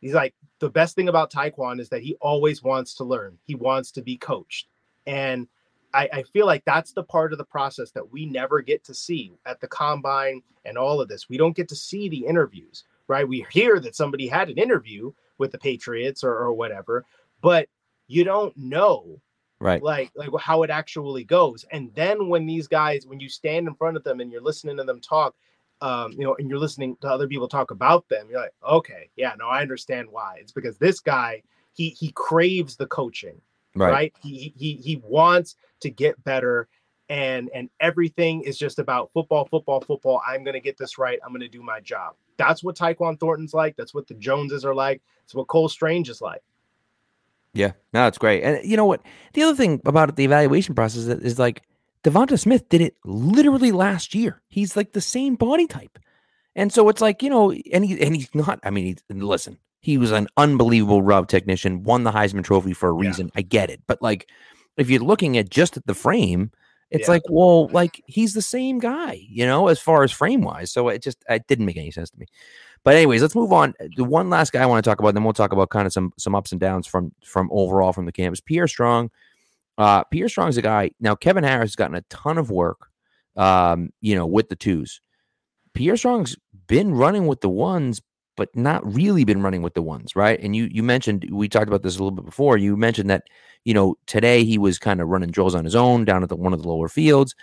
he's 0.00 0.14
like 0.14 0.34
the 0.60 0.70
best 0.70 0.94
thing 0.94 1.08
about 1.08 1.32
Tyquan 1.32 1.80
is 1.80 1.88
that 1.88 2.02
he 2.02 2.16
always 2.20 2.62
wants 2.62 2.94
to 2.94 3.04
learn. 3.04 3.38
He 3.44 3.54
wants 3.54 3.90
to 3.92 4.02
be 4.02 4.16
coached, 4.16 4.68
and 5.06 5.48
I, 5.94 6.08
I 6.12 6.22
feel 6.22 6.46
like 6.46 6.64
that's 6.64 6.92
the 6.92 7.02
part 7.02 7.32
of 7.32 7.38
the 7.38 7.44
process 7.44 7.90
that 7.92 8.12
we 8.12 8.26
never 8.26 8.60
get 8.60 8.84
to 8.84 8.94
see 8.94 9.32
at 9.46 9.60
the 9.60 9.68
combine 9.68 10.42
and 10.64 10.76
all 10.76 11.00
of 11.00 11.08
this. 11.08 11.28
We 11.28 11.38
don't 11.38 11.56
get 11.56 11.68
to 11.68 11.76
see 11.76 12.08
the 12.08 12.26
interviews, 12.26 12.84
right? 13.08 13.26
We 13.26 13.46
hear 13.50 13.80
that 13.80 13.96
somebody 13.96 14.28
had 14.28 14.50
an 14.50 14.58
interview 14.58 15.12
with 15.38 15.50
the 15.50 15.58
Patriots 15.58 16.22
or, 16.22 16.34
or 16.34 16.52
whatever, 16.52 17.04
but 17.40 17.68
you 18.06 18.24
don't 18.24 18.56
know 18.56 19.20
right 19.60 19.82
like 19.82 20.10
like 20.14 20.30
how 20.40 20.62
it 20.62 20.70
actually 20.70 21.24
goes 21.24 21.64
and 21.72 21.92
then 21.94 22.28
when 22.28 22.46
these 22.46 22.68
guys 22.68 23.06
when 23.06 23.20
you 23.20 23.28
stand 23.28 23.66
in 23.66 23.74
front 23.74 23.96
of 23.96 24.04
them 24.04 24.20
and 24.20 24.30
you're 24.30 24.40
listening 24.40 24.76
to 24.76 24.84
them 24.84 25.00
talk 25.00 25.34
um 25.80 26.12
you 26.12 26.24
know 26.24 26.36
and 26.38 26.48
you're 26.48 26.58
listening 26.58 26.96
to 27.00 27.08
other 27.08 27.28
people 27.28 27.48
talk 27.48 27.70
about 27.70 28.08
them 28.08 28.26
you're 28.30 28.40
like 28.40 28.54
okay 28.68 29.08
yeah 29.16 29.34
no 29.38 29.46
i 29.48 29.60
understand 29.60 30.08
why 30.10 30.36
it's 30.38 30.52
because 30.52 30.78
this 30.78 31.00
guy 31.00 31.42
he 31.72 31.90
he 31.90 32.10
craves 32.12 32.76
the 32.76 32.86
coaching 32.86 33.40
right? 33.78 33.92
right? 33.92 34.14
He, 34.22 34.52
he 34.56 34.74
he 34.74 35.00
wants 35.04 35.56
to 35.80 35.90
get 35.90 36.22
better 36.24 36.68
and 37.08 37.48
and 37.54 37.70
everything 37.80 38.42
is 38.42 38.58
just 38.58 38.78
about 38.78 39.10
football, 39.14 39.46
football, 39.46 39.80
football. 39.80 40.20
I'm 40.26 40.44
gonna 40.44 40.60
get 40.60 40.76
this 40.76 40.98
right. 40.98 41.18
I'm 41.24 41.32
gonna 41.32 41.48
do 41.48 41.62
my 41.62 41.80
job. 41.80 42.14
That's 42.36 42.62
what 42.62 42.76
Tyquan 42.76 43.18
Thornton's 43.18 43.54
like. 43.54 43.76
That's 43.76 43.94
what 43.94 44.06
the 44.06 44.14
Joneses 44.14 44.64
are 44.64 44.74
like. 44.74 45.00
It's 45.24 45.34
what 45.34 45.48
Cole 45.48 45.68
Strange 45.68 46.08
is 46.08 46.20
like. 46.20 46.42
Yeah, 47.58 47.72
no, 47.92 48.06
it's 48.06 48.18
great. 48.18 48.44
And 48.44 48.64
you 48.64 48.76
know 48.76 48.86
what? 48.86 49.02
The 49.32 49.42
other 49.42 49.56
thing 49.56 49.80
about 49.84 50.14
the 50.14 50.24
evaluation 50.24 50.76
process 50.76 51.08
is, 51.08 51.08
is 51.08 51.38
like 51.40 51.64
Devonta 52.04 52.38
Smith 52.38 52.68
did 52.68 52.80
it 52.80 52.94
literally 53.04 53.72
last 53.72 54.14
year. 54.14 54.40
He's 54.46 54.76
like 54.76 54.92
the 54.92 55.00
same 55.00 55.34
body 55.34 55.66
type. 55.66 55.98
And 56.54 56.72
so 56.72 56.88
it's 56.88 57.00
like, 57.00 57.20
you 57.20 57.28
know, 57.28 57.50
and 57.72 57.84
he 57.84 58.00
and 58.00 58.14
he's 58.14 58.32
not, 58.32 58.60
I 58.62 58.70
mean, 58.70 58.84
he's, 58.84 59.02
listen, 59.10 59.58
he 59.80 59.98
was 59.98 60.12
an 60.12 60.28
unbelievable 60.36 61.02
rub 61.02 61.26
technician, 61.26 61.82
won 61.82 62.04
the 62.04 62.12
Heisman 62.12 62.44
Trophy 62.44 62.74
for 62.74 62.90
a 62.90 62.92
reason. 62.92 63.26
Yeah. 63.26 63.40
I 63.40 63.42
get 63.42 63.70
it. 63.70 63.82
But 63.88 64.00
like 64.00 64.28
if 64.76 64.88
you're 64.88 65.02
looking 65.02 65.36
at 65.36 65.50
just 65.50 65.76
at 65.76 65.84
the 65.84 65.94
frame, 65.94 66.52
it's 66.92 67.08
yeah. 67.08 67.14
like, 67.14 67.22
well, 67.28 67.66
like 67.68 68.00
he's 68.06 68.34
the 68.34 68.42
same 68.42 68.78
guy, 68.78 69.20
you 69.28 69.44
know, 69.44 69.66
as 69.66 69.80
far 69.80 70.04
as 70.04 70.12
frame 70.12 70.42
wise. 70.42 70.70
So 70.70 70.88
it 70.88 71.02
just 71.02 71.24
it 71.28 71.48
didn't 71.48 71.66
make 71.66 71.76
any 71.76 71.90
sense 71.90 72.10
to 72.10 72.18
me. 72.20 72.26
But 72.84 72.96
anyways, 72.96 73.22
let's 73.22 73.34
move 73.34 73.52
on. 73.52 73.74
The 73.96 74.04
one 74.04 74.30
last 74.30 74.52
guy 74.52 74.62
I 74.62 74.66
want 74.66 74.82
to 74.82 74.88
talk 74.88 75.00
about, 75.00 75.14
then 75.14 75.24
we'll 75.24 75.32
talk 75.32 75.52
about 75.52 75.70
kind 75.70 75.86
of 75.86 75.92
some 75.92 76.12
some 76.18 76.34
ups 76.34 76.52
and 76.52 76.60
downs 76.60 76.86
from 76.86 77.12
from 77.24 77.48
overall 77.52 77.92
from 77.92 78.06
the 78.06 78.12
campus. 78.12 78.40
Pierre 78.40 78.68
Strong. 78.68 79.10
Uh, 79.76 80.02
Pierre 80.04 80.28
Strong's 80.28 80.56
a 80.56 80.62
guy. 80.62 80.90
Now 81.00 81.14
Kevin 81.14 81.44
Harris 81.44 81.70
has 81.70 81.76
gotten 81.76 81.96
a 81.96 82.02
ton 82.10 82.36
of 82.36 82.50
work, 82.50 82.88
um, 83.36 83.90
you 84.00 84.14
know, 84.16 84.26
with 84.26 84.48
the 84.48 84.56
twos. 84.56 85.00
Pierre 85.74 85.96
Strong's 85.96 86.36
been 86.66 86.92
running 86.92 87.26
with 87.26 87.40
the 87.40 87.48
ones, 87.48 88.02
but 88.36 88.54
not 88.56 88.84
really 88.92 89.24
been 89.24 89.42
running 89.42 89.62
with 89.62 89.74
the 89.74 89.82
ones, 89.82 90.16
right? 90.16 90.38
And 90.40 90.56
you 90.56 90.68
you 90.70 90.82
mentioned 90.82 91.28
we 91.30 91.48
talked 91.48 91.68
about 91.68 91.82
this 91.82 91.96
a 91.96 91.98
little 91.98 92.10
bit 92.10 92.24
before. 92.24 92.56
You 92.56 92.76
mentioned 92.76 93.10
that 93.10 93.24
you 93.64 93.74
know 93.74 93.96
today 94.06 94.44
he 94.44 94.58
was 94.58 94.78
kind 94.78 95.00
of 95.00 95.08
running 95.08 95.30
drills 95.30 95.54
on 95.54 95.64
his 95.64 95.76
own 95.76 96.04
down 96.04 96.22
at 96.22 96.28
the 96.28 96.36
one 96.36 96.52
of 96.52 96.62
the 96.62 96.68
lower 96.68 96.88
fields, 96.88 97.34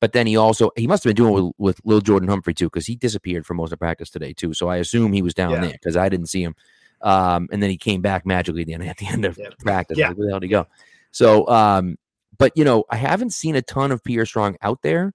but 0.00 0.12
then 0.12 0.26
he 0.26 0.36
also 0.36 0.70
he 0.76 0.86
must 0.86 1.04
have 1.04 1.14
been 1.14 1.24
doing 1.24 1.36
it 1.36 1.42
with, 1.42 1.54
with 1.58 1.80
Lil 1.84 2.00
Jordan 2.00 2.28
Humphrey 2.28 2.54
too 2.54 2.66
because 2.66 2.86
he 2.86 2.96
disappeared 2.96 3.46
for 3.46 3.54
most 3.54 3.72
of 3.72 3.78
practice 3.78 4.10
today 4.10 4.32
too. 4.32 4.54
So 4.54 4.68
I 4.68 4.78
assume 4.78 5.12
he 5.12 5.22
was 5.22 5.34
down 5.34 5.52
yeah. 5.52 5.60
there 5.60 5.72
because 5.72 5.96
I 5.96 6.08
didn't 6.08 6.26
see 6.26 6.42
him. 6.42 6.56
Um, 7.02 7.48
and 7.52 7.62
then 7.62 7.70
he 7.70 7.76
came 7.76 8.02
back 8.02 8.26
magically 8.26 8.62
at 8.62 8.66
the 8.66 8.74
end, 8.74 8.84
at 8.84 8.96
the 8.96 9.06
end 9.06 9.24
of 9.24 9.38
yeah. 9.38 9.48
practice. 9.60 9.98
Yeah. 9.98 10.08
Like, 10.08 10.18
where 10.18 10.26
the 10.26 10.32
hell 10.32 10.40
did 10.40 10.46
he 10.46 10.50
go? 10.50 10.66
So, 11.12 11.46
um, 11.48 11.96
but 12.38 12.52
you 12.56 12.64
know, 12.64 12.84
I 12.90 12.96
haven't 12.96 13.30
seen 13.30 13.56
a 13.56 13.62
ton 13.62 13.92
of 13.92 14.02
Pierre 14.02 14.26
Strong 14.26 14.56
out 14.62 14.82
there. 14.82 15.12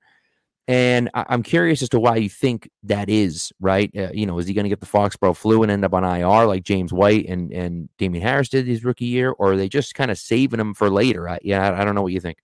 And 0.68 1.12
I- 1.14 1.26
am 1.30 1.44
curious 1.44 1.84
as 1.84 1.90
to 1.90 2.00
why 2.00 2.16
you 2.16 2.30
think 2.30 2.70
that 2.84 3.08
is, 3.08 3.52
right? 3.60 3.92
Uh, 3.96 4.10
you 4.14 4.26
know, 4.26 4.40
is 4.40 4.48
he 4.48 4.54
going 4.54 4.64
to 4.64 4.70
get 4.70 4.80
the 4.80 4.88
Foxborough 4.88 5.36
flu 5.36 5.62
and 5.62 5.72
end 5.72 5.86
up 5.86 5.94
on 5.94 6.04
IR 6.04 6.48
like 6.48 6.64
James 6.64 6.92
White 6.92 7.28
and, 7.28 7.52
and 7.52 7.88
Damien 8.00 8.24
Harris 8.24 8.50
did 8.50 8.66
his 8.66 8.84
rookie 8.84 9.06
year? 9.06 9.32
Or 9.32 9.54
are 9.54 9.58
they 9.58 9.70
just 9.70 9.94
kind 9.94 10.10
of 10.10 10.18
saving 10.18 10.60
him 10.60 10.74
for 10.74 10.90
later? 10.90 11.30
I, 11.30 11.38
yeah, 11.44 11.70
I, 11.70 11.82
I 11.82 11.86
don't 11.86 11.94
know 11.94 12.02
what 12.02 12.14
you 12.14 12.20
think. 12.20 12.40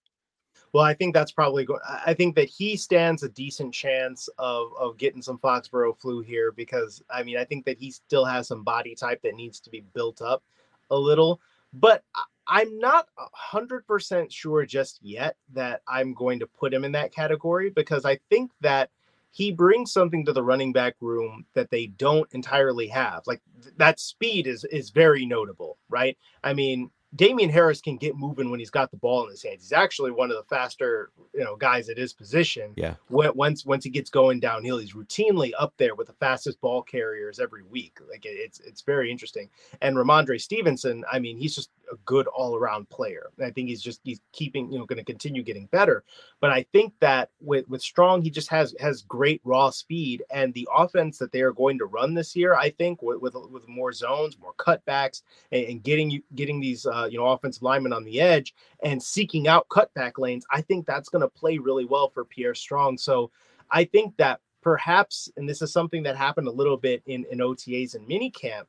Well, 0.73 0.83
I 0.83 0.93
think 0.93 1.13
that's 1.13 1.31
probably 1.33 1.65
going. 1.65 1.81
I 2.05 2.13
think 2.13 2.35
that 2.35 2.47
he 2.49 2.77
stands 2.77 3.23
a 3.23 3.29
decent 3.29 3.73
chance 3.73 4.29
of 4.37 4.71
of 4.79 4.97
getting 4.97 5.21
some 5.21 5.37
Foxborough 5.37 5.97
flu 5.97 6.21
here 6.21 6.51
because 6.51 7.03
I 7.09 7.23
mean 7.23 7.37
I 7.37 7.43
think 7.43 7.65
that 7.65 7.77
he 7.77 7.91
still 7.91 8.25
has 8.25 8.47
some 8.47 8.63
body 8.63 8.95
type 8.95 9.21
that 9.23 9.35
needs 9.35 9.59
to 9.61 9.69
be 9.69 9.83
built 9.93 10.21
up 10.21 10.43
a 10.89 10.95
little. 10.97 11.41
But 11.73 12.03
I'm 12.47 12.79
not 12.79 13.07
100% 13.53 14.31
sure 14.31 14.65
just 14.65 14.99
yet 15.01 15.37
that 15.53 15.81
I'm 15.87 16.13
going 16.13 16.39
to 16.39 16.47
put 16.47 16.73
him 16.73 16.83
in 16.83 16.91
that 16.93 17.13
category 17.13 17.69
because 17.69 18.03
I 18.03 18.19
think 18.29 18.51
that 18.59 18.89
he 19.31 19.51
brings 19.51 19.93
something 19.93 20.25
to 20.25 20.33
the 20.33 20.43
running 20.43 20.73
back 20.73 20.95
room 20.99 21.45
that 21.53 21.69
they 21.69 21.87
don't 21.87 22.27
entirely 22.33 22.87
have. 22.87 23.23
Like 23.25 23.41
th- 23.61 23.75
that 23.77 23.99
speed 23.99 24.47
is 24.47 24.65
is 24.65 24.89
very 24.89 25.25
notable, 25.25 25.77
right? 25.89 26.17
I 26.43 26.53
mean, 26.53 26.91
Damien 27.15 27.49
Harris 27.49 27.81
can 27.81 27.97
get 27.97 28.15
moving 28.15 28.49
when 28.49 28.59
he's 28.59 28.69
got 28.69 28.89
the 28.89 28.97
ball 28.97 29.25
in 29.25 29.31
his 29.31 29.43
hands. 29.43 29.63
He's 29.63 29.73
actually 29.73 30.11
one 30.11 30.31
of 30.31 30.37
the 30.37 30.43
faster, 30.43 31.11
you 31.33 31.43
know, 31.43 31.57
guys 31.57 31.89
at 31.89 31.97
his 31.97 32.13
position. 32.13 32.71
Yeah. 32.77 32.95
When, 33.09 33.31
once 33.35 33.65
once 33.65 33.83
he 33.83 33.89
gets 33.89 34.09
going 34.09 34.39
downhill, 34.39 34.77
he's 34.77 34.93
routinely 34.93 35.51
up 35.59 35.73
there 35.77 35.95
with 35.95 36.07
the 36.07 36.13
fastest 36.13 36.61
ball 36.61 36.81
carriers 36.81 37.39
every 37.39 37.63
week. 37.63 37.99
Like 38.09 38.21
it's 38.23 38.61
it's 38.61 38.81
very 38.81 39.11
interesting. 39.11 39.49
And 39.81 39.97
Rhamondre 39.97 40.39
Stevenson, 40.39 41.03
I 41.11 41.19
mean, 41.19 41.37
he's 41.37 41.55
just 41.55 41.69
a 41.91 41.95
good 42.05 42.27
all 42.27 42.55
around 42.55 42.89
player. 42.89 43.31
I 43.43 43.51
think 43.51 43.69
he's 43.69 43.81
just 43.81 44.01
he's 44.03 44.21
keeping 44.31 44.71
you 44.71 44.79
know 44.79 44.85
going 44.85 44.97
to 44.97 45.05
continue 45.05 45.43
getting 45.43 45.67
better. 45.67 46.03
But 46.39 46.51
I 46.51 46.63
think 46.71 46.93
that 46.99 47.29
with 47.39 47.67
with 47.69 47.81
Strong, 47.81 48.21
he 48.21 48.29
just 48.29 48.49
has 48.49 48.75
has 48.79 49.01
great 49.03 49.41
raw 49.43 49.69
speed 49.69 50.23
and 50.31 50.53
the 50.53 50.67
offense 50.75 51.17
that 51.17 51.31
they 51.31 51.41
are 51.41 51.53
going 51.53 51.77
to 51.79 51.85
run 51.85 52.13
this 52.13 52.35
year. 52.35 52.55
I 52.55 52.69
think 52.69 53.01
with 53.01 53.21
with, 53.21 53.35
with 53.49 53.67
more 53.67 53.91
zones, 53.91 54.37
more 54.39 54.53
cutbacks, 54.53 55.21
and, 55.51 55.65
and 55.65 55.83
getting 55.83 56.09
you 56.09 56.23
getting 56.35 56.59
these. 56.59 56.85
Uh, 56.85 57.07
you 57.11 57.17
know, 57.17 57.27
offensive 57.27 57.63
lineman 57.63 57.93
on 57.93 58.03
the 58.03 58.21
edge 58.21 58.53
and 58.83 59.01
seeking 59.01 59.47
out 59.47 59.67
cutback 59.69 60.17
lanes, 60.17 60.45
I 60.51 60.61
think 60.61 60.85
that's 60.85 61.09
going 61.09 61.21
to 61.21 61.27
play 61.27 61.57
really 61.57 61.85
well 61.85 62.09
for 62.09 62.25
Pierre 62.25 62.55
Strong. 62.55 62.97
So 62.97 63.31
I 63.69 63.83
think 63.85 64.15
that 64.17 64.39
perhaps, 64.61 65.29
and 65.37 65.49
this 65.49 65.61
is 65.61 65.71
something 65.71 66.03
that 66.03 66.15
happened 66.15 66.47
a 66.47 66.51
little 66.51 66.77
bit 66.77 67.01
in, 67.05 67.25
in 67.31 67.39
OTAs 67.39 67.95
and 67.95 68.07
minicamp, 68.07 68.65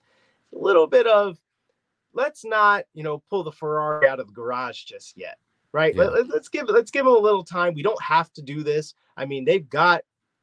a 0.54 0.58
little 0.58 0.86
bit 0.86 1.06
of 1.06 1.38
let's 2.14 2.44
not, 2.44 2.84
you 2.94 3.02
know, 3.02 3.22
pull 3.30 3.44
the 3.44 3.52
Ferrari 3.52 4.08
out 4.08 4.20
of 4.20 4.28
the 4.28 4.32
garage 4.32 4.84
just 4.84 5.16
yet. 5.16 5.38
Right. 5.72 5.94
Yeah. 5.94 6.04
Let, 6.04 6.30
us 6.30 6.48
give 6.48 6.68
let's 6.68 6.90
give 6.90 7.06
them 7.06 7.14
a 7.14 7.18
little 7.18 7.44
time. 7.44 7.74
We 7.74 7.82
don't 7.82 8.02
have 8.02 8.32
to 8.34 8.42
do 8.42 8.62
this. 8.62 8.94
I 9.16 9.24
mean, 9.24 9.44
they've 9.44 9.68
got 9.68 10.02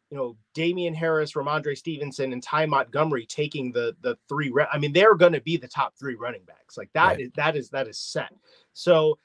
you 0.09 0.17
know, 0.17 0.35
Damien 0.55 0.95
Harris, 0.95 1.33
Rhamondre 1.33 1.77
Stevenson, 1.77 2.33
and 2.33 2.41
Ty 2.41 2.65
Montgomery 2.65 3.25
taking 3.25 3.71
the 3.71 3.95
the 4.01 4.17
three. 4.27 4.49
Re- 4.49 4.67
I 4.71 4.79
mean, 4.79 4.91
they're 4.91 5.15
going 5.15 5.33
to 5.33 5.41
be 5.41 5.57
the 5.57 5.67
top 5.67 5.93
three 5.99 6.15
running 6.15 6.43
backs. 6.45 6.77
Like 6.77 6.89
that 6.93 7.05
right. 7.05 7.19
is 7.19 7.31
that 7.35 7.55
is 7.55 7.69
that 7.69 7.87
is 7.87 7.99
set. 7.99 8.33
So 8.73 9.19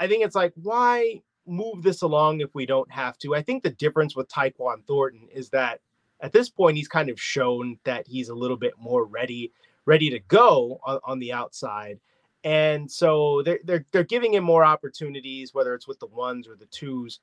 I 0.00 0.08
think 0.08 0.24
it's 0.24 0.34
like 0.34 0.52
why 0.56 1.22
move 1.46 1.82
this 1.82 2.02
along 2.02 2.40
if 2.40 2.54
we 2.54 2.66
don't 2.66 2.90
have 2.90 3.16
to. 3.18 3.34
I 3.34 3.42
think 3.42 3.62
the 3.62 3.70
difference 3.70 4.16
with 4.16 4.28
Tyquan 4.28 4.84
Thornton 4.86 5.28
is 5.32 5.50
that 5.50 5.80
at 6.20 6.32
this 6.32 6.50
point 6.50 6.76
he's 6.76 6.88
kind 6.88 7.08
of 7.08 7.20
shown 7.20 7.78
that 7.84 8.06
he's 8.06 8.28
a 8.28 8.34
little 8.34 8.56
bit 8.56 8.74
more 8.78 9.04
ready 9.04 9.52
ready 9.88 10.10
to 10.10 10.18
go 10.28 10.78
on, 10.84 11.00
on 11.02 11.18
the 11.18 11.32
outside. 11.32 11.98
And 12.44 12.90
so 12.90 13.42
they're, 13.42 13.58
they're 13.64 13.86
they're 13.90 14.04
giving 14.04 14.34
him 14.34 14.44
more 14.44 14.64
opportunities, 14.64 15.54
whether 15.54 15.74
it's 15.74 15.88
with 15.88 15.98
the 15.98 16.06
ones 16.06 16.46
or 16.46 16.56
the 16.56 16.66
twos. 16.66 17.20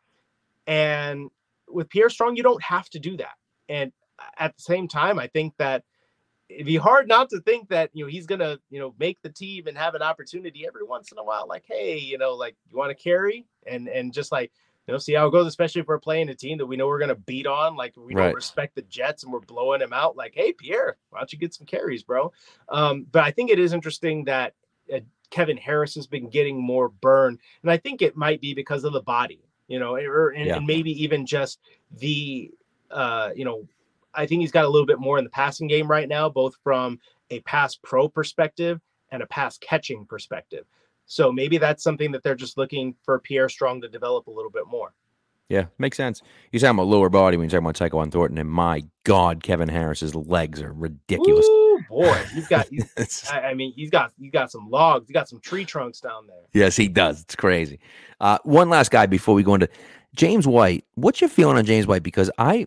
And 0.67 1.29
with 1.69 1.89
Pierre 1.89 2.09
Strong, 2.09 2.35
you 2.35 2.43
don't 2.43 2.61
have 2.63 2.89
to 2.89 2.99
do 2.99 3.15
that. 3.17 3.35
And 3.69 3.91
at 4.39 4.55
the 4.55 4.61
same 4.61 4.87
time, 4.87 5.19
I 5.19 5.27
think 5.27 5.53
that 5.57 5.83
it'd 6.49 6.65
be 6.65 6.75
hard 6.75 7.07
not 7.07 7.29
to 7.29 7.39
think 7.41 7.69
that 7.69 7.91
you 7.93 8.03
know 8.03 8.09
he's 8.09 8.25
gonna 8.25 8.57
you 8.69 8.79
know 8.79 8.95
make 8.99 9.21
the 9.21 9.29
team 9.29 9.67
and 9.67 9.77
have 9.77 9.93
an 9.93 10.01
opportunity 10.01 10.65
every 10.67 10.83
once 10.83 11.11
in 11.11 11.19
a 11.19 11.23
while. 11.23 11.47
Like, 11.47 11.65
hey, 11.67 11.97
you 11.97 12.17
know, 12.17 12.33
like 12.33 12.55
you 12.69 12.77
want 12.77 12.89
to 12.89 13.03
carry 13.03 13.45
and 13.67 13.87
and 13.87 14.11
just 14.11 14.31
like 14.31 14.51
you 14.87 14.93
know 14.93 14.97
see 14.97 15.13
how 15.13 15.27
it 15.27 15.31
goes, 15.31 15.47
especially 15.47 15.81
if 15.81 15.87
we're 15.87 15.99
playing 15.99 16.29
a 16.29 16.35
team 16.35 16.57
that 16.57 16.65
we 16.65 16.77
know 16.77 16.87
we're 16.87 16.99
gonna 16.99 17.15
beat 17.15 17.47
on. 17.47 17.75
Like 17.75 17.93
we 17.97 18.13
right. 18.13 18.25
don't 18.25 18.35
respect 18.35 18.75
the 18.75 18.83
Jets 18.83 19.23
and 19.23 19.33
we're 19.33 19.39
blowing 19.39 19.79
them 19.79 19.93
out. 19.93 20.15
Like, 20.15 20.33
hey, 20.35 20.53
Pierre, 20.53 20.97
why 21.09 21.19
don't 21.19 21.31
you 21.31 21.39
get 21.39 21.53
some 21.53 21.65
carries, 21.65 22.03
bro? 22.03 22.31
Um, 22.69 23.05
but 23.11 23.23
I 23.23 23.31
think 23.31 23.51
it 23.51 23.59
is 23.59 23.73
interesting 23.73 24.25
that. 24.25 24.53
Uh, 24.93 24.99
Kevin 25.31 25.57
Harris 25.57 25.95
has 25.95 26.05
been 26.05 26.29
getting 26.29 26.61
more 26.61 26.87
burn, 26.87 27.39
and 27.63 27.71
I 27.71 27.77
think 27.77 28.03
it 28.03 28.15
might 28.15 28.39
be 28.41 28.53
because 28.53 28.83
of 28.83 28.93
the 28.93 29.01
body 29.01 29.41
you 29.67 29.79
know, 29.79 29.95
or 29.95 30.29
and, 30.29 30.45
yeah. 30.45 30.57
and 30.57 30.67
maybe 30.67 30.91
even 31.03 31.25
just 31.25 31.59
the 31.97 32.51
uh, 32.91 33.31
you 33.35 33.45
know, 33.45 33.67
I 34.13 34.25
think 34.25 34.41
he's 34.41 34.51
got 34.51 34.65
a 34.65 34.69
little 34.69 34.85
bit 34.85 34.99
more 34.99 35.17
in 35.17 35.23
the 35.23 35.29
passing 35.29 35.67
game 35.67 35.89
right 35.89 36.07
now, 36.07 36.29
both 36.29 36.55
from 36.63 36.99
a 37.29 37.39
pass 37.41 37.75
pro 37.75 38.07
perspective 38.07 38.79
and 39.11 39.21
a 39.21 39.27
pass 39.27 39.57
catching 39.57 40.05
perspective. 40.05 40.65
So 41.05 41.31
maybe 41.31 41.57
that's 41.57 41.83
something 41.83 42.11
that 42.11 42.23
they're 42.23 42.35
just 42.35 42.57
looking 42.57 42.95
for 43.03 43.19
Pierre 43.19 43.49
Strong 43.49 43.81
to 43.81 43.87
develop 43.87 44.27
a 44.27 44.31
little 44.31 44.51
bit 44.51 44.63
more. 44.67 44.93
Yeah, 45.49 45.65
makes 45.77 45.95
sense. 45.95 46.23
You're 46.51 46.59
talking 46.59 46.75
about 46.75 46.87
lower 46.87 47.09
body 47.09 47.37
when 47.37 47.47
you're 47.49 47.61
talking 47.61 47.85
about 47.85 48.07
Tyquan 48.07 48.11
Thornton, 48.11 48.39
and 48.39 48.49
my 48.49 48.83
God, 49.03 49.43
Kevin 49.43 49.69
Harris's 49.69 50.15
legs 50.15 50.59
are 50.59 50.73
ridiculous. 50.73 51.45
Ooh, 51.45 51.79
boy, 51.87 52.23
he's 52.33 52.47
got. 52.47 52.67
He's, 52.67 53.29
I, 53.31 53.41
I 53.41 53.53
mean, 53.53 53.71
he's 53.75 53.91
got 53.91 54.11
he's 54.19 54.31
got 54.31 54.51
some 54.51 54.69
logs, 54.71 55.07
you 55.07 55.13
got 55.13 55.29
some 55.29 55.39
tree 55.39 55.63
trunks 55.63 55.99
down 55.99 56.25
there. 56.25 56.41
Yes, 56.53 56.75
he 56.75 56.87
does. 56.87 57.21
It's 57.21 57.35
crazy. 57.35 57.79
Uh, 58.19 58.39
one 58.43 58.69
last 58.69 58.89
guy 58.89 59.05
before 59.05 59.35
we 59.35 59.43
go 59.43 59.53
into 59.53 59.69
James 60.15 60.47
White. 60.47 60.83
What's 60.95 61.21
your 61.21 61.29
feeling 61.29 61.57
on 61.57 61.65
James 61.65 61.85
White? 61.85 62.01
Because 62.01 62.31
I, 62.39 62.65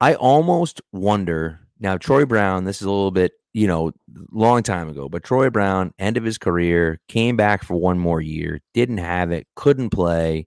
I 0.00 0.16
almost 0.16 0.80
wonder 0.90 1.60
now. 1.78 1.98
Troy 1.98 2.24
Brown. 2.24 2.64
This 2.64 2.80
is 2.80 2.86
a 2.86 2.90
little 2.90 3.12
bit, 3.12 3.32
you 3.52 3.66
know, 3.66 3.92
long 4.30 4.62
time 4.62 4.88
ago, 4.88 5.08
but 5.08 5.22
Troy 5.22 5.50
Brown, 5.50 5.92
end 5.98 6.16
of 6.16 6.24
his 6.24 6.38
career, 6.38 6.98
came 7.08 7.36
back 7.36 7.62
for 7.64 7.74
one 7.74 7.98
more 7.98 8.20
year, 8.20 8.60
didn't 8.74 8.98
have 8.98 9.30
it, 9.30 9.46
couldn't 9.56 9.90
play 9.90 10.46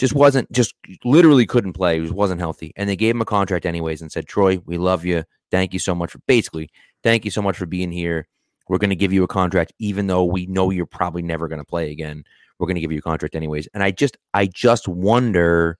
just 0.00 0.14
wasn't 0.14 0.50
just 0.50 0.74
literally 1.04 1.44
couldn't 1.44 1.74
play. 1.74 2.00
He 2.00 2.10
wasn't 2.10 2.40
healthy, 2.40 2.72
and 2.74 2.88
they 2.88 2.96
gave 2.96 3.14
him 3.14 3.20
a 3.20 3.26
contract 3.26 3.66
anyways 3.66 4.00
and 4.00 4.10
said, 4.10 4.26
"Troy, 4.26 4.58
we 4.64 4.78
love 4.78 5.04
you. 5.04 5.24
Thank 5.50 5.74
you 5.74 5.78
so 5.78 5.94
much 5.94 6.10
for 6.10 6.20
basically, 6.26 6.70
thank 7.02 7.26
you 7.26 7.30
so 7.30 7.42
much 7.42 7.58
for 7.58 7.66
being 7.66 7.92
here. 7.92 8.26
We're 8.68 8.78
going 8.78 8.90
to 8.90 8.96
give 8.96 9.12
you 9.12 9.22
a 9.24 9.28
contract, 9.28 9.74
even 9.78 10.06
though 10.06 10.24
we 10.24 10.46
know 10.46 10.70
you're 10.70 10.86
probably 10.86 11.20
never 11.20 11.48
going 11.48 11.58
to 11.58 11.66
play 11.66 11.90
again. 11.90 12.24
We're 12.58 12.66
going 12.66 12.76
to 12.76 12.80
give 12.80 12.92
you 12.92 12.98
a 12.98 13.02
contract 13.02 13.34
anyways." 13.36 13.68
And 13.74 13.82
I 13.82 13.90
just, 13.90 14.16
I 14.32 14.46
just 14.46 14.88
wonder 14.88 15.76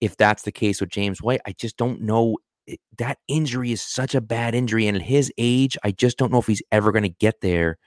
if 0.00 0.16
that's 0.16 0.42
the 0.42 0.52
case 0.52 0.80
with 0.80 0.90
James 0.90 1.22
White. 1.22 1.40
I 1.46 1.52
just 1.52 1.76
don't 1.76 2.00
know. 2.00 2.36
That 2.98 3.18
injury 3.28 3.72
is 3.72 3.82
such 3.82 4.14
a 4.14 4.20
bad 4.20 4.54
injury, 4.54 4.86
and 4.86 4.96
at 4.96 5.02
his 5.02 5.32
age, 5.38 5.76
I 5.84 5.90
just 5.90 6.18
don't 6.18 6.32
know 6.32 6.38
if 6.38 6.46
he's 6.46 6.62
ever 6.72 6.92
going 6.92 7.02
to 7.02 7.08
get 7.08 7.40
there. 7.40 7.78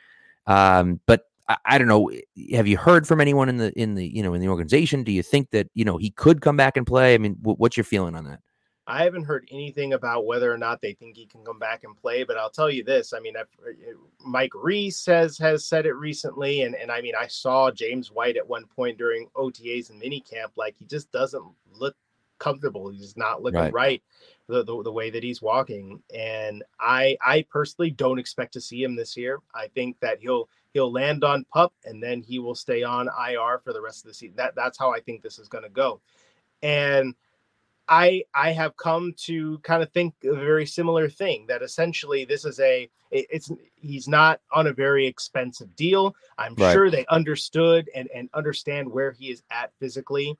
Um, 0.46 1.00
but 1.06 1.24
I, 1.48 1.58
I, 1.66 1.78
don't 1.78 1.88
know. 1.88 2.12
Have 2.54 2.68
you 2.68 2.78
heard 2.78 3.08
from 3.08 3.22
anyone 3.22 3.50
in 3.50 3.58
the 3.58 3.72
in 3.80 3.96
the 3.96 4.08
you 4.08 4.24
know 4.24 4.34
in 4.34 4.42
the 4.42 4.48
organization? 4.48 5.04
Do 5.04 5.12
you 5.12 5.24
think 5.24 5.52
that 5.52 5.70
you 5.74 5.86
know 5.86 5.98
he 5.98 6.12
could 6.12 6.42
come 6.42 6.58
back 6.58 6.78
and 6.78 6.86
play? 6.86 7.14
I 7.14 7.18
mean, 7.18 7.36
w- 7.42 7.58
what's 7.58 7.78
your 7.78 7.84
feeling 7.84 8.16
on 8.16 8.26
that? 8.26 8.40
I 8.90 9.04
haven't 9.04 9.26
heard 9.26 9.46
anything 9.52 9.92
about 9.92 10.26
whether 10.26 10.52
or 10.52 10.58
not 10.58 10.80
they 10.80 10.94
think 10.94 11.18
he 11.18 11.26
can 11.26 11.44
come 11.44 11.60
back 11.60 11.84
and 11.84 11.96
play, 11.98 12.24
but 12.24 12.38
I'll 12.38 12.50
tell 12.50 12.70
you 12.70 12.86
this. 12.86 13.12
I 13.12 13.20
mean, 13.20 13.36
I've, 13.36 13.50
uh, 13.68 13.92
Mike 14.26 14.54
Reiss 14.56 15.06
has 15.06 15.38
has 15.40 15.66
said 15.66 15.86
it 15.86 15.94
recently, 15.94 16.62
and 16.62 16.76
and 16.76 16.92
I 16.92 17.02
mean, 17.02 17.14
I 17.20 17.28
saw 17.28 17.70
James 17.72 18.12
White 18.12 18.38
at 18.38 18.48
one 18.48 18.66
point 18.66 18.98
during 18.98 19.28
OTAs 19.36 19.90
and 19.90 20.02
minicamp, 20.02 20.52
like 20.56 20.76
he 20.78 20.86
just 20.86 21.12
doesn't 21.12 21.44
look 21.74 21.96
comfortable. 22.40 22.90
He's 22.90 23.18
not 23.18 23.42
looking 23.42 23.60
right. 23.60 23.74
right 23.74 24.04
the, 24.48 24.64
the, 24.64 24.84
the 24.84 24.92
way 24.92 25.10
that 25.10 25.24
he's 25.24 25.42
walking, 25.42 26.02
and 26.16 26.64
I 26.80 27.18
I 27.26 27.46
personally 27.50 27.92
don't 27.92 28.20
expect 28.20 28.54
to 28.54 28.62
see 28.62 28.82
him 28.82 28.96
this 28.96 29.18
year. 29.18 29.40
I 29.54 29.68
think 29.68 30.00
that 30.00 30.20
he'll 30.20 30.50
he'll 30.74 30.92
land 30.92 31.24
on 31.24 31.46
pup, 31.54 31.74
and 31.86 32.02
then 32.02 32.22
he 32.22 32.40
will 32.40 32.56
stay 32.56 32.84
on 32.84 33.08
IR 33.08 33.60
for 33.64 33.74
the 33.74 33.82
rest 33.82 34.04
of 34.04 34.10
the 34.10 34.14
season. 34.14 34.36
That 34.38 34.56
that's 34.56 34.78
how 34.78 34.94
I 34.94 35.02
think 35.02 35.22
this 35.22 35.38
is 35.38 35.50
going 35.50 35.66
to 35.66 35.70
go, 35.70 36.00
and 36.64 37.14
I 37.90 38.24
I 38.34 38.52
have 38.52 38.76
come 38.78 39.14
to 39.26 39.60
kind 39.60 39.82
of 39.82 39.92
think 39.92 40.14
a 40.24 40.36
very 40.36 40.66
similar 40.66 41.10
thing 41.10 41.46
that 41.48 41.62
essentially 41.62 42.26
this 42.26 42.46
is 42.46 42.60
a 42.60 42.90
it's 43.12 43.52
he's 43.76 44.08
not 44.08 44.42
on 44.52 44.68
a 44.68 44.74
very 44.74 45.08
expensive 45.08 45.74
deal. 45.76 46.16
I'm 46.38 46.56
right. 46.56 46.74
sure 46.74 46.90
they 46.90 47.06
understood 47.08 47.90
and 47.96 48.10
and 48.14 48.30
understand 48.34 48.90
where 48.90 49.12
he 49.12 49.32
is 49.32 49.44
at 49.52 49.72
physically, 49.80 50.38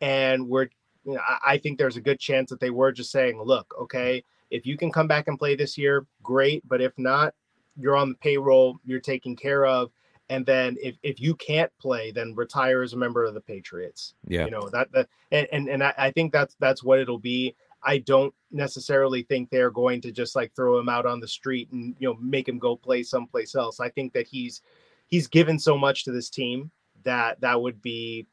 and 0.00 0.48
we're 0.48 0.68
you 1.04 1.14
know 1.14 1.20
I, 1.26 1.54
I 1.54 1.58
think 1.58 1.78
there's 1.78 1.96
a 1.96 2.00
good 2.00 2.20
chance 2.20 2.50
that 2.50 2.60
they 2.60 2.70
were 2.70 2.92
just 2.92 3.10
saying, 3.10 3.40
look, 3.42 3.74
okay, 3.80 4.24
if 4.50 4.66
you 4.66 4.76
can 4.76 4.90
come 4.92 5.08
back 5.08 5.28
and 5.28 5.38
play 5.38 5.56
this 5.56 5.78
year, 5.78 6.06
great, 6.22 6.66
but 6.68 6.80
if 6.80 6.92
not, 6.98 7.34
you're 7.76 7.96
on 7.96 8.10
the 8.10 8.14
payroll, 8.16 8.78
you're 8.84 9.00
taken 9.00 9.34
care 9.34 9.64
of, 9.64 9.90
and 10.28 10.46
then 10.46 10.76
if, 10.82 10.96
if 11.02 11.20
you 11.20 11.34
can't 11.34 11.70
play 11.78 12.10
then 12.10 12.34
retire 12.34 12.82
as 12.82 12.92
a 12.92 12.96
member 12.96 13.24
of 13.24 13.34
the 13.34 13.40
patriots. 13.40 14.14
Yeah. 14.26 14.46
You 14.46 14.50
know 14.50 14.68
that, 14.70 14.90
that 14.92 15.08
and 15.30 15.46
and, 15.52 15.68
and 15.68 15.82
I, 15.82 15.94
I 15.98 16.10
think 16.10 16.32
that's 16.32 16.56
that's 16.58 16.82
what 16.82 16.98
it'll 16.98 17.18
be. 17.18 17.54
I 17.84 17.98
don't 17.98 18.32
necessarily 18.50 19.24
think 19.24 19.50
they're 19.50 19.70
going 19.70 20.00
to 20.02 20.12
just 20.12 20.36
like 20.36 20.54
throw 20.54 20.78
him 20.78 20.88
out 20.88 21.04
on 21.04 21.20
the 21.20 21.28
street 21.28 21.70
and 21.72 21.94
you 21.98 22.08
know 22.08 22.16
make 22.20 22.48
him 22.48 22.58
go 22.58 22.76
play 22.76 23.02
someplace 23.02 23.54
else. 23.54 23.80
I 23.80 23.88
think 23.90 24.12
that 24.12 24.26
he's 24.26 24.62
he's 25.06 25.26
given 25.26 25.58
so 25.58 25.76
much 25.76 26.04
to 26.04 26.12
this 26.12 26.30
team 26.30 26.70
that 27.04 27.40
that 27.40 27.60
would 27.60 27.82
be 27.82 28.26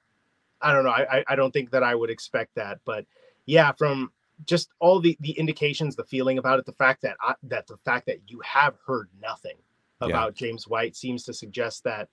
i 0.62 0.74
don't 0.74 0.84
know 0.84 0.92
i 0.92 1.24
i 1.28 1.36
don't 1.36 1.52
think 1.52 1.72
that 1.72 1.84
i 1.84 1.94
would 1.96 2.10
expect 2.10 2.54
that 2.56 2.80
but 2.86 3.06
yeah 3.46 3.72
from 3.72 4.12
just 4.46 4.70
all 4.80 5.00
the 5.00 5.18
the 5.20 5.32
indications 5.32 5.96
the 5.96 6.04
feeling 6.06 6.38
about 6.38 6.60
it 6.60 6.66
the 6.66 6.72
fact 6.74 7.02
that 7.02 7.18
I, 7.22 7.36
that 7.44 7.68
the 7.68 7.78
fact 7.78 8.06
that 8.06 8.20
you 8.28 8.40
have 8.46 8.76
heard 8.86 9.10
nothing 9.22 9.58
about 10.02 10.34
yeah. 10.36 10.48
James 10.48 10.68
White 10.68 10.96
seems 10.96 11.24
to 11.26 11.34
suggest 11.34 11.84
that 11.84 12.10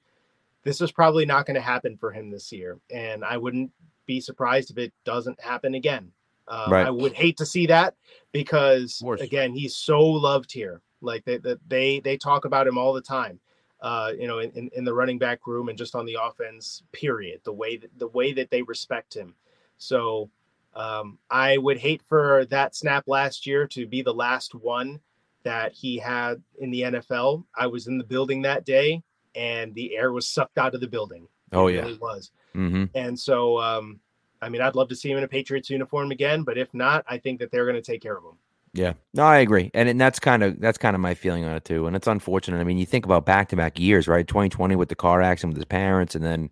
this 0.65 0.81
is 0.81 0.91
probably 0.91 1.25
not 1.25 1.47
going 1.47 1.55
to 1.55 1.61
happen 1.61 1.97
for 1.97 2.11
him 2.11 2.31
this 2.31 2.51
year. 2.53 2.79
And 2.91 3.25
I 3.25 3.37
wouldn't 3.37 3.71
be 4.07 4.21
surprised 4.21 4.71
if 4.71 4.79
it 4.79 4.93
doesn't 5.05 5.41
happen 5.41 5.75
again. 5.75 6.11
Uh, 6.49 6.67
right. 6.71 6.87
I 6.87 6.91
would 6.91 7.13
hate 7.13 7.37
to 7.39 7.47
see 7.47 7.67
that 7.67 7.95
because 8.33 9.03
again, 9.21 9.53
he's 9.53 9.77
so 9.77 10.01
loved 10.01 10.53
here. 10.53 10.81
Like 11.01 11.25
they, 11.25 11.39
they, 11.69 12.01
they 12.01 12.17
talk 12.17 12.45
about 12.45 12.67
him 12.67 12.79
all 12.79 12.93
the 12.93 13.01
time. 13.01 13.39
Uh, 13.81 14.13
you 14.19 14.27
know, 14.27 14.39
in, 14.39 14.71
in 14.75 14.85
the 14.85 14.95
running 14.95 15.19
back 15.19 15.47
room 15.47 15.69
and 15.69 15.77
just 15.77 15.95
on 15.95 16.07
the 16.07 16.17
offense, 16.21 16.83
period. 16.93 17.41
The 17.45 17.53
way 17.53 17.77
that 17.77 17.91
the 17.99 18.09
way 18.09 18.33
that 18.33 18.51
they 18.51 18.63
respect 18.63 19.15
him. 19.15 19.35
So 19.77 20.31
um, 20.75 21.19
I 21.31 21.59
would 21.59 21.79
hate 21.79 22.03
for 22.09 22.47
that 22.47 22.75
snap 22.75 23.05
last 23.07 23.47
year 23.47 23.67
to 23.69 23.87
be 23.87 24.03
the 24.03 24.15
last 24.15 24.55
one 24.55 25.01
that 25.43 25.73
he 25.73 25.97
had 25.97 26.43
in 26.59 26.71
the 26.71 26.83
NFL. 26.83 27.45
I 27.57 27.67
was 27.67 27.87
in 27.87 27.99
the 27.99 28.05
building 28.05 28.43
that 28.43 28.65
day, 28.65 29.03
and 29.35 29.75
the 29.75 29.97
air 29.97 30.13
was 30.13 30.29
sucked 30.29 30.59
out 30.59 30.75
of 30.75 30.81
the 30.81 30.89
building. 30.89 31.29
Oh 31.53 31.69
it 31.69 31.77
yeah, 31.77 31.87
it 31.87 32.01
was. 32.01 32.31
Mm-hmm. 32.55 32.85
And 32.95 33.19
so, 33.19 33.59
um, 33.59 34.01
I 34.43 34.49
mean, 34.49 34.61
I'd 34.61 34.75
love 34.75 34.89
to 34.89 34.97
see 34.97 35.11
him 35.11 35.19
in 35.19 35.25
a 35.25 35.29
Patriots 35.29 35.71
uniform 35.71 36.11
again, 36.11 36.43
but 36.43 36.59
if 36.59 36.73
not, 36.75 37.05
I 37.09 37.19
think 37.19 37.39
that 37.41 37.51
they're 37.51 37.65
going 37.65 37.77
to 37.77 37.83
take 37.83 38.03
care 38.03 38.17
of 38.17 38.25
him. 38.25 38.39
Yeah, 38.77 38.93
no, 39.15 39.23
I 39.23 39.39
agree, 39.39 39.71
and, 39.73 39.89
and 39.89 39.99
that's 39.99 40.19
kind 40.19 40.43
of 40.43 40.61
that's 40.61 40.77
kind 40.77 40.95
of 40.95 41.01
my 41.01 41.15
feeling 41.15 41.45
on 41.45 41.57
it 41.57 41.65
too. 41.65 41.87
And 41.87 41.97
it's 41.97 42.07
unfortunate. 42.07 42.61
I 42.61 42.65
mean, 42.65 42.77
you 42.77 42.85
think 42.85 43.07
about 43.07 43.25
back 43.25 43.49
to 43.49 43.57
back 43.57 43.79
years, 43.79 44.07
right? 44.07 44.27
2020 44.27 44.77
with 44.77 44.91
the 44.91 44.95
car 44.95 45.23
accident 45.23 45.55
with 45.55 45.59
his 45.59 45.65
parents, 45.65 46.15
and 46.15 46.23
then 46.23 46.51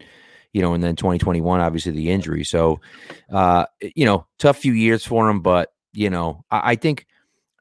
you 0.54 0.62
know, 0.62 0.72
and 0.72 0.82
then 0.82 0.96
2021, 0.96 1.60
obviously 1.60 1.92
the 1.92 2.10
injury. 2.10 2.44
So, 2.44 2.80
uh, 3.30 3.66
you 3.94 4.06
know, 4.06 4.26
tough 4.38 4.56
few 4.56 4.72
years 4.72 5.04
for 5.04 5.28
him, 5.28 5.40
but 5.40 5.72
you 5.92 6.08
know, 6.08 6.44
I, 6.50 6.72
I 6.72 6.74
think 6.76 7.06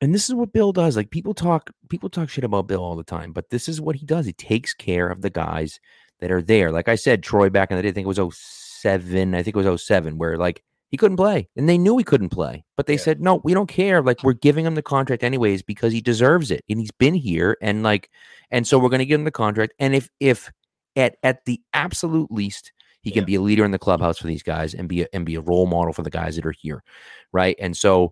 and 0.03 0.13
this 0.13 0.29
is 0.29 0.35
what 0.35 0.51
Bill 0.51 0.73
does. 0.73 0.97
Like 0.97 1.11
people 1.11 1.33
talk, 1.33 1.71
people 1.89 2.09
talk 2.09 2.29
shit 2.29 2.43
about 2.43 2.67
Bill 2.67 2.83
all 2.83 2.97
the 2.97 3.05
time, 3.05 3.31
but 3.31 3.49
this 3.49 3.69
is 3.69 3.79
what 3.79 3.95
he 3.95 4.05
does. 4.05 4.25
He 4.25 4.33
takes 4.33 4.73
care 4.73 5.07
of 5.07 5.21
the 5.21 5.29
guys 5.29 5.79
that 6.19 6.29
are 6.29 6.41
there. 6.41 6.71
Like 6.73 6.89
I 6.89 6.95
said, 6.95 7.23
Troy 7.23 7.49
back 7.49 7.71
in 7.71 7.77
the 7.77 7.83
day, 7.83 7.89
I 7.89 7.91
think 7.93 8.05
it 8.05 8.19
was 8.19 8.35
07, 8.81 9.33
I 9.33 9.43
think 9.43 9.55
it 9.55 9.65
was 9.65 9.83
07, 9.83 10.17
where 10.17 10.37
like 10.37 10.61
he 10.93 10.97
couldn't 10.97 11.17
play 11.17 11.49
and 11.55 11.67
they 11.67 11.79
knew 11.79 11.97
he 11.97 12.03
couldn't 12.03 12.29
play, 12.29 12.63
but 12.77 12.85
they 12.85 12.93
yeah. 12.93 12.99
said, 12.99 13.19
no, 13.19 13.41
we 13.43 13.55
don't 13.55 13.65
care. 13.65 14.03
Like 14.03 14.21
we're 14.21 14.33
giving 14.33 14.63
him 14.63 14.75
the 14.75 14.83
contract 14.83 15.23
anyways 15.23 15.63
because 15.63 15.91
he 15.91 16.01
deserves 16.01 16.51
it 16.51 16.63
and 16.69 16.79
he's 16.79 16.91
been 16.91 17.15
here. 17.15 17.57
And 17.63 17.81
like, 17.81 18.11
and 18.51 18.67
so 18.67 18.77
we're 18.77 18.89
going 18.89 18.99
to 18.99 19.05
give 19.07 19.19
him 19.19 19.25
the 19.25 19.31
contract. 19.31 19.73
And 19.79 19.95
if, 19.95 20.07
if 20.19 20.51
at, 20.95 21.15
at 21.23 21.45
the 21.45 21.59
absolute 21.73 22.31
least, 22.31 22.71
he 23.01 23.09
can 23.09 23.21
yeah. 23.21 23.25
be 23.25 23.35
a 23.35 23.41
leader 23.41 23.65
in 23.65 23.71
the 23.71 23.79
clubhouse 23.79 24.19
for 24.19 24.27
these 24.27 24.43
guys 24.43 24.75
and 24.75 24.87
be 24.87 25.01
a, 25.01 25.07
and 25.13 25.25
be 25.25 25.33
a 25.33 25.41
role 25.41 25.65
model 25.65 25.93
for 25.93 26.03
the 26.03 26.11
guys 26.11 26.35
that 26.35 26.45
are 26.45 26.53
here. 26.61 26.83
Right. 27.31 27.55
And 27.59 27.75
so, 27.75 28.11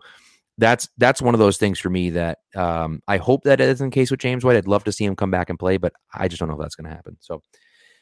that's 0.57 0.89
that's 0.97 1.21
one 1.21 1.34
of 1.34 1.39
those 1.39 1.57
things 1.57 1.79
for 1.79 1.89
me 1.89 2.09
that 2.09 2.39
um, 2.55 3.01
I 3.07 3.17
hope 3.17 3.43
that 3.43 3.61
isn't 3.61 3.89
the 3.89 3.93
case 3.93 4.11
with 4.11 4.19
James 4.19 4.43
White. 4.43 4.57
I'd 4.57 4.67
love 4.67 4.84
to 4.84 4.91
see 4.91 5.05
him 5.05 5.15
come 5.15 5.32
back 5.32 5.49
and 5.49 5.57
play, 5.57 5.77
but 5.77 5.93
I 6.13 6.27
just 6.27 6.39
don't 6.39 6.49
know 6.49 6.55
if 6.55 6.61
that's 6.61 6.75
going 6.75 6.89
to 6.89 6.95
happen. 6.95 7.17
So, 7.19 7.41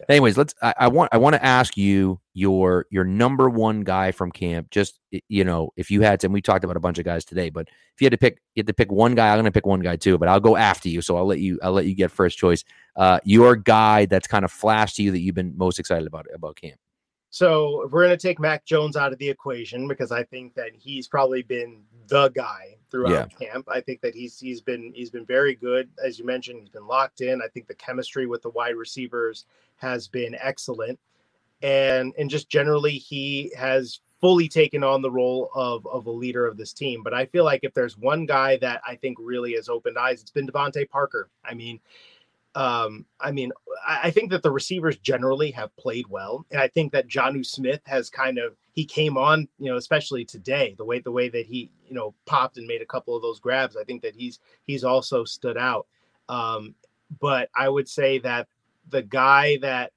anyways, 0.08 0.38
let's. 0.38 0.54
I, 0.62 0.74
I, 0.78 0.88
want 0.88 1.10
I 1.12 1.18
want 1.18 1.34
to 1.34 1.44
ask 1.44 1.76
you 1.76 2.20
your 2.34 2.86
your 2.90 3.04
number 3.04 3.50
one 3.50 3.82
guy 3.82 4.12
from 4.12 4.32
camp. 4.32 4.70
Just 4.70 5.00
you 5.28 5.44
know, 5.44 5.72
if 5.76 5.92
you 5.92 6.02
had 6.02 6.20
to, 6.22 6.28
and 6.28 6.34
we 6.34 6.42
talked 6.42 6.64
about 6.64 6.78
a 6.78 6.80
bunch 6.80 7.00
of 7.00 7.06
guys 7.06 7.26
today, 7.26 7.50
but 7.50 7.68
if 7.68 8.02
you 8.02 8.06
had 8.06 8.12
to 8.12 8.18
pick, 8.18 8.40
you 8.56 8.62
had 8.62 8.68
to 8.68 8.74
pick 8.74 8.92
one 8.92 9.16
guy. 9.16 9.30
I'm 9.30 9.36
going 9.36 9.46
to 9.46 9.52
pick 9.52 9.66
one 9.66 9.82
guy 9.82 9.96
too, 9.96 10.18
but 10.18 10.30
I'll 10.30 10.40
go 10.40 10.56
after 10.56 10.88
you. 10.88 11.02
So 11.02 11.18
I'll 11.18 11.26
let 11.26 11.40
you 11.40 11.60
I'll 11.62 11.74
let 11.74 11.86
you 11.86 11.96
get 11.96 12.12
first 12.12 12.38
choice. 12.38 12.64
Uh, 12.96 13.20
your 13.24 13.56
guy 13.56 14.06
that's 14.06 14.28
kind 14.28 14.46
of 14.46 14.52
flashed 14.52 14.96
to 14.98 15.04
you 15.04 15.12
that 15.12 15.20
you've 15.20 15.36
been 15.36 15.58
most 15.58 15.80
excited 15.80 16.08
about 16.08 16.28
about 16.34 16.56
camp. 16.56 16.80
So 17.32 17.88
we're 17.92 18.06
going 18.06 18.18
to 18.18 18.28
take 18.28 18.40
Mac 18.40 18.66
Jones 18.66 18.96
out 18.96 19.12
of 19.12 19.20
the 19.20 19.30
equation 19.30 19.88
because 19.88 20.12
I 20.12 20.24
think 20.24 20.56
that 20.56 20.72
he's 20.76 21.08
probably 21.08 21.44
been 21.44 21.84
the 22.08 22.30
guy 22.30 22.79
throughout 22.90 23.32
yeah. 23.40 23.48
camp. 23.48 23.68
I 23.70 23.82
think 23.82 24.02
that 24.02 24.16
he's 24.16 24.40
he's 24.40 24.62
been 24.62 24.92
he's 24.96 25.10
been 25.10 25.26
very 25.26 25.56
good, 25.56 25.90
as 26.04 26.20
you 26.20 26.26
mentioned. 26.26 26.60
He's 26.60 26.70
been 26.70 26.88
locked 26.88 27.22
in. 27.22 27.42
I 27.42 27.48
think 27.48 27.68
the 27.68 27.76
chemistry 27.76 28.26
with 28.26 28.42
the 28.42 28.50
wide 28.50 28.76
receivers 28.76 29.46
has 29.78 30.08
been 30.08 30.36
excellent, 30.40 31.00
and 31.62 32.14
and 32.18 32.30
just 32.30 32.50
generally 32.50 32.94
he 32.94 33.52
has 33.58 34.02
fully 34.20 34.50
taken 34.50 34.84
on 34.84 35.02
the 35.02 35.12
role 35.12 35.50
of 35.56 35.86
of 35.88 36.06
a 36.08 36.12
leader 36.12 36.46
of 36.46 36.58
this 36.58 36.74
team. 36.74 37.02
But 37.04 37.14
I 37.14 37.26
feel 37.26 37.46
like 37.46 37.62
if 37.64 37.74
there's 37.74 37.98
one 37.98 38.26
guy 38.26 38.58
that 38.58 38.82
I 38.86 38.96
think 38.96 39.18
really 39.20 39.54
has 39.54 39.70
opened 39.70 39.98
eyes, 39.98 40.22
it's 40.22 40.32
been 40.32 40.48
DeVante 40.48 40.90
Parker. 40.90 41.30
I 41.44 41.54
mean, 41.54 41.80
um, 42.56 43.06
I 43.20 43.32
mean, 43.32 43.52
I, 43.88 44.10
think 44.10 44.32
that 44.32 44.42
the 44.42 44.52
receivers 44.52 44.98
generally 44.98 45.52
have 45.52 45.76
played 45.78 46.08
well, 46.08 46.46
and 46.52 46.60
I 46.60 46.68
think 46.68 46.92
that 46.94 47.08
Jonnu 47.08 47.46
Smith 47.46 47.82
has 47.86 48.10
kind 48.10 48.40
of 48.40 48.56
he 48.74 48.86
came 48.86 49.18
on, 49.18 49.48
you 49.60 49.70
know, 49.70 49.78
especially 49.78 50.26
today, 50.26 50.74
the 50.78 50.84
way 50.84 51.00
the 51.00 51.12
way 51.12 51.30
that 51.30 51.46
he 51.46 51.70
you 51.88 51.94
know 51.94 52.16
popped 52.26 52.58
and 52.58 52.68
made 52.68 52.82
a 52.82 52.88
couple 52.88 53.16
of 53.16 53.22
those 53.22 53.40
grabs. 53.40 53.78
I 53.78 53.84
think 53.84 54.02
that 54.02 54.16
he's 54.16 54.40
he's 54.66 54.84
also 54.84 55.24
stood 55.24 55.58
out. 55.58 55.86
Um, 56.28 56.76
but 57.20 57.50
I 57.56 57.70
would 57.70 57.88
say 57.88 58.20
that 58.20 58.48
the 58.90 59.04
guy 59.04 59.58
that 59.62 59.92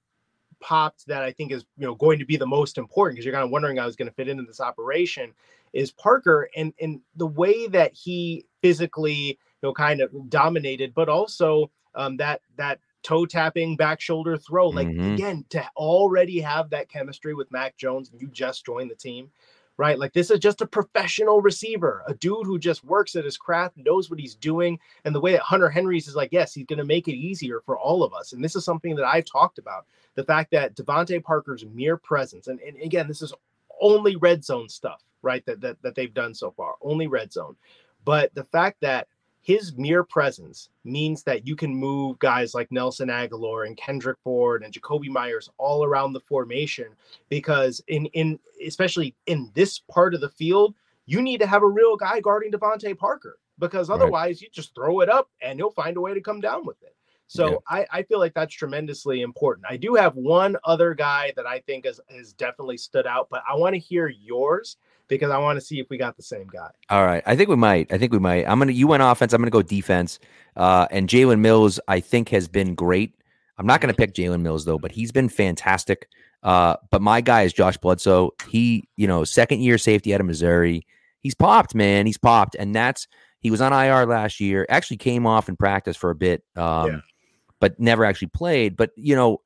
popped 0.60 1.06
that 1.06 1.22
I 1.22 1.32
think 1.32 1.52
is 1.52 1.64
you 1.78 1.86
know 1.86 1.94
going 1.94 2.18
to 2.18 2.26
be 2.26 2.36
the 2.36 2.46
most 2.46 2.76
important 2.76 3.16
because 3.16 3.24
you're 3.24 3.34
kind 3.34 3.44
of 3.44 3.50
wondering 3.50 3.78
how 3.78 3.86
he's 3.86 3.96
going 3.96 4.08
to 4.08 4.14
fit 4.14 4.28
into 4.28 4.44
this 4.44 4.60
operation 4.60 5.32
is 5.72 5.90
Parker 5.90 6.50
and 6.54 6.74
and 6.80 7.00
the 7.16 7.26
way 7.26 7.66
that 7.68 7.94
he 7.94 8.44
physically 8.60 9.12
you 9.12 9.36
know 9.62 9.72
kind 9.72 10.02
of 10.02 10.10
dominated, 10.28 10.92
but 10.94 11.08
also 11.08 11.70
um, 11.94 12.16
that 12.18 12.40
that 12.56 12.80
toe 13.02 13.26
tapping 13.26 13.76
back 13.76 14.00
shoulder 14.00 14.36
throw. 14.36 14.68
Like 14.68 14.88
mm-hmm. 14.88 15.14
again, 15.14 15.44
to 15.50 15.64
already 15.76 16.40
have 16.40 16.70
that 16.70 16.88
chemistry 16.88 17.34
with 17.34 17.50
Mac 17.50 17.76
Jones, 17.76 18.10
and 18.10 18.20
you 18.20 18.28
just 18.28 18.64
joined 18.64 18.90
the 18.90 18.94
team, 18.94 19.30
right? 19.76 19.98
Like 19.98 20.12
this 20.12 20.30
is 20.30 20.38
just 20.38 20.60
a 20.60 20.66
professional 20.66 21.40
receiver, 21.40 22.02
a 22.06 22.14
dude 22.14 22.46
who 22.46 22.58
just 22.58 22.84
works 22.84 23.16
at 23.16 23.24
his 23.24 23.36
craft, 23.36 23.76
knows 23.76 24.10
what 24.10 24.20
he's 24.20 24.34
doing, 24.34 24.78
and 25.04 25.14
the 25.14 25.20
way 25.20 25.32
that 25.32 25.42
Hunter 25.42 25.68
Henry's 25.68 26.08
is 26.08 26.16
like, 26.16 26.30
yes, 26.32 26.54
he's 26.54 26.66
going 26.66 26.78
to 26.78 26.84
make 26.84 27.08
it 27.08 27.16
easier 27.16 27.60
for 27.60 27.78
all 27.78 28.02
of 28.02 28.14
us. 28.14 28.32
And 28.32 28.42
this 28.42 28.56
is 28.56 28.64
something 28.64 28.94
that 28.96 29.06
I've 29.06 29.24
talked 29.24 29.58
about: 29.58 29.86
the 30.14 30.24
fact 30.24 30.50
that 30.52 30.76
DeVante 30.76 31.22
Parker's 31.22 31.64
mere 31.66 31.96
presence, 31.96 32.46
and, 32.46 32.60
and 32.60 32.80
again, 32.82 33.08
this 33.08 33.22
is 33.22 33.34
only 33.80 34.16
red 34.16 34.44
zone 34.44 34.68
stuff, 34.68 35.02
right? 35.22 35.44
That 35.46 35.60
that 35.60 35.82
that 35.82 35.94
they've 35.94 36.14
done 36.14 36.34
so 36.34 36.50
far, 36.52 36.74
only 36.80 37.06
red 37.06 37.32
zone. 37.32 37.56
But 38.04 38.34
the 38.34 38.44
fact 38.44 38.80
that 38.80 39.06
his 39.42 39.76
mere 39.76 40.04
presence 40.04 40.68
means 40.84 41.24
that 41.24 41.46
you 41.46 41.56
can 41.56 41.74
move 41.74 42.18
guys 42.20 42.54
like 42.54 42.70
Nelson 42.70 43.08
Agholor 43.08 43.66
and 43.66 43.76
Kendrick 43.76 44.16
Ford 44.22 44.62
and 44.62 44.72
Jakobi 44.72 45.08
Meyers 45.08 45.50
all 45.58 45.84
around 45.84 46.12
the 46.12 46.20
formation 46.20 46.86
because 47.28 47.82
in 47.88 48.06
in 48.06 48.38
especially 48.64 49.16
in 49.26 49.50
this 49.54 49.80
part 49.80 50.14
of 50.14 50.20
the 50.20 50.30
field, 50.30 50.74
you 51.06 51.20
need 51.20 51.40
to 51.40 51.46
have 51.46 51.64
a 51.64 51.68
real 51.68 51.96
guy 51.96 52.20
guarding 52.20 52.52
DeVante 52.52 52.96
Parker 52.96 53.38
because 53.58 53.90
otherwise 53.90 54.36
right. 54.36 54.42
you 54.42 54.48
just 54.52 54.74
throw 54.76 55.00
it 55.00 55.08
up 55.08 55.28
and 55.42 55.58
he'll 55.58 55.72
find 55.72 55.96
a 55.96 56.00
way 56.00 56.14
to 56.14 56.20
come 56.20 56.40
down 56.40 56.64
with 56.64 56.80
it. 56.82 56.94
So 57.26 57.50
Yeah. 57.50 57.56
I, 57.68 57.86
I 57.90 58.02
feel 58.04 58.20
like 58.20 58.34
that's 58.34 58.54
tremendously 58.54 59.22
important. 59.22 59.66
I 59.68 59.76
do 59.76 59.94
have 59.94 60.14
one 60.14 60.56
other 60.64 60.94
guy 60.94 61.32
that 61.34 61.46
I 61.46 61.60
think 61.60 61.86
has, 61.86 62.00
has 62.10 62.32
definitely 62.32 62.76
stood 62.76 63.06
out, 63.06 63.28
but 63.30 63.42
I 63.48 63.56
want 63.56 63.74
to 63.74 63.78
hear 63.78 64.08
yours 64.08 64.76
because 65.08 65.30
I 65.30 65.38
want 65.38 65.58
to 65.58 65.64
see 65.64 65.78
if 65.80 65.88
we 65.90 65.98
got 65.98 66.16
the 66.16 66.22
same 66.22 66.46
guy. 66.46 66.70
All 66.90 67.04
right. 67.04 67.22
I 67.26 67.36
think 67.36 67.48
we 67.48 67.56
might. 67.56 67.92
I 67.92 67.98
think 67.98 68.12
we 68.12 68.18
might. 68.18 68.46
I'm 68.48 68.58
gonna 68.58 68.72
you 68.72 68.86
went 68.86 69.02
offense. 69.02 69.32
I'm 69.32 69.40
gonna 69.40 69.50
go 69.50 69.62
defense. 69.62 70.18
Uh, 70.56 70.86
and 70.90 71.08
Jalen 71.08 71.40
Mills, 71.40 71.78
I 71.88 72.00
think, 72.00 72.28
has 72.30 72.48
been 72.48 72.74
great. 72.74 73.14
I'm 73.58 73.66
not 73.66 73.80
gonna 73.80 73.94
pick 73.94 74.14
Jalen 74.14 74.40
Mills 74.42 74.64
though, 74.64 74.78
but 74.78 74.92
he's 74.92 75.12
been 75.12 75.28
fantastic. 75.28 76.08
Uh, 76.42 76.76
but 76.90 77.00
my 77.00 77.20
guy 77.20 77.42
is 77.42 77.52
Josh 77.52 77.76
Bledsoe. 77.76 78.30
He, 78.48 78.88
you 78.96 79.06
know, 79.06 79.22
second 79.24 79.60
year 79.60 79.78
safety 79.78 80.12
out 80.14 80.20
of 80.20 80.26
Missouri. 80.26 80.86
He's 81.20 81.34
popped, 81.34 81.74
man. 81.74 82.06
He's 82.06 82.18
popped, 82.18 82.56
and 82.58 82.74
that's 82.74 83.06
he 83.40 83.50
was 83.50 83.60
on 83.60 83.72
IR 83.72 84.06
last 84.06 84.40
year. 84.40 84.66
Actually, 84.68 84.96
came 84.96 85.26
off 85.26 85.48
in 85.48 85.56
practice 85.56 85.96
for 85.96 86.10
a 86.10 86.14
bit, 86.14 86.42
um, 86.56 86.86
Yeah. 86.90 87.00
but 87.60 87.78
never 87.78 88.04
actually 88.04 88.28
played. 88.28 88.76
But 88.76 88.90
you 88.96 89.14
know, 89.14 89.40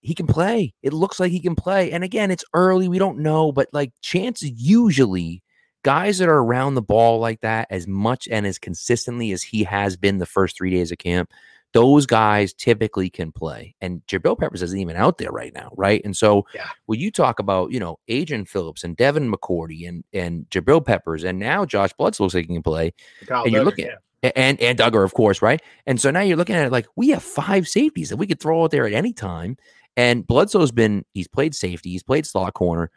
he 0.00 0.14
can 0.14 0.26
play. 0.26 0.74
It 0.82 0.92
looks 0.92 1.18
like 1.20 1.32
he 1.32 1.40
can 1.40 1.54
play. 1.56 1.90
And 1.92 2.04
again, 2.04 2.30
it's 2.30 2.44
early. 2.54 2.88
We 2.88 2.98
don't 2.98 3.18
know, 3.18 3.52
but 3.52 3.68
like 3.72 3.92
chances 4.00 4.50
usually 4.50 5.42
guys 5.84 6.18
that 6.18 6.28
are 6.28 6.38
around 6.42 6.74
the 6.74 6.82
ball 6.82 7.18
like 7.20 7.40
that 7.40 7.66
as 7.70 7.86
much 7.86 8.28
and 8.30 8.46
as 8.46 8.58
consistently 8.58 9.32
as 9.32 9.42
he 9.42 9.64
has 9.64 9.96
been 9.96 10.18
the 10.18 10.26
first 10.26 10.56
three 10.56 10.70
days 10.70 10.90
of 10.92 10.98
camp, 10.98 11.30
those 11.72 12.06
guys 12.06 12.52
typically 12.54 13.10
can 13.10 13.30
play. 13.30 13.74
And 13.80 14.02
Jabril 14.06 14.38
Peppers 14.38 14.62
isn't 14.62 14.78
even 14.78 14.96
out 14.96 15.18
there 15.18 15.30
right 15.30 15.52
now, 15.54 15.70
right? 15.76 16.00
And 16.04 16.16
so 16.16 16.46
Yeah. 16.54 16.68
when 16.86 16.98
you 16.98 17.10
talk 17.10 17.38
about, 17.38 17.72
you 17.72 17.78
know, 17.78 17.98
Adrian 18.08 18.44
Phillips 18.46 18.84
and 18.84 18.96
Devin 18.96 19.30
McCourty 19.30 19.86
and 19.88 20.02
and 20.12 20.46
Jabril 20.50 20.84
Peppers, 20.84 21.24
and 21.24 21.38
now 21.38 21.64
Josh 21.64 21.92
Bledsoe 21.92 22.24
looks 22.24 22.34
like 22.34 22.46
he 22.48 22.54
can 22.54 22.62
play, 22.62 22.92
Kyle 23.26 23.44
And 23.44 23.52
you're 23.52 23.64
looking 23.64 23.86
yeah. 23.86 23.96
a- 24.30 24.36
and 24.38 24.60
and 24.60 24.78
Dugger, 24.78 25.04
of 25.04 25.12
course, 25.14 25.42
right? 25.42 25.60
And 25.86 26.00
so 26.00 26.10
now 26.10 26.20
you're 26.20 26.36
looking 26.38 26.56
at 26.56 26.66
it 26.66 26.72
like 26.72 26.86
we 26.96 27.10
have 27.10 27.22
five 27.22 27.68
safeties 27.68 28.08
that 28.08 28.16
we 28.16 28.26
could 28.26 28.40
throw 28.40 28.64
out 28.64 28.70
there 28.70 28.86
at 28.86 28.92
any 28.94 29.12
time. 29.12 29.56
And 29.98 30.26
Bledsoe's 30.26 30.70
been 30.70 31.04
he's 31.12 31.28
played 31.28 31.54
safety, 31.54 31.90
he's 31.90 32.02
played 32.04 32.24
slot 32.24 32.54
corner. 32.54 32.90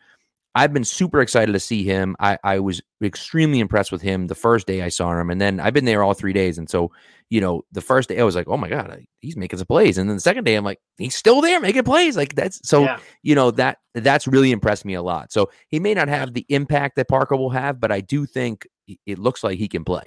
I've 0.54 0.74
been 0.74 0.84
super 0.84 1.22
excited 1.22 1.54
to 1.54 1.62
see 1.62 1.86
him. 1.86 2.14
I, 2.20 2.38
I 2.44 2.60
was 2.60 2.82
extremely 3.02 3.62
impressed 3.62 3.90
with 3.90 4.02
him 4.02 4.28
the 4.28 4.36
first 4.36 4.68
day 4.68 4.82
I 4.82 4.90
saw 4.90 5.18
him, 5.18 5.30
and 5.30 5.40
then 5.40 5.62
I've 5.62 5.74
been 5.74 5.86
there 5.86 6.04
all 6.04 6.14
three 6.14 6.34
days. 6.34 6.58
And 6.58 6.70
so, 6.70 6.92
you 7.30 7.40
know, 7.40 7.64
the 7.72 7.80
first 7.80 8.10
day 8.10 8.20
I 8.20 8.24
was 8.26 8.36
like, 8.36 8.50
"Oh 8.50 8.58
my 8.58 8.68
god, 8.68 8.92
I- 8.92 9.06
he's 9.22 9.38
making 9.38 9.60
some 9.60 9.66
plays," 9.68 9.98
and 9.98 10.10
then 10.10 10.18
the 10.18 10.22
second 10.22 10.44
day 10.44 10.56
I'm 10.56 10.66
like, 10.66 10.80
"He's 10.98 11.16
still 11.16 11.40
there 11.42 11.60
making 11.62 11.84
plays." 11.84 12.18
Like 12.18 12.36
that's 12.36 12.60
so 12.68 12.84
yeah. 12.84 13.00
you 13.24 13.34
know 13.34 13.50
that 13.52 13.78
that's 13.96 14.28
really 14.28 14.52
impressed 14.52 14.84
me 14.84 14.94
a 14.94 15.02
lot. 15.02 15.32
So 15.32 15.50
he 15.70 15.80
may 15.80 15.94
not 15.94 16.10
have 16.10 16.34
the 16.34 16.46
impact 16.50 16.98
that 16.98 17.08
Parker 17.08 17.38
will 17.38 17.50
have, 17.52 17.80
but 17.80 17.92
I 17.92 18.02
do 18.02 18.26
think 18.26 18.68
it- 19.08 19.20
looks 19.20 19.44
like 19.46 19.58
he 19.58 19.68
can 19.70 19.84
play. 19.86 20.04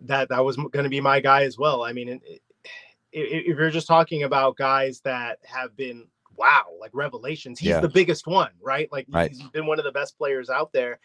that 0.00 0.30
that 0.30 0.44
was 0.44 0.56
going 0.56 0.84
to 0.84 0.88
be 0.88 1.00
my 1.02 1.20
guy 1.20 1.44
as 1.44 1.56
well. 1.58 1.82
I 1.82 1.92
mean, 1.92 2.08
it- 2.08 2.22
eh, 2.26 2.38
it- 3.12 3.44
if 3.46 3.58
you're 3.58 3.70
just 3.70 3.86
talking 3.86 4.22
about 4.24 4.56
guys 4.56 5.00
that 5.02 5.38
have 5.44 5.76
been 5.76 6.06
wow, 6.36 6.66
like 6.80 6.90
revelations, 6.94 7.58
he's 7.58 7.70
Yeah. 7.70 7.80
the 7.80 7.88
biggest 7.88 8.26
one, 8.26 8.50
right? 8.60 8.90
Like 8.92 9.06
Right. 9.08 9.30
he's 9.30 9.42
been 9.50 9.66
one 9.66 9.78
of 9.78 9.84
the 9.84 9.92
best 9.92 10.16
players 10.18 10.50
out 10.50 10.72
there. 10.72 10.98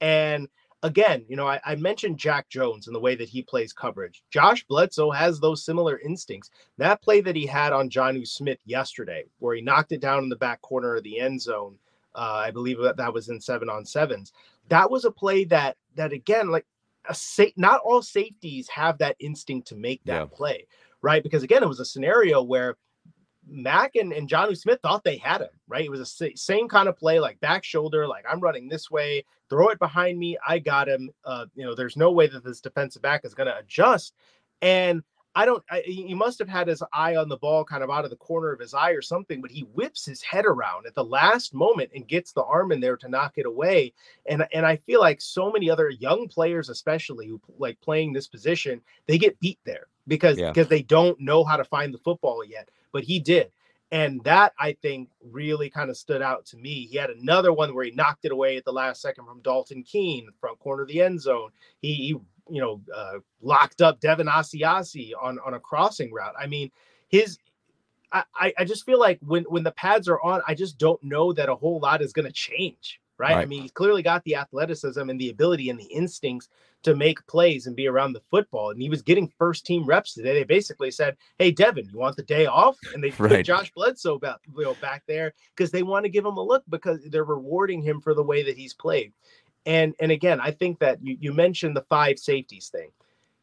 And 0.00 0.48
again, 0.82 1.24
you 1.28 1.36
know, 1.36 1.46
I, 1.46 1.60
I 1.64 1.76
mentioned 1.76 2.18
Jack 2.18 2.48
Jones 2.48 2.86
and 2.86 2.94
the 2.96 3.00
way 3.00 3.14
that 3.14 3.28
he 3.28 3.42
plays 3.42 3.72
coverage. 3.72 4.22
Josh 4.30 4.64
Bledsoe 4.64 5.10
has 5.10 5.38
those 5.38 5.64
similar 5.64 5.98
instincts. 6.00 6.50
That 6.78 7.02
play 7.02 7.20
that 7.20 7.36
he 7.36 7.46
had 7.46 7.72
on 7.72 7.88
Jonnu 7.88 8.26
Smith 8.26 8.58
yesterday, 8.64 9.24
where 9.38 9.54
he 9.54 9.62
knocked 9.62 9.92
it 9.92 10.00
down 10.00 10.22
in 10.24 10.28
the 10.28 10.36
back 10.36 10.60
corner 10.62 10.96
of 10.96 11.04
the 11.04 11.20
end 11.20 11.40
zone, 11.40 11.78
uh, 12.14 12.42
I 12.46 12.50
believe 12.50 12.78
that 12.80 12.96
that 12.96 13.14
was 13.14 13.28
in 13.28 13.40
seven 13.40 13.70
on 13.70 13.84
sevens. 13.86 14.32
That 14.68 14.90
was 14.90 15.04
a 15.04 15.10
play 15.10 15.44
that 15.44 15.76
that 15.94 16.12
again, 16.12 16.50
like 16.50 16.66
a 17.08 17.14
sa- 17.14 17.44
not 17.56 17.80
all 17.84 18.02
safeties 18.02 18.68
have 18.68 18.98
that 18.98 19.16
instinct 19.18 19.68
to 19.68 19.76
make 19.76 20.02
that 20.04 20.12
Yeah. 20.22 20.24
play, 20.36 20.66
right? 21.00 21.22
Because 21.22 21.42
again, 21.42 21.62
it 21.62 21.68
was 21.68 21.80
a 21.80 21.84
scenario 21.84 22.42
where 22.42 22.76
Mac 23.46 23.96
and, 23.96 24.12
and 24.12 24.28
Jonnu 24.28 24.56
Smith 24.56 24.80
thought 24.82 25.04
they 25.04 25.16
had 25.16 25.40
him, 25.40 25.50
right? 25.68 25.84
It 25.84 25.90
was 25.90 26.00
a 26.00 26.06
sa- 26.06 26.26
same 26.36 26.68
kind 26.68 26.88
of 26.88 26.96
play, 26.96 27.18
like 27.18 27.40
back 27.40 27.64
shoulder, 27.64 28.06
like 28.06 28.24
I'm 28.30 28.40
running 28.40 28.68
this 28.68 28.90
way, 28.90 29.24
throw 29.50 29.68
it 29.68 29.78
behind 29.78 30.18
me, 30.18 30.38
I 30.46 30.58
got 30.58 30.88
him. 30.88 31.10
Uh, 31.24 31.46
you 31.54 31.64
know, 31.64 31.74
there's 31.74 31.96
no 31.96 32.12
way 32.12 32.26
that 32.28 32.44
this 32.44 32.60
defensive 32.60 33.02
back 33.02 33.24
is 33.24 33.34
going 33.34 33.48
to 33.48 33.58
adjust. 33.58 34.14
And 34.60 35.02
I 35.34 35.46
don't, 35.46 35.64
I, 35.70 35.82
he 35.84 36.06
he 36.08 36.14
must 36.14 36.38
have 36.40 36.48
had 36.48 36.68
his 36.68 36.82
eye 36.92 37.16
on 37.16 37.28
the 37.28 37.38
ball 37.38 37.64
kind 37.64 37.82
of 37.82 37.90
out 37.90 38.04
of 38.04 38.10
the 38.10 38.16
corner 38.16 38.52
of 38.52 38.60
his 38.60 38.74
eye 38.74 38.90
or 38.90 39.00
something, 39.00 39.40
but 39.40 39.50
he 39.50 39.62
whips 39.62 40.04
his 40.04 40.22
head 40.22 40.44
around 40.44 40.86
at 40.86 40.94
the 40.94 41.04
last 41.04 41.54
moment 41.54 41.90
and 41.94 42.06
gets 42.06 42.32
the 42.32 42.44
arm 42.44 42.70
in 42.70 42.80
there 42.80 42.98
to 42.98 43.08
knock 43.08 43.32
it 43.36 43.46
away. 43.46 43.94
And, 44.26 44.46
and 44.52 44.66
I 44.66 44.76
feel 44.76 45.00
like 45.00 45.22
so 45.22 45.50
many 45.50 45.70
other 45.70 45.88
young 45.88 46.28
players, 46.28 46.68
especially 46.68 47.28
who 47.28 47.40
like 47.58 47.80
playing 47.80 48.12
this 48.12 48.28
position, 48.28 48.82
they 49.06 49.16
get 49.16 49.40
beat 49.40 49.58
there 49.64 49.86
because, 50.06 50.38
Yeah. 50.38 50.50
because 50.50 50.68
they 50.68 50.82
don't 50.82 51.18
know 51.18 51.44
how 51.44 51.56
to 51.56 51.64
find 51.64 51.94
the 51.94 51.98
football 51.98 52.44
yet, 52.44 52.68
but 52.92 53.04
he 53.04 53.18
did. 53.20 53.50
And 53.90 54.24
that 54.24 54.54
I 54.58 54.72
think 54.80 55.10
really 55.30 55.68
kind 55.68 55.90
of 55.90 55.96
stood 55.98 56.22
out 56.22 56.46
to 56.46 56.56
me. 56.56 56.86
He 56.86 56.96
had 56.96 57.10
another 57.10 57.52
one 57.52 57.74
where 57.74 57.84
he 57.84 57.90
knocked 57.90 58.24
it 58.24 58.32
away 58.32 58.56
at 58.56 58.64
the 58.64 58.72
last 58.72 59.02
second 59.02 59.26
from 59.26 59.40
Dalton 59.42 59.82
Keene, 59.82 60.28
front 60.40 60.58
corner 60.60 60.82
of 60.82 60.88
the 60.88 61.02
end 61.02 61.20
zone. 61.20 61.50
He, 61.82 61.94
he 61.94 62.08
you 62.50 62.60
know, 62.60 62.80
uh, 62.94 63.18
locked 63.42 63.82
up 63.82 64.00
Devin 64.00 64.26
Asiasi 64.28 65.12
on 65.20 65.38
on 65.44 65.54
a 65.54 65.60
crossing 65.60 66.12
route. 66.12 66.34
I 66.38 66.46
mean, 66.46 66.70
his. 67.08 67.38
I, 68.12 68.24
I- 68.58 68.64
just 68.64 68.84
feel 68.86 68.98
like 68.98 69.18
when 69.22 69.44
when 69.44 69.62
the 69.62 69.72
pads 69.72 70.08
are 70.08 70.20
on, 70.22 70.42
I 70.48 70.54
just 70.54 70.78
don't 70.78 71.02
know 71.02 71.32
that 71.34 71.48
a 71.50 71.54
whole 71.54 71.80
lot 71.80 72.02
is 72.02 72.12
going 72.12 72.26
to 72.26 72.32
change, 72.32 73.00
right? 73.22 73.36
I 73.36 73.46
mean, 73.46 73.62
he's 73.62 73.70
clearly 73.70 74.02
got 74.02 74.24
the 74.24 74.34
athleticism 74.36 75.08
and 75.08 75.18
the 75.20 75.30
ability 75.30 75.70
and 75.70 75.78
the 75.78 75.84
instincts 75.84 76.48
to 76.82 76.96
make 76.96 77.24
plays 77.28 77.68
and 77.68 77.76
be 77.76 77.86
around 77.86 78.12
the 78.12 78.20
football. 78.28 78.70
And 78.70 78.82
he 78.82 78.88
was 78.88 79.02
getting 79.02 79.32
first 79.38 79.64
team 79.64 79.86
reps 79.86 80.14
today. 80.14 80.34
They 80.34 80.44
basically 80.44 80.90
said, 80.90 81.16
"Hey, 81.38 81.52
Devin, 81.52 81.88
you 81.92 81.98
want 81.98 82.16
the 82.16 82.24
day 82.24 82.46
off?" 82.46 82.76
And 82.92 83.02
they 83.02 83.10
put 83.38 83.44
Josh 83.44 83.70
Bledsoe 83.72 84.18
back, 84.18 84.38
you 84.56 84.64
know, 84.64 84.74
back 84.82 85.04
there 85.06 85.32
because 85.54 85.70
they 85.70 85.84
want 85.84 86.04
to 86.04 86.08
give 86.10 86.26
him 86.26 86.36
a 86.36 86.42
look 86.42 86.64
because 86.68 86.98
they're 87.10 87.24
rewarding 87.24 87.80
him 87.80 88.00
for 88.00 88.12
the 88.14 88.24
way 88.24 88.42
that 88.42 88.56
he's 88.58 88.74
played. 88.74 89.12
And 89.64 89.94
and 90.00 90.10
again, 90.10 90.40
I 90.40 90.50
think 90.50 90.80
that 90.80 90.98
you, 91.02 91.16
you 91.20 91.32
mentioned 91.32 91.76
the 91.76 91.82
five 91.82 92.18
safeties 92.18 92.68
thing. 92.68 92.90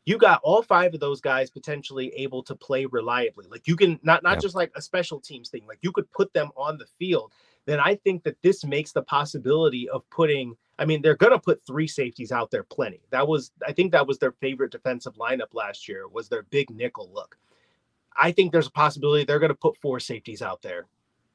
You 0.06 0.18
got 0.18 0.42
all 0.44 0.62
five 0.64 0.94
of 0.94 1.00
those 1.00 1.22
guys 1.22 1.50
potentially 1.52 2.12
able 2.16 2.42
to 2.44 2.56
play 2.56 2.86
reliably. 2.86 3.46
Like 3.50 3.68
you 3.68 3.76
can 3.78 4.00
not 4.04 4.24
not 4.24 4.38
Yeah. 4.38 4.40
just 4.42 4.56
like 4.56 4.72
a 4.76 4.82
special 4.82 5.20
teams 5.22 5.50
thing. 5.50 5.64
Like 5.68 5.80
you 5.82 5.92
could 5.94 6.12
put 6.12 6.34
them 6.34 6.50
on 6.58 6.78
the 6.78 6.88
field. 6.98 7.32
Then 7.66 7.80
I 7.80 7.96
think 7.96 8.24
that 8.24 8.42
this 8.42 8.64
makes 8.66 8.92
the 8.92 9.04
possibility 9.04 9.88
of 9.90 10.10
putting. 10.10 10.56
I 10.80 10.86
mean, 10.86 11.02
they're 11.02 11.16
going 11.16 11.34
to 11.34 11.40
put 11.40 11.62
three 11.66 11.88
safeties 11.88 12.32
out 12.32 12.52
there 12.52 12.64
plenty. 12.64 13.02
That 13.12 13.28
was 13.28 13.52
I 13.68 13.74
think 13.74 13.92
that 13.92 14.08
was 14.08 14.18
their 14.18 14.32
favorite 14.32 14.72
defensive 14.72 15.16
lineup 15.16 15.54
last 15.54 15.88
year 15.88 16.08
was 16.08 16.30
their 16.30 16.44
big 16.44 16.70
nickel 16.70 17.10
look. 17.14 17.38
I 18.18 18.32
think 18.32 18.52
there's 18.52 18.68
a 18.68 18.72
possibility 18.72 19.24
they're 19.24 19.40
going 19.40 19.50
to 19.50 19.56
put 19.56 19.78
four 19.78 20.00
safeties 20.00 20.42
out 20.42 20.62
there. 20.62 20.88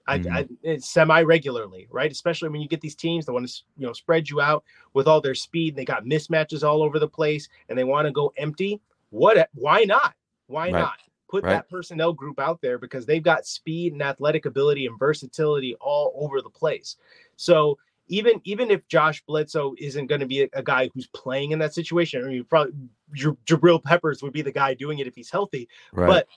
I, 0.07 0.19
Mhm. 0.19 0.33
I 0.33 0.49
it's 0.63 0.89
semi 0.93 1.23
regularly, 1.23 1.89
right? 1.91 2.11
Especially 2.11 2.49
when 2.51 2.61
you 2.61 2.69
get 2.69 2.81
these 2.81 2.95
teams 2.95 3.25
that 3.27 3.33
want 3.33 3.49
to 3.49 3.63
you 3.79 3.87
know 3.87 3.93
spread 3.93 4.29
you 4.29 4.41
out 4.41 4.65
with 4.93 5.07
all 5.07 5.21
their 5.21 5.35
speed. 5.35 5.71
And 5.75 5.79
they 5.79 5.85
got 5.85 6.05
mismatches 6.05 6.63
all 6.67 6.83
over 6.83 6.99
the 6.99 7.09
place, 7.09 7.49
and 7.69 7.79
they 7.79 7.85
want 7.85 8.07
to 8.07 8.13
go 8.13 8.33
empty. 8.37 8.81
What? 9.11 9.49
Why 9.55 9.85
not? 9.85 10.15
Why 10.47 10.71
Right. 10.71 10.81
not 10.81 10.99
put 11.35 11.45
Right. 11.45 11.55
that 11.55 11.69
personnel 11.69 12.13
group 12.13 12.39
out 12.39 12.61
there 12.61 12.79
because 12.79 13.07
they've 13.07 13.23
got 13.23 13.45
speed 13.45 13.93
and 13.93 14.03
athletic 14.03 14.47
ability 14.47 14.87
and 14.87 14.97
versatility 14.99 15.75
all 15.81 16.13
over 16.17 16.41
the 16.41 16.51
place. 16.51 16.97
So 17.37 17.77
even 18.07 18.41
even 18.45 18.71
if 18.71 18.87
Josh 18.87 19.21
Bledsoe 19.27 19.75
isn't 19.79 20.07
going 20.07 20.21
to 20.21 20.27
be 20.27 20.43
a, 20.43 20.49
a 20.53 20.63
guy 20.63 20.91
who's 20.95 21.09
playing 21.09 21.51
in 21.51 21.59
that 21.59 21.75
situation, 21.75 22.25
I 22.25 22.29
mean, 22.29 22.45
probably 22.45 22.75
J- 23.15 23.31
Jabril 23.47 23.83
Peppers 23.83 24.23
would 24.23 24.33
be 24.33 24.43
the 24.43 24.53
guy 24.53 24.75
doing 24.75 25.01
it 25.01 25.09
if 25.09 25.15
he's 25.17 25.31
healthy 25.31 25.69
Right. 25.93 26.07
but 26.07 26.29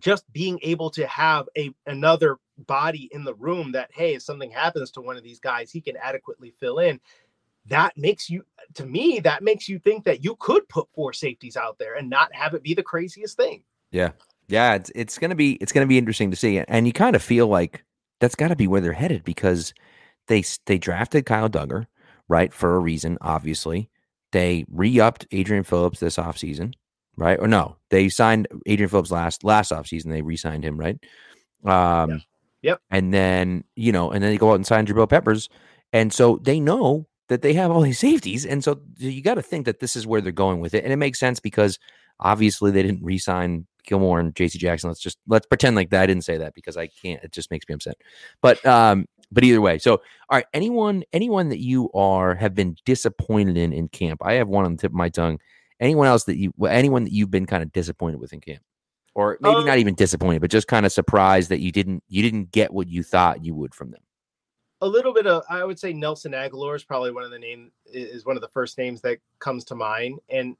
just 0.00 0.32
being 0.32 0.58
able 0.62 0.88
to 0.90 1.06
have 1.06 1.48
a 1.58 1.74
another 1.86 2.38
body 2.66 3.08
in 3.12 3.24
the 3.24 3.34
room 3.34 3.72
that 3.72 3.90
hey 3.92 4.14
if 4.14 4.22
something 4.22 4.50
happens 4.50 4.90
to 4.92 5.00
one 5.00 5.16
of 5.16 5.22
these 5.22 5.40
guys 5.40 5.70
he 5.70 5.80
can 5.80 5.96
adequately 5.96 6.52
fill 6.60 6.78
in 6.78 7.00
that 7.66 7.92
makes 7.96 8.30
you 8.30 8.44
to 8.74 8.86
me 8.86 9.20
that 9.20 9.42
makes 9.42 9.68
you 9.68 9.78
think 9.78 10.04
that 10.04 10.22
you 10.22 10.36
could 10.36 10.66
put 10.68 10.88
four 10.94 11.12
safeties 11.12 11.56
out 11.56 11.76
there 11.78 11.94
and 11.96 12.08
not 12.08 12.32
have 12.34 12.54
it 12.54 12.62
be 12.62 12.74
the 12.74 12.82
craziest 12.82 13.36
thing 13.36 13.62
Yeah, 13.92 14.12
Yeah, 14.48 14.74
it's 14.74 14.90
it's 14.94 15.18
gonna 15.18 15.34
be 15.34 15.52
it's 15.54 15.72
gonna 15.72 15.86
be 15.86 15.98
interesting 15.98 16.30
to 16.30 16.36
see, 16.36 16.58
and 16.58 16.86
you 16.86 16.92
kind 16.92 17.14
of 17.14 17.22
feel 17.22 17.46
like 17.46 17.84
that's 18.20 18.34
got 18.34 18.48
to 18.48 18.56
be 18.56 18.66
where 18.66 18.80
they're 18.80 18.92
headed 18.92 19.24
because 19.24 19.74
they 20.28 20.44
they 20.66 20.78
drafted 20.78 21.26
Kyle 21.26 21.48
Dugger 21.48 21.86
right 22.28 22.52
for 22.52 22.74
a 22.74 22.78
reason, 22.78 23.18
obviously. 23.20 23.90
They 24.32 24.64
re-upped 24.70 25.26
Adrian 25.32 25.64
Phillips 25.64 26.00
this 26.00 26.16
offseason, 26.16 26.72
right? 27.16 27.38
Or 27.38 27.46
no, 27.46 27.76
they 27.90 28.08
signed 28.08 28.48
Adrian 28.66 28.88
Phillips 28.88 29.10
last 29.10 29.44
last 29.44 29.72
offseason. 29.72 30.10
They 30.10 30.22
re-signed 30.22 30.64
him, 30.64 30.78
right? 30.78 30.98
Um, 31.64 32.22
Yep. 32.62 32.80
And 32.90 33.12
then 33.12 33.64
you 33.76 33.92
know, 33.92 34.10
and 34.10 34.22
then 34.22 34.30
they 34.30 34.38
go 34.38 34.52
out 34.52 34.56
and 34.56 34.66
sign 34.66 34.86
Jabril 34.86 35.08
Peppers, 35.08 35.48
and 35.92 36.12
so 36.12 36.38
they 36.42 36.60
know 36.60 37.06
that 37.28 37.42
they 37.42 37.54
have 37.54 37.70
all 37.70 37.80
these 37.82 37.98
safeties, 38.08 38.46
and 38.46 38.62
so 38.64 38.80
you 38.98 39.22
got 39.22 39.34
to 39.34 39.42
think 39.42 39.66
that 39.66 39.80
this 39.80 39.96
is 39.96 40.06
where 40.06 40.20
they're 40.20 40.32
going 40.32 40.60
with 40.60 40.74
it, 40.74 40.84
and 40.84 40.92
it 40.92 40.96
makes 40.96 41.18
sense 41.18 41.40
because 41.40 41.78
obviously 42.20 42.70
they 42.70 42.82
didn't 42.82 43.02
re-sign 43.02 43.66
Gilmore 43.84 44.20
and 44.20 44.34
JC 44.34 44.58
Jackson. 44.58 44.88
Let's 44.88 45.00
just 45.00 45.18
let's 45.26 45.46
pretend 45.46 45.76
like 45.76 45.90
that. 45.90 46.02
I 46.02 46.06
didn't 46.06 46.24
say 46.24 46.38
that 46.38 46.54
because 46.54 46.76
I 46.76 46.86
can't. 46.88 47.22
It 47.22 47.32
just 47.32 47.50
makes 47.50 47.66
me 47.68 47.74
upset. 47.74 47.96
But 48.40 48.64
um, 48.66 49.06
but 49.30 49.44
either 49.44 49.60
way. 49.60 49.78
So 49.78 49.92
all 49.92 50.00
right, 50.30 50.46
anyone 50.54 51.04
anyone 51.12 51.48
that 51.48 51.60
you 51.60 51.90
are 51.92 52.34
have 52.34 52.54
been 52.54 52.76
disappointed 52.84 53.56
in 53.56 53.72
in 53.72 53.88
camp. 53.88 54.20
I 54.24 54.34
have 54.34 54.48
one 54.48 54.64
on 54.64 54.76
the 54.76 54.80
tip 54.80 54.90
of 54.92 54.96
my 54.96 55.08
tongue. 55.08 55.38
Anyone 55.80 56.06
else 56.06 56.24
that 56.24 56.36
you 56.36 56.52
anyone 56.68 57.04
that 57.04 57.12
you've 57.12 57.30
been 57.30 57.46
kind 57.46 57.62
of 57.62 57.72
disappointed 57.72 58.20
with 58.20 58.32
in 58.32 58.40
camp? 58.40 58.62
or 59.14 59.36
maybe 59.42 59.56
Um, 59.56 59.66
not 59.66 59.76
even 59.76 59.94
disappointed, 59.94 60.40
but 60.40 60.50
just 60.50 60.68
kind 60.68 60.86
of 60.86 60.92
surprised 60.92 61.50
that 61.50 61.60
you 61.60 61.70
didn't 61.70 62.02
you 62.08 62.22
didn't 62.22 62.50
get 62.50 62.72
what 62.72 62.88
you 62.88 63.02
thought 63.02 63.44
you 63.44 63.54
would 63.54 63.74
from 63.74 63.90
them. 63.90 64.00
a 64.80 64.86
little 64.86 65.12
bit 65.12 65.26
of 65.26 65.42
I 65.50 65.64
would 65.64 65.78
say 65.78 65.92
Nelson 65.92 66.32
Agholor 66.32 66.74
is 66.74 66.82
probably 66.82 67.10
one 67.10 67.22
of 67.22 67.30
the 67.30 67.38
name 67.38 67.70
is 67.92 68.24
one 68.24 68.36
of 68.36 68.42
the 68.42 68.48
first 68.48 68.78
names 68.78 69.00
that 69.02 69.18
comes 69.38 69.64
to 69.66 69.74
mind. 69.74 70.18
And 70.28 70.56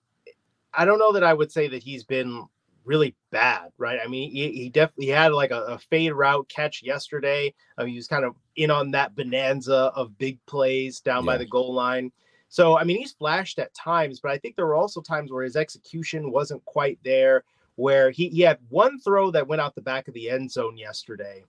I 0.74 0.84
don't 0.84 0.98
know 0.98 1.12
that 1.12 1.24
I 1.24 1.32
would 1.32 1.50
say 1.50 1.66
that 1.68 1.82
he's 1.82 2.04
been 2.04 2.46
really 2.84 3.14
bad, 3.30 3.70
right? 3.78 4.00
I 4.02 4.08
mean, 4.08 4.30
he, 4.30 4.50
he 4.52 4.68
definitely 4.68 5.08
had 5.08 5.32
like 5.32 5.50
a, 5.50 5.62
a 5.62 5.78
fade 5.78 6.12
route 6.12 6.48
catch 6.48 6.82
yesterday. 6.82 7.54
I 7.78 7.84
mean, 7.84 7.92
he 7.92 7.98
was 7.98 8.08
kind 8.08 8.24
of 8.24 8.34
in 8.56 8.70
on 8.70 8.90
that 8.92 9.14
bonanza 9.14 9.92
of 9.94 10.18
big 10.18 10.38
plays 10.46 11.00
down 11.00 11.24
by 11.24 11.38
the 11.38 11.46
goal 11.46 11.72
line. 11.72 12.12
So 12.48 12.78
I 12.78 12.84
mean, 12.84 12.98
he's 12.98 13.12
flashed 13.12 13.58
at 13.58 13.74
times, 13.74 14.20
but 14.20 14.30
I 14.30 14.38
think 14.38 14.56
there 14.56 14.66
were 14.66 14.74
also 14.74 15.00
times 15.00 15.32
where 15.32 15.44
his 15.44 15.56
execution 15.56 16.30
wasn't 16.30 16.64
quite 16.64 16.98
there. 17.04 17.44
Where 17.76 18.10
he, 18.10 18.28
he 18.28 18.42
had 18.42 18.58
one 18.68 19.00
throw 19.00 19.30
that 19.30 19.48
went 19.48 19.62
out 19.62 19.74
the 19.74 19.80
back 19.80 20.06
of 20.06 20.12
the 20.12 20.28
end 20.28 20.52
zone 20.52 20.76
yesterday, 20.76 21.42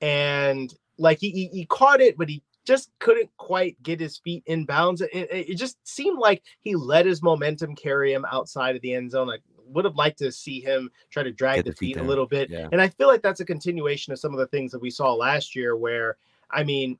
and 0.00 0.74
like 0.96 1.18
he, 1.18 1.30
he, 1.30 1.46
he 1.48 1.66
caught 1.66 2.00
it, 2.00 2.16
but 2.16 2.30
he 2.30 2.42
just 2.64 2.90
couldn't 2.98 3.30
quite 3.36 3.80
get 3.82 4.00
his 4.00 4.16
feet 4.16 4.42
in 4.46 4.64
bounds. 4.64 5.02
It, 5.02 5.10
it, 5.12 5.50
it 5.50 5.54
just 5.56 5.76
seemed 5.86 6.18
like 6.18 6.42
he 6.60 6.74
let 6.74 7.04
his 7.04 7.22
momentum 7.22 7.76
carry 7.76 8.12
him 8.12 8.24
outside 8.30 8.74
of 8.74 8.82
the 8.82 8.94
end 8.94 9.10
zone. 9.10 9.26
Like 9.26 9.42
would 9.66 9.84
have 9.84 9.96
liked 9.96 10.18
to 10.18 10.30
see 10.32 10.60
him 10.60 10.90
try 11.10 11.22
to 11.22 11.32
drag 11.32 11.56
Get 11.56 11.66
the 11.66 11.72
feet 11.72 11.94
feet 11.94 11.96
a 11.96 12.02
little 12.02 12.26
bit. 12.26 12.50
Yeah. 12.50 12.68
And 12.72 12.80
I 12.80 12.88
feel 12.88 13.08
like 13.08 13.22
that's 13.22 13.40
a 13.40 13.44
continuation 13.44 14.12
of 14.12 14.18
some 14.18 14.32
of 14.32 14.38
the 14.38 14.46
things 14.46 14.72
that 14.72 14.80
we 14.80 14.90
saw 14.90 15.12
last 15.12 15.54
year, 15.56 15.76
where 15.76 16.16
I 16.50 16.64
mean, 16.64 16.98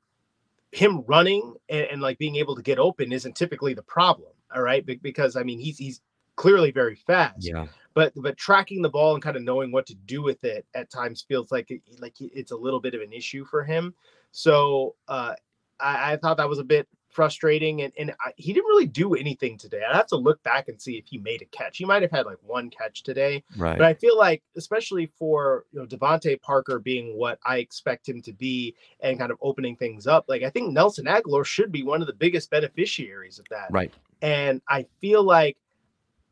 him 0.71 1.03
running 1.07 1.55
and, 1.69 1.87
and 1.91 2.01
like 2.01 2.17
being 2.17 2.35
able 2.35 2.55
to 2.55 2.61
get 2.61 2.79
open 2.79 3.11
isn't 3.11 3.35
typically 3.35 3.73
the 3.73 3.83
problem. 3.83 4.29
All 4.53 4.61
right, 4.61 4.85
Be- 4.85 4.95
because 4.95 5.35
I 5.35 5.43
mean 5.43 5.59
he's 5.59 5.77
he's 5.77 6.01
clearly 6.35 6.69
very 6.69 6.95
fast 6.95 7.47
Yeah. 7.47 7.67
but 7.93 8.11
but 8.17 8.35
tracking 8.35 8.81
the 8.81 8.89
ball 8.89 9.13
and 9.13 9.23
kind 9.23 9.37
of 9.37 9.43
knowing 9.43 9.71
what 9.71 9.85
to 9.85 9.95
do 9.95 10.21
with 10.21 10.43
it 10.43 10.65
at 10.75 10.89
times 10.89 11.21
feels 11.25 11.49
like 11.49 11.71
it, 11.71 11.81
like 11.99 12.13
it's 12.19 12.51
a 12.51 12.55
little 12.57 12.81
bit 12.81 12.93
of 12.93 13.01
an 13.01 13.13
issue 13.13 13.45
for 13.45 13.63
him. 13.63 13.93
So 14.31 14.95
uh, 15.07 15.33
I, 15.79 16.13
I 16.13 16.17
thought 16.17 16.35
that 16.37 16.49
was 16.49 16.59
a 16.59 16.63
bit 16.63 16.87
frustrating, 17.15 17.81
and 17.83 17.93
and 17.97 18.11
I, 18.23 18.31
he 18.35 18.51
didn't 18.51 18.67
really 18.67 18.85
do 18.85 19.15
anything 19.15 19.57
today. 19.57 19.81
I 19.89 19.95
have 19.95 20.07
to 20.07 20.17
look 20.17 20.43
back 20.43 20.67
and 20.67 20.79
see 20.79 20.97
if 20.97 21.05
he 21.07 21.17
made 21.17 21.41
a 21.41 21.45
catch. 21.45 21.77
He 21.77 21.85
might 21.85 22.01
have 22.01 22.11
had 22.11 22.25
like 22.25 22.37
one 22.45 22.69
catch 22.69 23.03
today, 23.03 23.43
Right. 23.55 23.77
but 23.77 23.87
I 23.87 23.93
feel 23.93 24.17
like 24.17 24.43
especially 24.57 25.05
for 25.17 25.65
you 25.71 25.79
know 25.79 25.85
DeVante 25.87 26.41
Parker 26.41 26.77
being 26.79 27.17
what 27.17 27.39
I 27.45 27.57
expect 27.59 28.07
him 28.07 28.21
to 28.23 28.33
be 28.33 28.75
and 28.99 29.17
kind 29.17 29.31
of 29.31 29.37
opening 29.41 29.77
things 29.77 30.05
up, 30.07 30.25
like 30.27 30.43
I 30.43 30.49
think 30.49 30.73
Nelson 30.73 31.05
Agholor 31.05 31.45
should 31.45 31.71
be 31.71 31.83
one 31.83 32.01
of 32.01 32.07
the 32.07 32.13
biggest 32.13 32.51
beneficiaries 32.51 33.39
of 33.39 33.45
that. 33.49 33.67
Right. 33.71 33.93
And 34.21 34.61
I 34.69 34.85
feel 34.99 35.23
like 35.23 35.57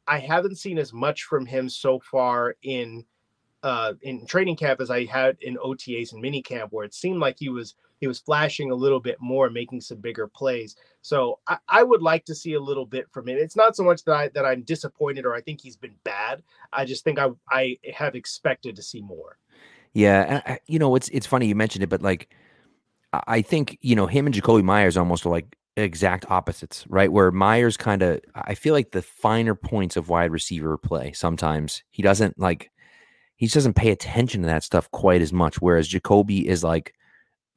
I 0.06 0.20
haven't 0.20 0.58
seen 0.58 0.78
as 0.78 0.92
much 0.92 1.24
from 1.24 1.46
him 1.46 1.70
so 1.70 2.00
far 2.00 2.56
in 2.64 3.06
uh 3.64 3.94
in 4.02 4.26
training 4.26 4.58
camp 4.58 4.82
as 4.82 4.92
I 4.92 5.06
had 5.06 5.38
in 5.40 5.56
OTAs 5.56 6.12
and 6.12 6.22
mini 6.22 6.42
camp 6.42 6.74
where 6.74 6.84
it 6.84 6.94
seemed 6.94 7.20
like 7.20 7.38
he 7.40 7.48
was 7.48 7.76
he 8.04 8.08
was 8.08 8.20
flashing 8.20 8.70
a 8.70 8.76
little 8.76 9.00
bit 9.00 9.16
more, 9.22 9.50
making 9.50 9.80
some 9.80 10.00
bigger 10.00 10.28
plays. 10.28 10.76
So 11.02 11.40
I, 11.48 11.58
I 11.70 11.84
would 11.84 12.02
like 12.02 12.26
to 12.26 12.36
see 12.36 12.56
a 12.56 12.60
little 12.60 12.86
bit 12.86 13.08
from 13.14 13.30
him. 13.30 13.38
It's 13.38 13.56
not 13.56 13.78
so 13.78 13.84
much 13.86 14.04
that 14.04 14.14
I 14.14 14.28
that 14.34 14.46
I'm 14.46 14.64
disappointed 14.64 15.26
or 15.26 15.34
I 15.34 15.40
think 15.40 15.62
he's 15.62 15.78
been 15.78 15.96
bad. 16.04 16.44
I 16.74 16.84
just 16.84 17.06
think 17.06 17.18
I 17.18 17.30
I 17.50 17.78
have 17.94 18.16
expected 18.16 18.76
to 18.76 18.84
see 18.84 19.02
more. 19.02 19.38
Yeah, 19.94 20.58
you 20.68 20.80
know 20.80 20.94
it's 20.98 21.08
it's 21.10 21.26
funny 21.26 21.48
you 21.48 21.56
mentioned 21.56 21.82
it, 21.82 21.90
but 21.90 22.02
like 22.02 22.28
I- 23.14 23.42
think 23.42 23.78
you 23.80 23.96
know 23.96 24.06
him 24.06 24.26
and 24.26 24.36
Jakobi 24.36 24.64
Meyers 24.64 24.98
almost 24.98 25.26
are 25.26 25.30
like 25.30 25.56
exact 25.78 26.30
opposites, 26.30 26.86
right? 26.90 27.10
Where 27.10 27.32
Meyers 27.32 27.78
kind 27.78 28.02
of 28.02 28.20
I 28.36 28.54
feel 28.56 28.74
like 28.74 28.92
the 28.92 29.02
finer 29.02 29.56
points 29.56 29.96
of 29.96 30.10
wide 30.10 30.32
receiver 30.32 30.78
play 30.78 31.14
sometimes 31.14 31.84
he 31.90 32.04
doesn't 32.04 32.38
like 32.38 32.70
he 33.38 33.46
just 33.46 33.56
doesn't 33.56 33.76
pay 33.76 33.92
attention 33.92 34.42
to 34.42 34.48
that 34.48 34.64
stuff 34.64 34.92
quite 34.92 35.22
as 35.22 35.32
much. 35.32 35.62
Whereas 35.62 35.88
Jakobi 35.88 36.44
is 36.44 36.66
like 36.66 36.96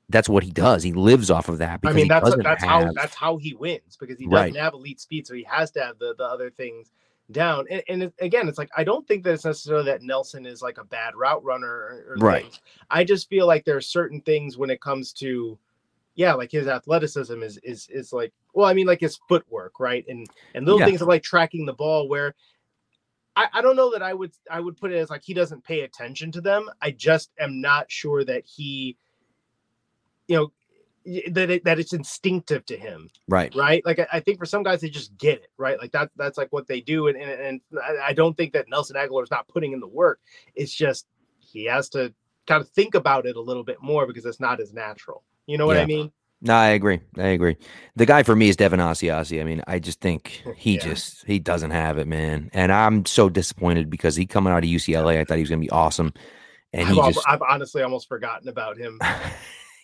that's 0.08 0.28
what 0.28 0.44
he 0.44 0.50
does. 0.50 0.82
He 0.82 0.92
lives 0.92 1.30
off 1.30 1.48
of 1.48 1.58
that 1.58 1.80
I 1.84 1.92
mean 1.92 2.08
that's 2.08 2.30
that's 2.42 2.64
have 2.64 2.68
how 2.70 2.92
that's 2.94 3.14
how 3.14 3.38
he 3.38 3.54
wins 3.54 3.96
because 3.98 4.18
he 4.18 4.28
doesn't 4.28 4.54
Right. 4.54 4.56
have 4.56 4.74
elite 4.74 5.00
speed, 5.00 5.26
so 5.26 5.34
he 5.34 5.44
has 5.44 5.70
to 5.72 5.82
have 5.82 5.98
the 5.98 6.14
the 6.18 6.24
other 6.24 6.50
things 6.50 6.92
down. 7.32 7.66
And, 7.70 7.82
and 7.88 8.02
it- 8.04 8.14
again, 8.20 8.48
it's 8.48 8.58
like 8.58 8.70
I 8.76 8.84
don't 8.84 9.06
think 9.08 9.24
that 9.24 9.34
it's 9.34 9.44
necessarily 9.46 9.86
that 9.86 10.02
Nelson 10.02 10.46
is 10.46 10.62
like 10.62 10.78
a 10.78 10.84
bad 10.84 11.14
route 11.16 11.44
runner 11.44 11.68
or, 11.68 12.06
or 12.16 12.22
Right. 12.22 12.42
things. 12.42 12.60
I 12.90 13.04
just 13.04 13.28
feel 13.28 13.46
like 13.46 13.64
there 13.64 13.76
are 13.76 13.80
certain 13.82 14.20
things 14.22 14.58
when 14.58 14.70
it 14.70 14.80
comes 14.80 15.12
to 15.14 15.58
yeah, 16.16 16.34
like 16.34 16.50
his 16.52 16.68
athleticism 16.68 17.42
is 17.42 17.58
is 17.64 17.88
is 17.90 18.12
like 18.12 18.32
well, 18.54 18.68
I 18.68 18.74
mean 18.74 18.86
like 18.86 19.00
his 19.00 19.18
footwork, 19.28 19.80
right? 19.80 20.04
And 20.08 20.28
and 20.54 20.66
little 20.66 20.80
Yeah. 20.80 20.86
things 20.86 21.02
of 21.02 21.08
like 21.08 21.22
tracking 21.24 21.66
the 21.66 21.74
ball 21.74 22.08
where 22.08 22.34
I, 23.36 23.48
I 23.54 23.62
don't 23.62 23.76
know 23.76 23.92
that 23.92 24.02
I 24.02 24.14
would 24.14 24.32
I 24.50 24.60
would 24.60 24.76
put 24.78 24.92
it 24.92 24.96
as 24.98 25.10
like 25.10 25.24
he 25.24 25.34
doesn't 25.34 25.64
pay 25.64 25.82
attention 25.82 26.32
to 26.32 26.40
them. 26.40 26.68
I 26.82 26.90
just 26.92 27.30
am 27.38 27.60
not 27.60 27.90
sure 27.90 28.24
that 28.24 28.44
he 28.46 28.96
you 30.28 30.36
know 30.36 30.52
that 31.28 31.50
it, 31.50 31.64
that 31.64 31.78
it's 31.78 31.92
instinctive 31.92 32.66
to 32.66 32.76
him 32.76 33.08
right. 33.28 33.54
right? 33.54 33.84
Like 33.86 34.00
I, 34.00 34.06
I 34.14 34.20
think 34.20 34.38
for 34.38 34.46
some 34.46 34.64
guys 34.64 34.80
they 34.80 34.90
just 34.90 35.16
get 35.18 35.38
it, 35.38 35.50
right? 35.56 35.78
Like 35.78 35.92
that 35.92 36.10
that's 36.16 36.36
like 36.36 36.52
what 36.52 36.66
they 36.66 36.80
do, 36.80 37.06
and 37.08 37.16
and, 37.16 37.40
and 37.40 37.60
I, 37.80 38.08
I 38.08 38.12
don't 38.12 38.36
think 38.36 38.52
that 38.54 38.68
Nelson 38.68 38.96
Agholor 38.96 39.22
is 39.22 39.30
not 39.30 39.46
putting 39.48 39.72
in 39.72 39.80
the 39.80 39.86
work. 39.86 40.20
It's 40.54 40.74
just 40.74 41.06
he 41.38 41.66
has 41.66 41.88
to 41.90 42.12
kind 42.46 42.60
of 42.60 42.68
think 42.70 42.94
about 42.94 43.26
it 43.26 43.36
a 43.36 43.40
little 43.40 43.64
bit 43.64 43.80
more 43.80 44.06
because 44.06 44.24
it's 44.24 44.40
not 44.40 44.60
as 44.60 44.72
natural. 44.72 45.22
You 45.46 45.58
know 45.58 45.66
what 45.66 45.76
Yeah. 45.76 45.82
I 45.82 45.86
mean? 45.86 46.12
No, 46.42 46.54
I 46.54 46.68
agree. 46.68 47.00
I 47.16 47.28
agree. 47.28 47.56
The 47.96 48.04
guy 48.04 48.22
for 48.22 48.36
me 48.36 48.48
is 48.48 48.56
Devin 48.56 48.78
Asiasi. 48.78 49.40
I 49.40 49.44
mean, 49.44 49.62
I 49.66 49.78
just 49.78 50.00
think 50.00 50.42
he 50.56 50.74
Yeah. 50.74 50.80
just 50.80 51.24
he 51.24 51.38
doesn't 51.38 51.70
have 51.70 51.98
it, 51.98 52.08
man. 52.08 52.50
And 52.52 52.72
I'm 52.72 53.06
so 53.06 53.28
disappointed 53.28 53.90
because 53.90 54.16
he 54.16 54.26
coming 54.26 54.52
out 54.52 54.64
of 54.64 54.68
UCLA, 54.68 55.18
I 55.20 55.24
thought 55.24 55.36
he 55.36 55.42
was 55.42 55.50
gonna 55.50 55.60
be 55.60 55.70
awesome, 55.70 56.12
and 56.72 56.88
I've, 56.88 56.94
he 56.94 57.12
just 57.12 57.28
I've 57.28 57.42
honestly 57.42 57.82
almost 57.82 58.08
forgotten 58.08 58.48
about 58.48 58.76
him. 58.76 59.00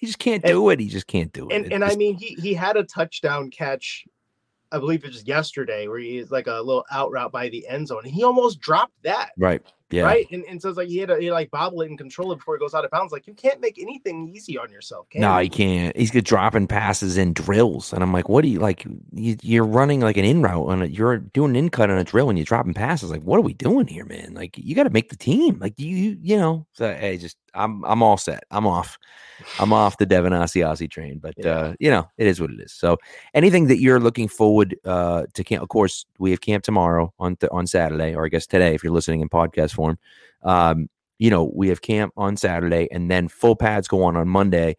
he 0.03 0.07
just 0.09 0.19
can't 0.19 0.43
And- 0.45 0.51
do 0.53 0.69
it. 0.71 0.81
He 0.81 0.89
just 0.89 1.07
can't 1.07 1.33
do 1.33 1.49
it. 1.49 1.55
And 1.55 1.67
It 1.67 1.73
and 1.73 1.85
I 1.85 1.95
mean 1.95 2.17
he 2.17 2.35
he 2.43 2.53
had 2.55 2.77
a 2.77 2.83
touchdown 2.83 3.51
catch, 3.51 4.05
I 4.73 4.79
believe 4.81 5.05
it 5.05 5.13
was 5.13 5.25
yesterday, 5.27 5.87
where 5.87 6.01
he 6.01 6.19
is 6.19 6.33
like 6.33 6.49
a 6.49 6.61
little 6.61 6.85
out 6.91 7.13
route 7.13 7.31
by 7.31 7.49
the 7.49 7.67
end 7.69 7.87
zone, 7.87 8.05
he 8.05 8.25
almost 8.25 8.59
dropped 8.61 9.01
that. 9.05 9.31
right, 9.39 9.63
yeah, 9.91 10.05
Right. 10.05 10.27
And, 10.33 10.43
and 10.49 10.61
so 10.61 10.71
it's 10.71 10.79
like 10.79 10.89
he 10.89 10.97
had 10.97 11.11
to 11.11 11.19
he 11.21 11.31
like 11.31 11.51
bobble 11.51 11.83
it 11.83 11.91
and 11.91 11.99
control 11.99 12.33
it 12.33 12.37
before 12.37 12.57
it 12.57 12.61
goes 12.61 12.73
out 12.73 12.83
of 12.85 12.91
bounds. 12.91 13.13
Like 13.13 13.27
you 13.27 13.35
can't 13.35 13.61
make 13.61 13.79
anything 13.79 14.33
easy 14.35 14.57
on 14.57 14.73
yourself, 14.73 15.09
can 15.11 15.21
No, 15.21 15.37
you? 15.37 15.43
he 15.45 15.49
can't. 15.51 15.95
He's 15.97 16.11
good 16.11 16.25
dropping 16.25 16.67
passes 16.67 17.19
and 17.19 17.35
drills, 17.35 17.93
and 17.93 18.03
I'm 18.03 18.13
like, 18.13 18.29
what 18.31 18.41
do 18.43 18.49
you 18.49 18.59
like? 18.59 18.85
You, 19.13 19.37
you're 19.43 19.67
running 19.67 20.01
like 20.01 20.17
an 20.17 20.25
in 20.25 20.41
route 20.43 20.67
on 20.67 20.81
a, 20.83 20.87
you're 20.87 21.19
doing 21.19 21.51
an 21.51 21.57
in 21.57 21.69
cut 21.69 21.91
on 21.91 21.99
a 21.99 22.05
drill, 22.05 22.31
and 22.31 22.39
you're 22.39 22.47
dropping 22.47 22.73
passes. 22.75 23.11
Like, 23.11 23.23
what 23.23 23.37
are 23.37 23.43
we 23.43 23.53
doing 23.53 23.87
here, 23.87 24.07
man? 24.07 24.33
Like, 24.33 24.57
you 24.57 24.75
got 24.75 24.85
to 24.85 24.91
make 24.91 25.11
the 25.11 25.17
team. 25.17 25.59
Like, 25.59 25.79
you, 25.79 26.17
you 26.23 26.39
know. 26.39 26.67
So, 26.73 26.93
hey, 26.95 27.19
just 27.19 27.37
I'm, 27.55 27.85
I'm 27.85 28.03
all 28.03 28.17
set. 28.17 28.45
I'm 28.51 28.67
off. 28.67 28.99
I'm 29.59 29.73
off 29.73 29.99
the 29.99 30.07
Devin 30.07 30.33
Asiasi 30.33 30.91
train. 30.91 31.19
But 31.19 31.35
Yeah. 31.39 31.51
uh, 31.51 31.75
you 31.81 31.91
know, 31.91 32.09
it 32.17 32.27
is 32.27 32.41
what 32.41 32.51
it 32.51 32.61
is. 32.61 32.73
So, 32.73 32.99
anything 33.35 33.67
that 33.69 33.79
you're 33.81 34.01
looking 34.01 34.29
forward 34.29 34.77
uh 34.85 35.25
to 35.35 35.45
camp? 35.45 35.63
Of 35.63 35.69
course, 35.69 36.07
we 36.19 36.31
have 36.31 36.41
camp 36.41 36.65
tomorrow 36.65 37.13
on 37.19 37.37
th- 37.37 37.51
on 37.53 37.67
Saturday, 37.67 38.15
or 38.15 38.25
I 38.25 38.29
guess 38.29 38.47
today 38.47 38.75
if 38.75 38.83
you're 38.85 38.93
listening 38.93 39.21
in 39.21 39.29
podcast 39.29 39.73
form. 39.73 39.99
Um, 40.43 40.89
you 41.19 41.31
know, 41.31 41.51
we 41.55 41.69
have 41.69 41.83
camp 41.83 42.13
on 42.17 42.37
Saturday, 42.37 42.89
and 42.91 43.11
then 43.11 43.29
full 43.29 43.57
pads 43.57 43.89
go 43.89 44.03
on 44.05 44.17
on 44.17 44.29
Monday 44.29 44.77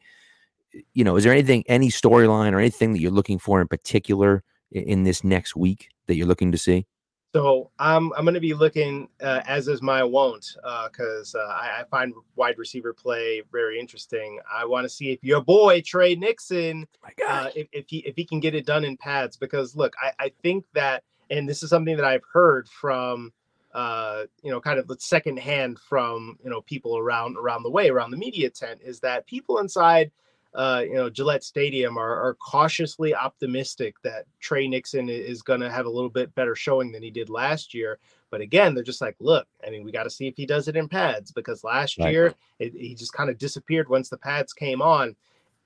you 0.94 1.04
know, 1.04 1.16
is 1.16 1.24
there 1.24 1.32
anything, 1.34 1.64
any 1.68 1.90
storyline 1.90 2.52
or 2.54 2.58
anything 2.60 2.94
that 2.94 3.00
you're 3.00 3.12
looking 3.12 3.38
for 3.38 3.62
in 3.62 3.68
particular 3.68 4.44
i- 4.76 4.80
in 4.80 5.04
this 5.04 5.24
next 5.24 5.56
week 5.56 5.90
that 6.08 6.16
you're 6.16 6.26
looking 6.28 6.52
to 6.52 6.58
see? 6.58 6.88
So 7.34 7.72
I'm 7.80 8.14
I'm 8.14 8.26
going 8.26 8.36
to 8.36 8.40
be 8.40 8.54
looking 8.54 9.10
uh, 9.20 9.42
as 9.48 9.68
is 9.68 9.82
my 9.82 10.04
wont 10.04 10.56
because 10.92 11.34
uh, 11.34 11.40
I, 11.40 11.80
I 11.80 11.84
find 11.90 12.14
wide 12.36 12.60
receiver 12.60 12.94
play 12.94 13.42
very 13.52 13.80
interesting. 13.80 14.40
I 14.52 14.66
want 14.66 14.86
to 14.86 14.90
see 14.90 15.12
if 15.12 15.24
your 15.24 15.42
boy 15.42 15.82
Tre 15.82 16.16
Nixon 16.16 16.88
uh, 17.28 17.50
if, 17.56 17.68
if 17.72 17.86
he 17.88 18.00
if 18.00 18.16
he 18.16 18.24
can 18.24 18.40
get 18.40 18.54
it 18.54 18.68
done 18.68 18.86
in 18.86 18.98
pads 18.98 19.36
because 19.36 19.76
look 19.76 19.96
I, 20.02 20.12
I 20.26 20.32
think 20.44 20.66
that 20.74 21.04
and 21.32 21.50
this 21.50 21.64
is 21.64 21.72
something 21.72 21.96
that 21.96 22.06
I've 22.06 22.24
heard 22.32 22.70
from 22.70 23.34
uh, 23.74 24.26
you 24.44 24.52
know 24.52 24.62
kind 24.62 24.78
of 24.78 24.88
the 24.88 24.98
second 25.00 25.40
hand 25.40 25.80
from 25.80 26.38
you 26.44 26.52
know 26.52 26.62
people 26.62 27.00
around 27.00 27.36
around 27.38 27.64
the 27.64 27.72
way 27.72 27.90
around 27.90 28.12
the 28.12 28.18
media 28.18 28.52
tent 28.52 28.80
is 28.84 29.00
that 29.00 29.26
people 29.26 29.58
inside 29.58 30.12
uh, 30.56 30.84
you 30.84 30.96
know 30.96 31.10
Gillette 31.10 31.44
Stadium 31.44 31.98
are, 31.98 32.22
are 32.22 32.36
cautiously 32.36 33.16
optimistic 33.16 33.96
that 34.04 34.26
Tre 34.40 34.68
Nixon 34.68 35.10
is 35.10 35.42
going 35.42 35.62
to 35.62 35.70
have 35.70 35.86
a 35.86 35.90
little 35.90 36.10
bit 36.10 36.34
better 36.36 36.56
showing 36.56 36.92
than 36.92 37.04
he 37.04 37.12
did 37.12 37.30
last 37.30 37.74
year. 37.74 38.00
But 38.30 38.42
again, 38.42 38.74
they're 38.74 38.84
just 38.84 39.02
like, 39.02 39.16
look, 39.20 39.48
I 39.66 39.70
mean, 39.70 39.84
we 39.84 39.92
got 39.92 40.04
to 40.04 40.10
see 40.10 40.28
if 40.28 40.36
he 40.36 40.46
does 40.46 40.68
it 40.68 40.76
in 40.76 40.88
pads 40.88 41.32
because 41.32 41.64
last 41.64 42.00
Right. 42.00 42.12
year 42.12 42.34
it, 42.60 42.74
he 42.74 42.96
just 42.96 43.14
kind 43.14 43.30
of 43.30 43.38
disappeared 43.38 43.90
once 43.90 44.10
the 44.10 44.18
pads 44.18 44.54
came 44.54 44.82
on, 44.82 45.16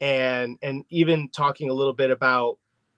and 0.02 0.58
and 0.62 0.84
even 0.90 1.30
talking 1.30 1.70
a 1.70 1.74
little 1.74 1.94
bit 1.94 2.12
about 2.12 2.58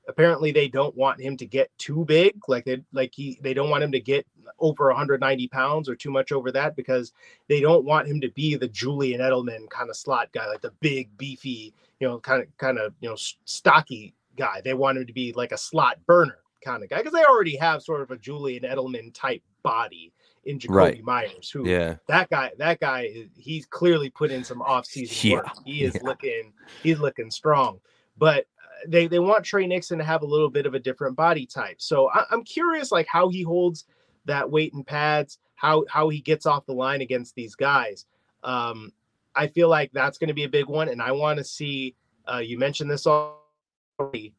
apparently 0.10 0.52
they 0.52 0.68
don't 0.68 0.96
want 0.96 1.22
him 1.22 1.38
to 1.38 1.46
get 1.46 1.72
too 1.78 2.04
big, 2.06 2.36
like 2.48 2.66
they 2.66 2.84
like 2.92 3.14
he 3.14 3.40
they 3.42 3.54
don't 3.54 3.70
want 3.70 3.84
him 3.84 3.92
to 3.94 4.00
get 4.00 4.26
over 4.60 4.88
190 4.88 5.48
pounds 5.48 5.88
or 5.88 5.96
too 5.96 6.12
much 6.12 6.32
over 6.32 6.52
that 6.52 6.76
because 6.76 7.14
they 7.48 7.62
don't 7.62 7.86
want 7.86 8.08
him 8.08 8.20
to 8.20 8.30
be 8.32 8.56
the 8.56 8.68
Julian 8.68 9.22
Edelman 9.22 9.70
kind 9.70 9.90
of 9.90 9.96
slot 9.96 10.30
guy, 10.34 10.48
like 10.48 10.62
the 10.62 10.74
big 10.82 11.16
beefy, 11.18 11.74
you 12.00 12.08
know, 12.08 12.20
kind 12.20 12.42
of 12.42 12.58
kind 12.58 12.80
of 12.80 12.94
you 13.00 13.10
know 13.10 13.16
stocky 13.46 14.14
guy. 14.36 14.62
They 14.62 14.74
want 14.74 14.98
him 14.98 15.06
to 15.06 15.14
be 15.14 15.32
like 15.34 15.52
a 15.52 15.58
slot 15.58 16.00
burner 16.06 16.40
kind 16.64 16.84
of 16.84 16.90
guy 16.90 16.98
because 16.98 17.14
they 17.14 17.24
already 17.24 17.56
have 17.58 17.84
sort 17.84 18.02
of 18.02 18.12
a 18.12 18.18
Julian 18.18 18.64
Edelman 18.64 19.14
type 19.14 19.44
body 19.64 20.12
in 20.46 20.58
Jakobi 20.58 20.76
right. 20.76 21.04
Meyers, 21.04 21.50
who 21.52 21.68
yeah. 21.68 21.96
that 22.08 22.30
guy, 22.30 22.52
that 22.58 22.80
guy, 22.80 23.12
eh, 23.14 23.24
he's 23.38 23.66
clearly 23.66 24.10
put 24.10 24.32
in 24.32 24.44
some 24.44 24.60
offseason 24.60 25.24
yeah. 25.24 25.36
work. 25.36 25.48
He 25.66 25.84
is 25.84 25.94
yeah. 25.96 26.02
looking, 26.04 26.54
he's 26.82 27.00
looking 27.00 27.30
strong. 27.30 27.80
But 28.18 28.46
they 28.88 29.08
they 29.08 29.20
want 29.20 29.46
Tre 29.46 29.68
Nixon 29.68 29.98
to 29.98 30.04
have 30.04 30.22
a 30.22 30.26
little 30.26 30.50
bit 30.50 30.66
of 30.66 30.74
a 30.74 30.80
different 30.80 31.16
body 31.16 31.46
type. 31.46 31.82
So 31.82 32.10
I, 32.10 32.26
I'm 32.32 32.44
curious, 32.44 32.92
like 32.92 33.08
how 33.08 33.30
he 33.30 33.44
holds 33.44 33.86
that 34.26 34.50
weight 34.50 34.74
and 34.74 34.86
pads, 34.86 35.40
how 35.56 35.86
how 35.90 36.10
he 36.10 36.20
gets 36.22 36.46
off 36.46 36.66
the 36.66 36.74
line 36.74 37.02
against 37.02 37.36
these 37.36 37.56
guys. 37.56 38.06
Um, 38.44 38.92
I 39.36 39.48
feel 39.48 39.70
like 39.70 39.92
that's 39.92 40.18
going 40.18 40.30
to 40.30 40.34
be 40.34 40.44
a 40.44 40.50
big 40.50 40.68
one, 40.68 40.90
and 40.90 41.02
I 41.02 41.12
want 41.12 41.38
to 41.38 41.44
see. 41.44 41.96
Uh, 42.32 42.38
you 42.38 42.60
mentioned 42.60 42.92
this 42.92 43.08
already, 43.08 44.34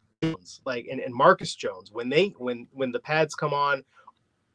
like 0.65 0.87
and, 0.91 1.01
and 1.01 1.15
Marcus 1.15 1.55
Jones 1.55 1.91
when 1.93 2.09
they 2.09 2.29
when 2.39 2.67
when 2.73 2.93
the 2.93 3.01
pads 3.01 3.35
come 3.35 3.53
on, 3.53 3.85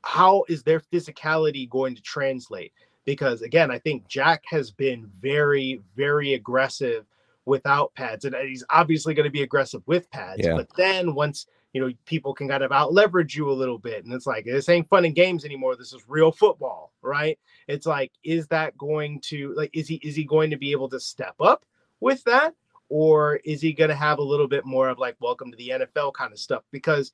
how 0.04 0.46
is 0.48 0.64
their 0.64 0.80
physicality 0.80 1.70
going 1.70 1.96
to 1.96 2.02
translate? 2.02 2.74
Because 3.04 3.42
again, 3.42 3.72
I 3.72 3.80
think 3.80 4.08
Jack 4.08 4.44
has 4.48 4.72
been 4.72 5.10
very 5.20 5.82
very 5.96 6.34
aggressive 6.34 7.06
without 7.46 7.94
pads, 7.94 8.26
and 8.26 8.36
uh, 8.36 8.40
he's 8.40 8.64
obviously 8.70 9.14
going 9.14 9.26
to 9.26 9.32
be 9.32 9.44
aggressive 9.44 9.82
with 9.86 10.10
pads. 10.12 10.42
Yeah. 10.44 10.56
But 10.56 10.70
then 10.76 11.14
once 11.16 11.48
you 11.74 11.82
know 11.82 11.92
people 12.06 12.34
can 12.34 12.48
kind 12.48 12.64
of 12.64 12.72
out 12.72 12.94
leverage 12.94 13.36
you 13.36 13.50
a 13.50 13.52
little 13.52 13.78
bit 13.78 14.06
and 14.06 14.14
it's 14.14 14.26
like 14.26 14.46
this 14.46 14.70
ain't 14.70 14.88
fun 14.88 15.04
and 15.04 15.14
games 15.14 15.44
anymore 15.44 15.76
this 15.76 15.92
is 15.92 16.08
real 16.08 16.32
football 16.32 16.94
right 17.02 17.38
it's 17.68 17.86
like 17.86 18.14
is 18.24 18.48
that 18.48 18.78
going 18.78 19.20
to 19.20 19.54
like 19.56 19.72
is 19.74 19.86
he 19.86 19.96
is 19.96 20.16
he 20.16 20.24
going 20.24 20.50
to 20.50 20.56
be 20.56 20.72
able 20.72 20.88
to 20.88 21.02
step 21.02 21.36
up 21.42 21.66
with 22.00 22.24
that 22.24 22.54
or 22.88 23.38
is 23.44 23.62
he 23.62 23.74
going 23.74 23.90
to 23.90 23.96
have 23.96 24.20
a 24.20 24.24
little 24.24 24.48
bit 24.48 24.66
more 24.66 24.90
of 24.90 25.00
like 25.00 25.16
welcome 25.20 25.52
to 25.52 25.58
the 25.58 25.70
NFL 25.70 26.14
kind 26.14 26.32
of 26.32 26.40
stuff 26.40 26.64
because 26.72 27.12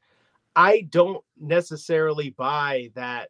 I 0.55 0.81
don't 0.89 1.23
necessarily 1.39 2.31
buy 2.31 2.91
that 2.95 3.29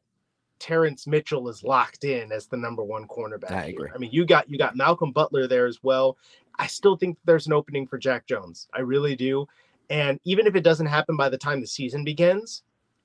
Terrance 0.60 1.08
Mitchell 1.08 1.50
is 1.50 1.64
locked 1.64 2.04
in 2.04 2.32
as 2.32 2.48
the 2.48 2.58
number 2.58 2.84
one 2.84 3.08
cornerback. 3.08 3.52
I 3.52 3.66
agree. 3.66 3.90
I 3.94 3.98
mean, 3.98 4.12
you 4.12 4.26
got 4.26 4.50
you 4.50 4.58
got 4.58 4.76
Malcolm 4.76 5.12
Butler 5.12 5.48
there 5.48 5.66
as 5.66 5.80
well. 5.82 6.18
I 6.60 6.68
still 6.68 6.96
think 6.96 7.18
there's 7.26 7.48
an 7.48 7.54
opening 7.54 7.88
for 7.88 7.98
Jack 7.98 8.28
Jones. 8.28 8.68
I 8.74 8.82
really 8.82 9.16
do. 9.16 9.48
And 9.90 10.20
even 10.24 10.48
if 10.48 10.56
it 10.56 10.64
doesn't 10.64 10.86
happen 10.86 11.18
by 11.18 11.30
the 11.30 11.38
time 11.38 11.60
the 11.60 11.68
season 11.68 12.04
begins, 12.04 12.64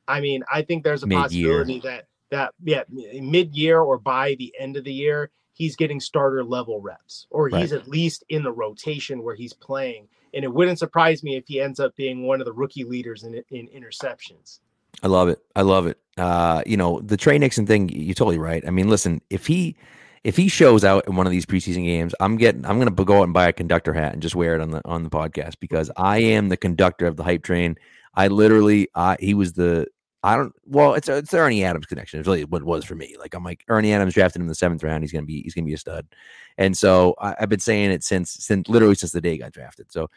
I 0.09 0.21
mean, 0.21 0.45
I 0.53 0.63
think 0.63 0.85
there's 0.85 1.03
a 1.03 1.07
Mid-year. 1.07 1.65
possibility 1.65 1.81
that 1.81 2.07
that 2.31 2.55
yeah, 2.63 2.83
mid-year 2.91 3.81
or 3.81 3.99
by 3.99 4.35
the 4.39 4.53
end 4.59 4.77
of 4.77 4.85
the 4.85 4.93
year, 4.93 5.31
he's 5.53 5.77
getting 5.77 6.01
starter 6.01 6.45
level 6.45 6.81
reps, 6.81 7.27
or 7.31 7.49
right. 7.49 7.61
he's 7.61 7.73
at 7.73 7.89
least 7.89 8.25
in 8.29 8.43
the 8.43 8.53
rotation 8.53 9.23
where 9.23 9.35
he's 9.35 9.53
playing. 9.53 10.09
And 10.35 10.45
it 10.45 10.53
wouldn't 10.53 10.79
surprise 10.79 11.23
me 11.23 11.37
if 11.37 11.45
he 11.47 11.61
ends 11.61 11.81
up 11.81 11.95
being 11.97 12.27
one 12.27 12.41
of 12.41 12.45
the 12.45 12.53
rookie 12.53 12.85
leaders 12.85 13.25
in 13.25 13.43
in 13.51 13.69
interceptions. 13.69 14.61
I 15.03 15.09
love 15.09 15.29
it. 15.29 15.41
I 15.55 15.63
love 15.63 15.87
it. 15.87 15.99
Uh, 16.17 16.63
you 16.67 16.77
know, 16.77 17.01
the 17.01 17.17
Tre 17.17 17.39
Nixon 17.39 17.67
thing, 17.67 17.89
you're 17.89 18.15
totally 18.15 18.39
right. 18.39 18.67
I 18.67 18.71
mean, 18.71 18.89
listen, 18.89 19.21
if 19.29 19.47
he 19.47 19.77
if 20.27 20.37
he 20.37 20.49
shows 20.49 20.83
out 20.83 21.07
in 21.07 21.15
one 21.15 21.25
of 21.25 21.31
these 21.31 21.47
preseason 21.47 21.85
games, 21.85 22.13
I'm 22.19 22.37
getting 22.37 22.67
I'm 22.67 22.85
to 22.85 23.05
go 23.05 23.21
out 23.21 23.23
and 23.23 23.33
buy 23.33 23.47
a 23.47 23.53
conductor 23.53 23.93
hat 23.93 24.13
and 24.13 24.21
just 24.21 24.35
wear 24.35 24.57
it 24.57 24.61
on 24.61 24.73
the 24.73 24.83
on 24.85 25.05
the 25.05 25.09
podcast 25.09 25.55
because 25.61 25.89
I 25.97 26.19
am 26.19 26.49
the 26.49 26.57
conductor 26.57 27.07
of 27.07 27.17
the 27.17 27.23
hype 27.23 27.45
train. 27.45 27.77
I 28.13 28.27
literally 28.27 28.89
I 28.97 29.17
he 29.21 29.35
was 29.35 29.53
the 29.53 29.87
I 30.25 30.35
don't 30.35 30.53
well 30.65 30.95
it's 30.95 31.09
it's 31.09 31.31
the 31.31 31.39
Ernie 31.39 31.63
Adams 31.63 31.87
connection. 31.87 32.19
It's 32.19 32.27
really 32.27 32.45
what 32.45 32.63
it 32.63 32.67
was 32.67 32.85
for 32.85 32.97
me. 32.97 33.15
Like 33.17 33.35
I'm 33.35 33.45
like 33.45 33.63
Ernie 33.69 33.93
Adams 33.93 34.15
drafted 34.15 34.41
him 34.41 34.47
in 34.47 34.49
the 34.49 34.57
seventh 34.57 34.83
round. 34.83 35.05
He's 35.05 35.13
gonna 35.13 35.27
be 35.27 35.43
he's 35.43 35.55
gonna 35.55 35.65
be 35.65 35.75
a 35.75 35.79
stud, 35.79 36.05
and 36.59 36.77
so 36.77 37.15
I, 37.21 37.37
have 37.39 37.49
been 37.49 37.61
saying 37.61 37.93
it 37.93 38.03
since 38.03 38.33
since 38.33 38.69
literally 38.69 38.97
since 38.97 39.13
the 39.13 39.21
day 39.21 39.31
he 39.31 39.39
got 39.39 39.53
drafted. 39.53 39.93
So, 39.93 40.11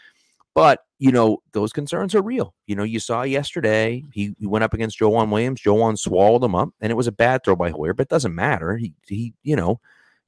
but 0.56 0.86
you 0.98 1.12
know 1.12 1.44
those 1.52 1.72
concerns 1.72 2.16
are 2.16 2.24
real. 2.24 2.56
You 2.66 2.76
know 2.76 2.84
you 2.84 3.00
saw 3.00 3.22
yesterday 3.22 4.04
he, 4.12 4.34
he 4.40 4.48
went 4.48 4.64
up 4.64 4.74
against 4.74 5.00
Joejuan 5.00 5.30
Williams. 5.30 5.62
Joejuan 5.62 6.00
swallowed 6.00 6.44
him 6.44 6.56
up, 6.56 6.70
and 6.82 6.92
it 6.92 6.96
was 6.96 7.06
a 7.06 7.12
bad 7.12 7.44
throw 7.46 7.56
by 7.56 7.70
Hoyer, 7.70 7.94
but 7.94 8.08
it 8.08 8.10
doesn't 8.10 8.34
matter. 8.34 8.76
He 8.76 8.96
he 9.06 9.36
you 9.44 9.56
know 9.56 9.80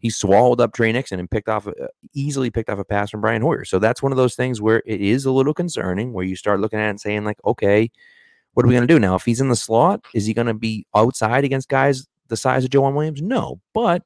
he 0.02 0.10
swallowed 0.10 0.60
up 0.60 0.74
Tre 0.74 0.92
Nixon 0.92 1.20
and 1.20 1.30
picked 1.30 1.48
off 1.48 1.68
uh, 1.68 1.72
easily 2.14 2.50
picked 2.50 2.70
off 2.70 2.80
a 2.80 2.84
pass 2.84 3.12
from 3.12 3.22
Brian 3.22 3.42
Hoyer. 3.42 3.64
So 3.64 3.78
that's 3.78 4.02
one 4.02 4.12
of 4.12 4.18
those 4.18 4.36
things 4.36 4.60
where 4.60 4.82
it 4.86 5.00
is 5.00 5.26
a 5.26 5.32
little 5.32 5.54
concerning 5.54 6.12
where 6.12 6.26
you 6.26 6.36
start 6.36 6.60
looking 6.60 6.80
at 6.80 6.88
it 6.88 6.90
and 6.90 7.00
saying 7.00 7.24
like, 7.24 7.38
okay, 7.46 7.90
what 8.54 8.66
are 8.66 8.68
we 8.68 8.74
going 8.74 8.88
to 8.88 8.94
do 8.94 9.00
now? 9.00 9.16
If 9.16 9.24
he's 9.24 9.40
in 9.40 9.50
the 9.50 9.56
slot, 9.56 10.04
is 10.16 10.26
he 10.26 10.34
going 10.34 10.48
to 10.48 10.56
be 10.56 10.86
outside 10.96 11.44
against 11.44 11.70
guys 11.70 12.08
the 12.28 12.36
size 12.36 12.66
of 12.66 12.72
Joejuan 12.72 12.96
Williams? 12.96 13.22
No, 13.22 13.62
but 13.74 14.02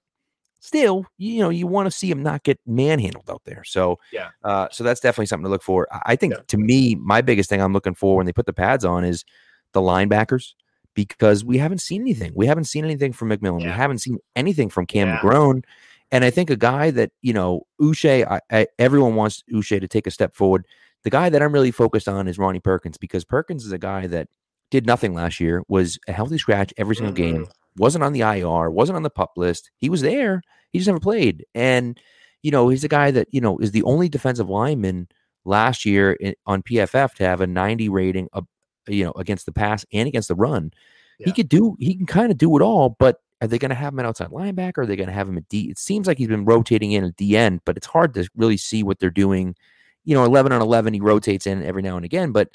still, 0.59 1.05
you 1.17 1.39
know, 1.39 1.49
you 1.49 1.65
want 1.65 1.85
to 1.87 1.91
see 1.91 2.11
him 2.11 2.21
not 2.21 2.43
get 2.43 2.59
manhandled 2.67 3.29
out 3.29 3.41
there. 3.45 3.63
So 3.63 3.97
yeah, 4.11 4.29
uh, 4.43 4.67
so 4.71 4.83
that's 4.83 4.99
definitely 4.99 5.27
something 5.27 5.45
to 5.45 5.49
look 5.49 5.63
for. 5.63 5.87
I 6.05 6.17
think 6.17 6.33
yeah. 6.33 6.41
to 6.47 6.57
me, 6.57 6.95
my 6.95 7.21
biggest 7.21 7.49
thing 7.49 7.61
I'm 7.61 7.73
looking 7.73 7.95
for 7.95 8.17
when 8.17 8.25
they 8.25 8.33
put 8.33 8.47
the 8.47 8.53
pads 8.53 8.83
on 8.83 9.05
is 9.05 9.23
the 9.71 9.81
linebackers 9.81 10.53
because 10.95 11.45
we 11.45 11.57
haven't 11.57 11.79
seen 11.79 12.01
anything. 12.01 12.31
We 12.35 12.47
haven't 12.47 12.63
seen 12.63 12.83
anything 12.83 13.13
from 13.13 13.29
McMillan. 13.29 13.61
Yeah. 13.61 13.67
We 13.67 13.73
haven't 13.73 13.99
seen 13.99 14.17
anything 14.35 14.69
from 14.69 14.87
Cam 14.87 15.09
yeah. 15.09 15.19
McGrone. 15.19 15.63
And 16.11 16.23
I 16.23 16.29
think 16.29 16.49
a 16.49 16.55
guy 16.55 16.91
that, 16.91 17.11
you 17.21 17.33
know, 17.33 17.63
Uche, 17.81 18.25
I, 18.25 18.39
I, 18.51 18.67
everyone 18.79 19.15
wants 19.15 19.43
Uche 19.51 19.79
to 19.79 19.87
take 19.87 20.07
a 20.07 20.11
step 20.11 20.33
forward. 20.33 20.65
The 21.03 21.09
guy 21.09 21.29
that 21.29 21.41
I'm 21.41 21.51
really 21.51 21.71
focused 21.71 22.07
on 22.07 22.27
is 22.27 22.39
Ronnie 22.39 22.59
Perkins 22.59 22.97
because 22.97 23.25
Perkins 23.25 23.65
is 23.65 23.71
a 23.71 23.77
guy 23.77 24.07
that 24.07 24.27
did 24.71 24.87
nothing 24.87 25.13
last 25.13 25.39
year, 25.39 25.63
was 25.67 25.99
a 26.07 26.11
healthy 26.11 26.37
scratch 26.37 26.73
every 26.77 26.95
single 26.95 27.13
mm-hmm. 27.13 27.37
game, 27.37 27.47
wasn't 27.77 28.03
on 28.03 28.13
the 28.13 28.21
IR, 28.21 28.69
wasn't 28.71 28.95
on 28.95 29.03
the 29.03 29.09
pup 29.09 29.33
list. 29.35 29.71
He 29.77 29.89
was 29.89 30.01
there. 30.01 30.41
He 30.71 30.79
just 30.79 30.87
never 30.87 30.99
played. 30.99 31.45
And, 31.53 31.99
you 32.41 32.51
know, 32.51 32.69
he's 32.69 32.83
a 32.83 32.89
guy 32.89 33.11
that, 33.11 33.27
you 33.31 33.41
know, 33.41 33.57
is 33.57 33.71
the 33.71 33.83
only 33.83 34.09
defensive 34.09 34.49
lineman 34.49 35.07
last 35.43 35.85
year 35.85 36.13
in, 36.13 36.33
on 36.45 36.63
PFF 36.63 37.13
to 37.15 37.23
have 37.23 37.41
a 37.41 37.47
90 37.47 37.89
rating, 37.89 38.27
uh, 38.33 38.41
you 38.87 39.03
know, 39.03 39.13
against 39.15 39.45
the 39.45 39.51
pass 39.51 39.85
and 39.93 40.07
against 40.07 40.27
the 40.27 40.35
run. 40.35 40.71
Yeah. 41.19 41.25
He 41.27 41.31
could 41.33 41.49
do, 41.49 41.75
he 41.79 41.95
can 41.95 42.05
kind 42.05 42.31
of 42.31 42.37
do 42.37 42.55
it 42.57 42.61
all, 42.61 42.95
but 42.99 43.21
are 43.41 43.47
they 43.47 43.57
going 43.57 43.69
to 43.69 43.75
have 43.75 43.93
him 43.93 43.99
at 43.99 44.05
outside 44.05 44.29
linebacker? 44.29 44.79
Are 44.79 44.85
they 44.85 44.95
going 44.95 45.07
to 45.07 45.13
have 45.13 45.27
him 45.27 45.37
at 45.37 45.47
D? 45.49 45.69
It 45.69 45.77
seems 45.77 46.07
like 46.07 46.17
he's 46.17 46.27
been 46.27 46.45
rotating 46.45 46.91
in 46.91 47.03
at 47.03 47.17
the 47.17 47.37
end, 47.37 47.61
but 47.65 47.77
it's 47.77 47.87
hard 47.87 48.13
to 48.15 48.27
really 48.35 48.57
see 48.57 48.83
what 48.83 48.99
they're 48.99 49.09
doing. 49.09 49.55
You 50.03 50.15
know, 50.15 50.23
11 50.23 50.51
on 50.51 50.61
11, 50.61 50.93
he 50.93 50.99
rotates 50.99 51.47
in 51.47 51.63
every 51.63 51.81
now 51.81 51.95
and 51.95 52.05
again, 52.05 52.31
but, 52.31 52.49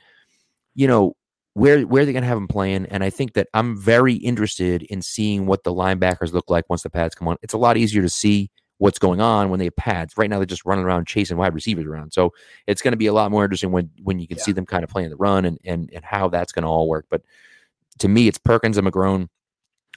you 0.75 0.87
know, 0.87 1.17
where 1.55 1.83
where 1.83 2.03
are 2.03 2.07
they 2.07 2.13
going 2.13 2.23
to 2.23 2.29
have 2.29 2.39
him 2.39 2.49
playing? 2.49 2.87
And 2.87 3.03
I 3.03 3.11
think 3.11 3.33
that 3.35 3.49
I'm 3.55 3.77
very 3.77 4.15
interested 4.15 4.83
in 4.85 5.03
seeing 5.03 5.47
what 5.47 5.65
the 5.65 5.75
linebackers 5.75 6.33
look 6.33 6.49
like 6.49 6.69
once 6.71 6.83
the 6.83 6.91
pads 6.91 7.15
come 7.15 7.29
on. 7.29 7.37
It's 7.43 7.55
a 7.55 7.59
lot 7.59 7.77
easier 7.77 8.03
to 8.03 8.09
see 8.09 8.51
what's 8.81 8.99
going 8.99 9.21
on 9.21 9.51
when 9.51 9.59
they 9.59 9.67
have 9.67 9.77
pads. 9.77 10.17
Right 10.17 10.31
now, 10.31 10.39
they're 10.39 10.47
just 10.47 10.65
running 10.65 10.87
around 10.87 11.07
chasing 11.07 11.37
wide 11.37 11.55
receivers 11.55 11.85
around. 11.85 12.13
So 12.13 12.33
it's 12.67 12.81
going 12.81 12.93
to 12.93 12.97
be 12.99 13.09
a 13.09 13.13
lot 13.13 13.31
more 13.31 13.45
interesting 13.45 13.73
when 13.73 13.91
when 14.03 14.19
you 14.19 14.27
can 14.27 14.39
yeah. 14.39 14.43
see 14.43 14.53
them 14.53 14.65
kind 14.65 14.83
of 14.83 14.91
playing 14.91 15.11
the 15.11 15.17
run 15.17 15.45
and 15.45 15.59
and 15.65 15.91
and 15.95 16.05
how 16.05 16.29
that's 16.29 16.51
going 16.51 16.63
to 16.63 16.69
all 16.69 16.89
work. 16.89 17.07
But 17.11 17.23
to 17.99 18.09
me, 18.09 18.27
it's 18.27 18.39
Perkins 18.39 18.79
and 18.79 18.89
McGrone 18.89 19.29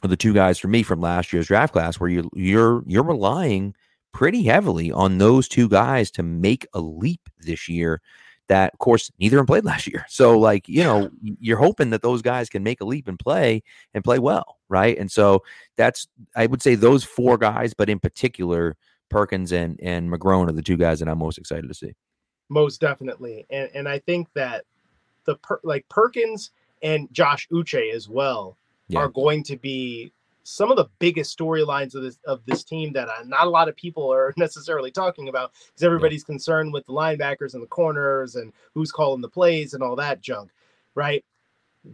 are 0.03 0.09
the 0.09 0.17
two 0.17 0.33
guys 0.33 0.59
for 0.59 0.67
me 0.67 0.83
from 0.83 0.99
last 0.99 1.31
year's 1.31 1.47
draft 1.47 1.73
class 1.73 1.99
where 1.99 2.09
you 2.09 2.29
you're 2.33 2.83
you're 2.85 3.03
relying 3.03 3.73
pretty 4.11 4.43
heavily 4.43 4.91
on 4.91 5.17
those 5.17 5.47
two 5.47 5.69
guys 5.69 6.11
to 6.11 6.21
make 6.21 6.67
a 6.73 6.81
leap 6.81 7.21
this 7.39 7.69
year 7.69 8.01
that 8.49 8.73
of 8.73 8.79
course 8.79 9.11
neither 9.19 9.37
of 9.37 9.39
them 9.39 9.47
played 9.47 9.65
last 9.65 9.87
year. 9.91 10.05
So 10.09 10.37
like, 10.37 10.67
you 10.67 10.83
know, 10.83 11.09
you're 11.21 11.57
hoping 11.57 11.89
that 11.91 12.01
those 12.01 12.21
guys 12.21 12.49
can 12.49 12.63
make 12.63 12.81
a 12.81 12.85
leap 12.85 13.07
and 13.07 13.17
play 13.17 13.63
and 13.93 14.03
play 14.03 14.19
well, 14.19 14.57
right? 14.69 14.97
And 14.97 15.11
so 15.11 15.43
that's 15.77 16.07
I 16.35 16.45
would 16.45 16.61
say 16.61 16.75
those 16.75 17.03
four 17.03 17.37
guys, 17.37 17.73
but 17.73 17.89
in 17.89 17.99
particular 17.99 18.75
Perkins 19.09 19.51
and 19.51 19.79
and 19.81 20.11
McGrone 20.11 20.49
are 20.49 20.53
the 20.53 20.61
two 20.61 20.77
guys 20.77 20.99
that 20.99 21.07
I'm 21.07 21.19
most 21.19 21.37
excited 21.37 21.67
to 21.67 21.73
see. 21.73 21.93
Most 22.49 22.81
definitely. 22.81 23.45
And 23.49 23.69
and 23.73 23.87
I 23.87 23.99
think 23.99 24.27
that 24.33 24.65
the 25.25 25.35
per, 25.35 25.59
like 25.63 25.87
Perkins 25.89 26.51
and 26.81 27.07
Josh 27.11 27.47
Uche 27.49 27.93
as 27.93 28.09
well 28.09 28.57
yeah. 28.87 28.99
are 28.99 29.07
going 29.07 29.43
to 29.43 29.57
be 29.57 30.11
some 30.43 30.69
of 30.69 30.77
the 30.77 30.89
biggest 30.99 31.37
storylines 31.37 31.95
of 31.95 32.03
this 32.03 32.19
of 32.25 32.41
this 32.45 32.63
team 32.63 32.93
that 32.93 33.07
uh, 33.07 33.23
not 33.25 33.47
a 33.47 33.49
lot 33.49 33.69
of 33.69 33.75
people 33.75 34.11
are 34.11 34.33
necessarily 34.37 34.91
talking 34.91 35.29
about 35.29 35.51
because 35.67 35.83
everybody's 35.83 36.23
concerned 36.23 36.73
with 36.73 36.85
the 36.85 36.93
linebackers 36.93 37.53
and 37.53 37.63
the 37.63 37.67
corners 37.67 38.35
and 38.35 38.53
who's 38.73 38.91
calling 38.91 39.21
the 39.21 39.29
plays 39.29 39.73
and 39.73 39.81
all 39.81 39.95
that 39.95 40.21
junk, 40.21 40.51
right? 40.95 41.23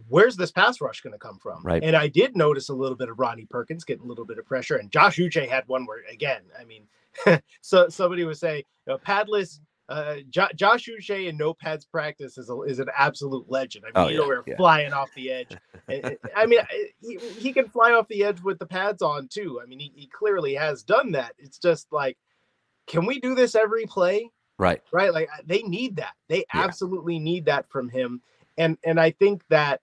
Where's 0.08 0.36
this 0.36 0.52
pass 0.52 0.80
rush 0.80 1.00
going 1.00 1.14
to 1.14 1.18
come 1.18 1.38
from? 1.38 1.64
Right. 1.64 1.82
And 1.82 1.96
I 1.96 2.06
did 2.06 2.36
notice 2.36 2.68
a 2.68 2.74
little 2.74 2.96
bit 2.96 3.08
of 3.08 3.18
Ronnie 3.18 3.46
Perkins 3.46 3.84
getting 3.84 4.04
a 4.04 4.08
little 4.08 4.24
bit 4.24 4.38
of 4.38 4.46
pressure, 4.46 4.76
and 4.76 4.90
Josh 4.90 5.16
Uche 5.16 5.48
had 5.48 5.66
one 5.66 5.86
where 5.86 6.02
again, 6.10 6.42
I 6.58 6.64
mean, 6.64 6.84
so 7.60 7.88
somebody 7.88 8.24
was 8.24 8.38
saying, 8.38 8.64
you 8.86 8.92
know, 8.92 8.98
padless 8.98 9.58
uh, 9.90 10.16
jo- 10.30 10.48
Josh 10.54 10.88
Uche 10.88 11.28
in 11.28 11.36
no 11.36 11.52
pads 11.52 11.84
practice 11.84 12.38
is 12.38 12.48
a, 12.48 12.60
is 12.62 12.78
an 12.78 12.88
absolute 12.96 13.50
legend. 13.50 13.84
I 13.92 14.06
mean, 14.06 14.20
oh, 14.20 14.30
yeah, 14.30 14.40
yeah. 14.46 14.56
flying 14.56 14.92
off 14.92 15.10
the 15.16 15.32
edge. 15.32 15.56
I 16.36 16.46
mean, 16.46 16.60
he, 17.00 17.18
he 17.18 17.52
can 17.52 17.68
fly 17.68 17.90
off 17.90 18.06
the 18.06 18.22
edge 18.22 18.40
with 18.40 18.60
the 18.60 18.66
pads 18.66 19.02
on 19.02 19.26
too. 19.26 19.60
I 19.60 19.66
mean, 19.66 19.80
he, 19.80 19.92
he 19.96 20.06
clearly 20.06 20.54
has 20.54 20.84
done 20.84 21.10
that. 21.12 21.32
It's 21.38 21.58
just 21.58 21.88
like, 21.90 22.16
can 22.86 23.04
we 23.04 23.18
do 23.18 23.34
this 23.34 23.56
every 23.56 23.84
play? 23.86 24.30
Right. 24.58 24.80
Right. 24.92 25.12
Like 25.12 25.28
they 25.44 25.62
need 25.62 25.96
that. 25.96 26.12
They 26.28 26.44
yeah. 26.54 26.62
absolutely 26.62 27.18
need 27.18 27.46
that 27.46 27.68
from 27.68 27.88
him. 27.88 28.20
And 28.56 28.78
and 28.84 29.00
I 29.00 29.10
think 29.10 29.42
that 29.48 29.80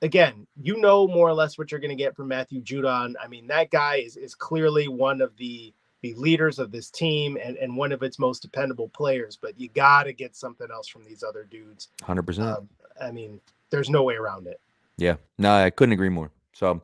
again, 0.00 0.46
you 0.54 0.78
know 0.78 1.06
more 1.06 1.28
or 1.28 1.34
less 1.34 1.58
what 1.58 1.70
you're 1.70 1.80
going 1.80 1.96
to 1.96 2.02
get 2.02 2.16
from 2.16 2.28
Matthew 2.28 2.62
Judon. 2.62 3.14
I 3.22 3.26
mean, 3.28 3.48
that 3.48 3.70
guy 3.70 3.96
is 3.96 4.16
is 4.16 4.34
clearly 4.34 4.88
one 4.88 5.20
of 5.20 5.36
the 5.36 5.74
the 6.14 6.20
leaders 6.20 6.58
of 6.58 6.70
this 6.70 6.90
team 6.90 7.36
and, 7.42 7.56
and 7.56 7.76
one 7.76 7.92
of 7.92 8.02
its 8.02 8.18
most 8.18 8.42
dependable 8.42 8.88
players. 8.88 9.36
But 9.40 9.58
you 9.58 9.68
got 9.68 10.04
to 10.04 10.12
get 10.12 10.36
something 10.36 10.68
else 10.70 10.88
from 10.88 11.04
these 11.04 11.22
other 11.22 11.44
dudes. 11.44 11.88
100%. 12.02 12.40
Um, 12.40 12.68
I 13.00 13.10
mean, 13.10 13.40
there's 13.70 13.90
no 13.90 14.02
way 14.02 14.14
around 14.14 14.46
it. 14.46 14.60
Yeah. 14.96 15.16
No, 15.38 15.54
I 15.54 15.70
couldn't 15.70 15.92
agree 15.92 16.08
more. 16.08 16.30
So 16.52 16.82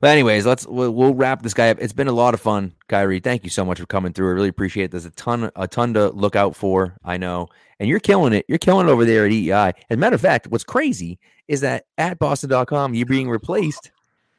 But 0.00 0.10
anyways, 0.10 0.46
let's 0.46 0.66
we'll, 0.66 0.90
we'll, 0.92 1.14
wrap 1.14 1.42
this 1.42 1.54
guy 1.54 1.70
up. 1.70 1.78
It's 1.80 1.92
been 1.92 2.08
a 2.08 2.12
lot 2.12 2.34
of 2.34 2.40
fun, 2.40 2.74
Khari. 2.88 3.22
Thank 3.22 3.44
you 3.44 3.50
so 3.50 3.64
much 3.64 3.80
for 3.80 3.86
coming 3.86 4.12
through. 4.12 4.28
I 4.28 4.32
really 4.32 4.48
appreciate 4.48 4.84
it. 4.84 4.90
There's 4.92 5.04
a 5.04 5.10
ton 5.10 5.50
a 5.56 5.66
ton 5.66 5.94
to 5.94 6.10
look 6.10 6.36
out 6.36 6.54
for. 6.54 6.96
I 7.04 7.16
know, 7.16 7.48
and 7.80 7.88
you're 7.88 8.00
killing 8.00 8.32
it. 8.32 8.44
You're 8.48 8.58
killing 8.58 8.88
it 8.88 8.90
over 8.90 9.04
there 9.04 9.26
at 9.26 9.32
EEI. 9.32 9.72
As 9.90 9.94
a 9.94 9.96
matter 9.96 10.14
of 10.14 10.20
fact, 10.20 10.46
what's 10.46 10.64
crazy 10.64 11.18
is 11.48 11.60
that 11.62 11.86
at 11.98 12.18
Boston.com, 12.18 12.94
you're 12.94 13.04
being 13.04 13.28
replaced 13.28 13.90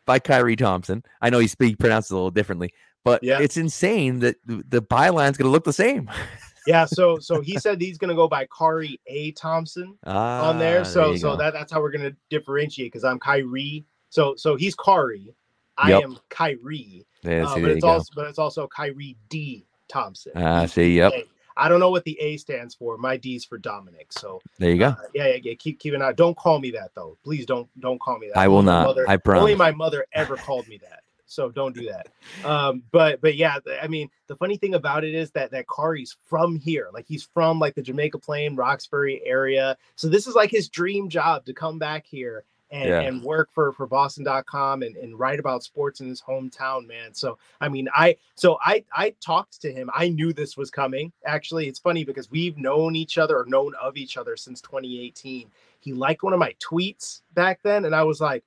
by 0.06 0.20
Khari 0.20 0.58
Thompson. 0.58 1.04
I 1.22 1.30
know 1.30 1.40
he 1.40 1.48
speak 1.48 1.78
pronounces 1.78 2.12
a 2.12 2.16
little 2.16 2.32
differently, 2.32 2.74
but 3.04 3.24
yeah. 3.24 3.40
it's 3.40 3.58
insane 3.58 4.20
that 4.20 4.36
the, 4.46 4.64
the 4.68 4.82
byline's 4.82 5.38
going 5.38 5.48
to 5.48 5.52
look 5.52 5.64
the 5.64 5.74
same. 5.74 6.10
yeah, 6.68 6.86
so 6.86 7.20
so 7.20 7.42
he 7.42 7.58
said 7.58 7.82
he's 7.82 7.98
gonna 7.98 8.16
go 8.16 8.28
by 8.28 8.46
Khari 8.46 9.00
A. 9.08 9.32
Thompson 9.32 9.98
ah, 10.06 10.50
on 10.50 10.60
there. 10.60 10.86
So 10.86 11.10
there 11.10 11.18
so 11.18 11.36
that, 11.36 11.54
that's 11.54 11.72
how 11.72 11.82
we're 11.82 11.92
gonna 11.92 12.16
differentiate 12.30 12.92
because 12.92 13.04
I'm 13.04 13.20
Khari. 13.20 13.84
So 14.10 14.36
so 14.36 14.56
he's 14.56 14.76
Khari. 14.76 15.34
I 15.78 15.90
yep. 15.90 16.04
am 16.04 16.20
Khari. 16.30 17.06
Yeah, 17.24 17.46
uh, 17.48 17.56
but 17.56 17.72
it's 17.72 17.84
also 17.84 18.14
go. 18.14 18.22
but 18.22 18.30
it's 18.30 18.40
also 18.40 18.68
Khari 18.68 19.16
D. 19.30 19.66
Thompson. 19.88 20.32
Ah, 20.36 20.62
uh, 20.62 20.68
see, 20.68 20.96
yep. 20.96 21.12
I 21.58 21.68
don't 21.68 21.82
know 21.82 21.90
what 21.90 22.06
the 22.06 22.18
A 22.22 22.38
stands 22.38 22.74
for. 22.74 22.98
My 22.98 23.18
D's 23.18 23.44
for 23.44 23.58
Dominic. 23.58 24.14
So 24.14 24.40
there 24.58 24.72
you 24.72 24.78
go. 24.78 24.88
Uh, 24.88 24.96
yeah, 25.14 25.28
yeah, 25.28 25.38
yeah. 25.44 25.54
Keep 25.56 25.80
keep 25.80 25.94
an 25.94 26.02
eye. 26.02 26.14
Don't 26.14 26.38
call 26.38 26.60
me 26.60 26.72
that 26.72 26.92
though. 26.96 27.18
Please 27.24 27.46
don't 27.46 27.68
don't 27.80 28.00
call 28.00 28.18
me 28.20 28.28
that. 28.28 28.38
I 28.38 28.48
will 28.48 28.64
not. 28.64 28.88
Mother, 28.88 29.06
I 29.10 29.18
promise. 29.18 29.42
Only 29.42 29.56
my 29.56 29.72
mother 29.72 30.06
ever 30.14 30.38
called 30.38 30.68
me 30.68 30.78
that 30.78 31.02
so 31.32 31.50
don't 31.50 31.74
do 31.74 31.88
that. 31.90 32.08
Um, 32.46 32.84
but 32.92 33.22
but 33.22 33.36
yeah, 33.36 33.58
I 33.82 33.88
mean, 33.88 34.10
the 34.28 34.36
funny 34.36 34.58
thing 34.58 34.74
about 34.74 35.04
it 35.04 35.16
is 35.16 35.32
that 35.32 35.52
that 35.52 35.66
Khari's 35.68 36.18
from 36.26 36.58
here, 36.58 36.90
like 36.94 37.06
he's 37.08 37.24
from 37.24 37.58
like 37.58 37.74
the 37.74 37.82
Jamaica 37.82 38.20
Plain, 38.20 38.56
Roxbury 38.56 39.22
area. 39.26 39.78
So 39.96 40.10
this 40.10 40.28
is 40.28 40.36
like 40.36 40.52
his 40.52 40.68
dream 40.68 41.10
job 41.10 41.46
to 41.46 41.54
come 41.54 41.80
back 41.80 42.06
here 42.06 42.44
and, 42.70 42.90
yeah. 42.90 43.02
and 43.02 43.24
work 43.24 43.50
for 43.54 43.72
for 43.72 43.88
Boston.com 43.88 44.84
and, 44.84 44.98
and 44.98 45.18
write 45.18 45.40
about 45.40 45.64
sports 45.64 46.02
in 46.02 46.10
his 46.10 46.22
hometown, 46.22 46.86
man. 46.86 47.14
So 47.14 47.38
I 47.62 47.70
mean, 47.70 47.88
I 47.96 48.18
so 48.36 48.58
I 48.62 48.84
I 48.94 49.14
talked 49.22 49.62
to 49.62 49.72
him. 49.72 49.90
I 49.94 50.10
knew 50.10 50.34
this 50.34 50.58
was 50.58 50.70
coming. 50.70 51.14
Actually, 51.26 51.68
it's 51.68 51.80
funny 51.80 52.04
because 52.04 52.30
we've 52.30 52.58
known 52.58 52.96
each 52.98 53.18
other 53.18 53.38
or 53.38 53.46
known 53.46 53.74
of 53.82 53.96
each 53.96 54.18
other 54.18 54.36
since 54.36 54.60
2018. 54.60 55.50
He 55.80 55.94
liked 55.94 56.24
one 56.24 56.34
of 56.34 56.40
my 56.40 56.56
tweets 56.60 57.22
back 57.34 57.62
then, 57.64 57.86
and 57.86 57.96
I 57.96 58.04
was 58.04 58.22
like, 58.22 58.44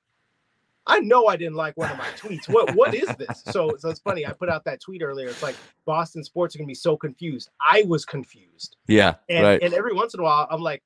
I 0.87 0.99
know 0.99 1.27
I 1.27 1.35
didn't 1.35 1.55
like 1.55 1.75
one 1.77 1.91
of 1.91 1.97
my 1.97 2.07
tweets. 2.17 2.47
What 2.47 2.75
what 2.75 2.93
is 2.93 3.07
this? 3.17 3.43
So 3.51 3.75
so 3.77 3.89
it's 3.89 3.99
funny. 3.99 4.25
I 4.25 4.33
put 4.33 4.49
out 4.49 4.63
that 4.65 4.81
tweet 4.81 5.01
earlier. 5.01 5.27
It's 5.27 5.43
like 5.43 5.55
Boston 5.85 6.23
sports 6.23 6.55
are 6.55 6.59
gonna 6.59 6.67
be 6.67 6.75
so 6.75 6.95
confused. 6.95 7.49
I 7.59 7.83
was 7.87 8.05
confused. 8.05 8.77
Yeah. 8.87 9.15
And 9.29 9.43
right. 9.43 9.61
and 9.61 9.73
every 9.73 9.93
once 9.93 10.13
in 10.13 10.19
a 10.19 10.23
while 10.23 10.47
I'm 10.49 10.61
like, 10.61 10.83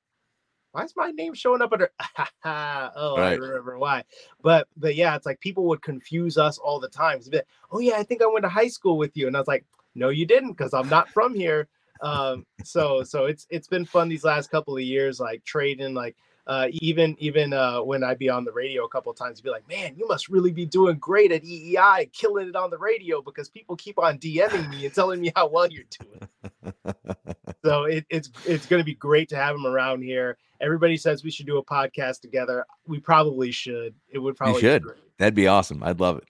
why 0.72 0.84
is 0.84 0.94
my 0.96 1.10
name 1.10 1.34
showing 1.34 1.62
up 1.62 1.72
under 1.72 1.90
oh 2.44 3.16
right. 3.16 3.32
I 3.32 3.34
remember 3.34 3.78
why. 3.78 4.04
But 4.42 4.68
but 4.76 4.94
yeah, 4.94 5.16
it's 5.16 5.26
like 5.26 5.40
people 5.40 5.64
would 5.64 5.82
confuse 5.82 6.38
us 6.38 6.58
all 6.58 6.80
the 6.80 6.88
time. 6.88 7.20
Bit, 7.30 7.46
oh 7.70 7.80
yeah, 7.80 7.96
I 7.96 8.02
think 8.02 8.22
I 8.22 8.26
went 8.26 8.44
to 8.44 8.48
high 8.48 8.68
school 8.68 8.96
with 8.96 9.16
you. 9.16 9.26
And 9.26 9.36
I 9.36 9.40
was 9.40 9.48
like, 9.48 9.64
no, 9.94 10.08
you 10.08 10.26
didn't, 10.26 10.52
because 10.52 10.72
I'm 10.72 10.88
not 10.88 11.08
from 11.08 11.34
here. 11.34 11.68
Um, 12.02 12.46
so 12.64 13.02
so 13.02 13.26
it's 13.26 13.46
it's 13.50 13.68
been 13.68 13.84
fun 13.84 14.08
these 14.08 14.24
last 14.24 14.50
couple 14.50 14.76
of 14.76 14.82
years, 14.82 15.20
like 15.20 15.44
trading 15.44 15.94
like 15.94 16.16
uh, 16.46 16.68
even 16.70 17.16
even 17.18 17.52
uh, 17.52 17.80
when 17.80 18.02
I'd 18.02 18.18
be 18.18 18.28
on 18.28 18.44
the 18.44 18.52
radio 18.52 18.84
a 18.84 18.88
couple 18.88 19.12
of 19.12 19.18
times, 19.18 19.40
be 19.40 19.50
like, 19.50 19.68
"Man, 19.68 19.94
you 19.96 20.06
must 20.08 20.28
really 20.28 20.52
be 20.52 20.66
doing 20.66 20.98
great 20.98 21.32
at 21.32 21.42
EEI, 21.42 22.12
killing 22.12 22.48
it 22.48 22.56
on 22.56 22.70
the 22.70 22.78
radio," 22.78 23.22
because 23.22 23.48
people 23.48 23.76
keep 23.76 23.98
on 23.98 24.18
DMing 24.18 24.68
me 24.70 24.86
and 24.86 24.94
telling 24.94 25.20
me 25.20 25.32
how 25.36 25.48
well 25.48 25.68
you're 25.70 25.84
doing. 25.98 26.74
so 27.64 27.84
it, 27.84 28.04
it's 28.10 28.30
it's 28.46 28.66
going 28.66 28.80
to 28.80 28.84
be 28.84 28.94
great 28.94 29.28
to 29.30 29.36
have 29.36 29.54
him 29.54 29.66
around 29.66 30.02
here. 30.02 30.38
Everybody 30.60 30.96
says 30.96 31.24
we 31.24 31.30
should 31.30 31.46
do 31.46 31.58
a 31.58 31.64
podcast 31.64 32.20
together. 32.20 32.64
We 32.86 33.00
probably 33.00 33.50
should. 33.50 33.94
It 34.08 34.18
would 34.18 34.36
probably 34.36 34.54
you 34.54 34.60
should. 34.60 34.84
That'd 35.18 35.34
be 35.34 35.46
awesome. 35.46 35.82
I'd 35.82 36.00
love 36.00 36.18
it. 36.18 36.24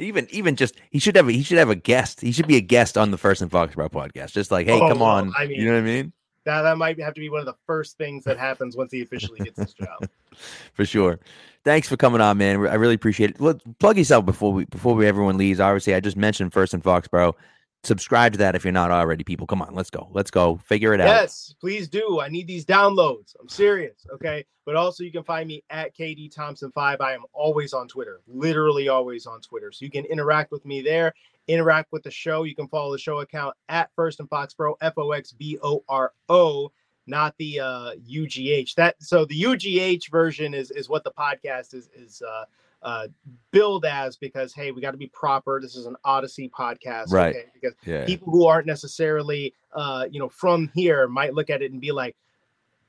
even 0.00 0.26
even 0.30 0.56
just 0.56 0.74
he 0.90 0.98
should 0.98 1.16
have 1.16 1.28
a, 1.28 1.32
he 1.32 1.42
should 1.42 1.58
have 1.58 1.70
a 1.70 1.76
guest. 1.76 2.20
He 2.20 2.32
should 2.32 2.46
be 2.46 2.56
a 2.56 2.62
guest 2.62 2.98
on 2.98 3.10
the 3.10 3.18
First 3.18 3.42
and 3.42 3.50
Foxborough 3.50 3.90
podcast. 3.90 4.32
Just 4.32 4.50
like, 4.50 4.66
hey, 4.66 4.80
oh, 4.80 4.88
come 4.88 5.02
on. 5.02 5.32
I 5.36 5.46
mean, 5.46 5.60
you 5.60 5.66
know 5.66 5.74
what 5.74 5.80
I 5.80 5.82
mean? 5.82 6.12
That 6.44 6.62
that 6.62 6.78
might 6.78 7.00
have 7.00 7.14
to 7.14 7.20
be 7.20 7.28
one 7.28 7.40
of 7.40 7.46
the 7.46 7.56
first 7.66 7.98
things 7.98 8.24
that 8.24 8.38
happens 8.38 8.76
once 8.76 8.92
he 8.92 9.02
officially 9.02 9.38
gets 9.40 9.58
his 9.58 9.74
job. 9.74 10.08
for 10.74 10.84
sure. 10.84 11.18
Thanks 11.64 11.88
for 11.88 11.96
coming 11.96 12.20
on, 12.20 12.38
man. 12.38 12.66
I 12.66 12.74
really 12.74 12.94
appreciate 12.94 13.30
it. 13.30 13.40
Look, 13.40 13.60
plug 13.78 13.98
yourself 13.98 14.24
before 14.24 14.52
we 14.52 14.64
before 14.66 14.94
we 14.94 15.06
everyone 15.06 15.36
leaves. 15.36 15.60
Obviously, 15.60 15.94
I 15.94 16.00
just 16.00 16.16
mentioned 16.16 16.52
First 16.52 16.72
and 16.72 16.82
Foxborough. 16.82 17.34
Subscribe 17.82 18.32
to 18.32 18.38
that 18.38 18.54
if 18.54 18.62
you're 18.62 18.72
not 18.72 18.90
already, 18.90 19.24
people. 19.24 19.46
Come 19.46 19.62
on, 19.62 19.74
let's 19.74 19.88
go. 19.88 20.08
Let's 20.12 20.30
go. 20.30 20.58
Figure 20.58 20.92
it 20.92 21.00
yes, 21.00 21.08
out. 21.08 21.20
Yes, 21.22 21.54
please 21.60 21.88
do. 21.88 22.20
I 22.20 22.28
need 22.28 22.46
these 22.46 22.66
downloads. 22.66 23.34
I'm 23.40 23.48
serious. 23.48 24.06
Okay. 24.12 24.44
But 24.66 24.76
also 24.76 25.02
you 25.02 25.10
can 25.10 25.24
find 25.24 25.48
me 25.48 25.64
at 25.70 25.96
KD 25.96 26.34
Thompson 26.34 26.70
5. 26.72 27.00
I 27.00 27.14
am 27.14 27.22
always 27.32 27.72
on 27.72 27.88
Twitter, 27.88 28.20
literally 28.28 28.88
always 28.88 29.24
on 29.24 29.40
Twitter. 29.40 29.72
So 29.72 29.86
you 29.86 29.90
can 29.90 30.04
interact 30.04 30.52
with 30.52 30.64
me 30.66 30.82
there 30.82 31.14
interact 31.50 31.92
with 31.92 32.02
the 32.02 32.10
show, 32.10 32.44
you 32.44 32.54
can 32.54 32.68
follow 32.68 32.92
the 32.92 32.98
show 32.98 33.20
account 33.20 33.54
at 33.68 33.90
First 33.94 34.20
and 34.20 34.28
Foxborough, 34.28 34.76
F 34.80 34.94
O 34.96 35.12
X 35.12 35.32
B 35.32 35.58
O 35.62 35.84
R 35.88 36.12
O, 36.28 36.70
not 37.06 37.34
the 37.38 37.60
uh, 37.60 37.92
UGH. 38.08 38.74
That 38.76 38.96
so 39.00 39.24
the 39.24 39.44
UGH 39.44 40.10
version 40.10 40.54
is 40.54 40.70
is 40.70 40.88
what 40.88 41.04
the 41.04 41.10
podcast 41.10 41.74
is 41.74 41.88
is 41.94 42.22
uh, 42.22 42.44
uh, 42.82 43.08
billed 43.50 43.84
as 43.84 44.16
because 44.16 44.54
hey, 44.54 44.70
we 44.70 44.80
got 44.80 44.92
to 44.92 44.96
be 44.96 45.08
proper. 45.08 45.60
This 45.60 45.76
is 45.76 45.86
an 45.86 45.96
Odyssey 46.04 46.48
podcast, 46.48 47.12
right? 47.12 47.36
Okay? 47.36 47.46
Because 47.52 47.74
yeah. 47.84 48.06
people 48.06 48.32
who 48.32 48.46
aren't 48.46 48.66
necessarily 48.66 49.54
uh, 49.72 50.06
you 50.10 50.18
know 50.18 50.28
from 50.28 50.70
here 50.74 51.08
might 51.08 51.34
look 51.34 51.50
at 51.50 51.62
it 51.62 51.72
and 51.72 51.80
be 51.80 51.92
like, 51.92 52.16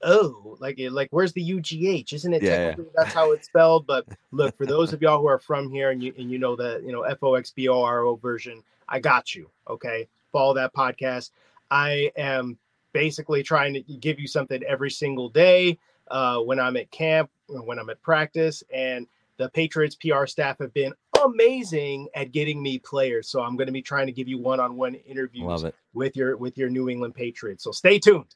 oh, 0.03 0.57
like 0.59 0.79
like 0.91 1.09
where's 1.11 1.33
the 1.33 1.53
UGH? 1.53 2.13
Isn't 2.13 2.33
it 2.33 2.43
yeah, 2.43 2.75
yeah. 2.77 2.83
that's 2.95 3.13
how 3.13 3.31
it's 3.31 3.47
spelled? 3.47 3.87
But 3.87 4.05
look, 4.31 4.55
for 4.57 4.65
those 4.65 4.93
of 4.93 5.01
y'all 5.01 5.19
who 5.19 5.27
are 5.27 5.39
from 5.39 5.69
here 5.69 5.91
and 5.91 6.03
you 6.03 6.13
and 6.17 6.31
you 6.31 6.39
know 6.39 6.55
the 6.55 6.81
you 6.85 6.91
know 6.91 7.01
F 7.03 7.23
O 7.23 7.35
X 7.35 7.51
B 7.51 7.67
O 7.67 7.81
R 7.81 8.03
O 8.05 8.15
version, 8.15 8.63
I 8.87 8.99
got 8.99 9.35
you. 9.35 9.49
Okay, 9.69 10.07
follow 10.31 10.53
that 10.55 10.73
podcast. 10.73 11.31
I 11.69 12.11
am 12.17 12.57
basically 12.93 13.43
trying 13.43 13.73
to 13.73 13.81
give 13.81 14.19
you 14.19 14.27
something 14.27 14.61
every 14.63 14.91
single 14.91 15.29
day 15.29 15.77
uh, 16.09 16.39
when 16.39 16.59
I'm 16.59 16.75
at 16.77 16.91
camp, 16.91 17.29
when 17.47 17.79
I'm 17.79 17.89
at 17.89 18.01
practice, 18.01 18.63
and 18.73 19.07
the 19.37 19.49
Patriots 19.49 19.95
PR 19.95 20.25
staff 20.25 20.59
have 20.59 20.73
been 20.73 20.93
amazing 21.23 22.07
at 22.15 22.31
getting 22.31 22.61
me 22.61 22.79
players. 22.79 23.27
So 23.27 23.41
I'm 23.41 23.55
going 23.55 23.67
to 23.67 23.73
be 23.73 23.81
trying 23.81 24.07
to 24.07 24.11
give 24.11 24.27
you 24.27 24.37
one-on-one 24.37 24.95
interviews 24.95 25.65
with 25.93 26.15
your 26.15 26.37
with 26.37 26.57
your 26.57 26.69
New 26.69 26.89
England 26.89 27.15
Patriots. 27.15 27.63
So 27.63 27.71
stay 27.71 27.99
tuned. 27.99 28.35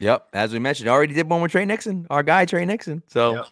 Yep, 0.00 0.28
as 0.32 0.52
we 0.52 0.58
mentioned, 0.58 0.88
already 0.88 1.14
did 1.14 1.28
one 1.28 1.40
with 1.40 1.52
Tre 1.52 1.64
Nixon, 1.64 2.06
our 2.10 2.22
guy 2.22 2.44
Tre 2.44 2.64
Nixon. 2.64 3.02
So, 3.06 3.34
yep. 3.34 3.46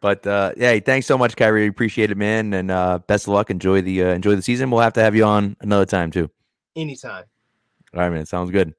but 0.00 0.26
uh, 0.26 0.52
yeah, 0.56 0.78
thanks 0.80 1.06
so 1.06 1.18
much, 1.18 1.36
Khari. 1.36 1.68
Appreciate 1.68 2.10
it, 2.10 2.16
man, 2.16 2.54
and 2.54 2.70
uh, 2.70 3.00
best 3.06 3.26
of 3.26 3.34
luck. 3.34 3.50
Enjoy 3.50 3.82
the 3.82 4.02
uh, 4.02 4.08
enjoy 4.08 4.34
the 4.34 4.42
season. 4.42 4.70
We'll 4.70 4.80
have 4.80 4.94
to 4.94 5.02
have 5.02 5.14
you 5.14 5.24
on 5.24 5.56
another 5.60 5.86
time 5.86 6.10
too. 6.10 6.30
Anytime. 6.74 7.24
All 7.94 8.00
right, 8.00 8.10
man. 8.10 8.24
Sounds 8.24 8.50
good. 8.50 8.74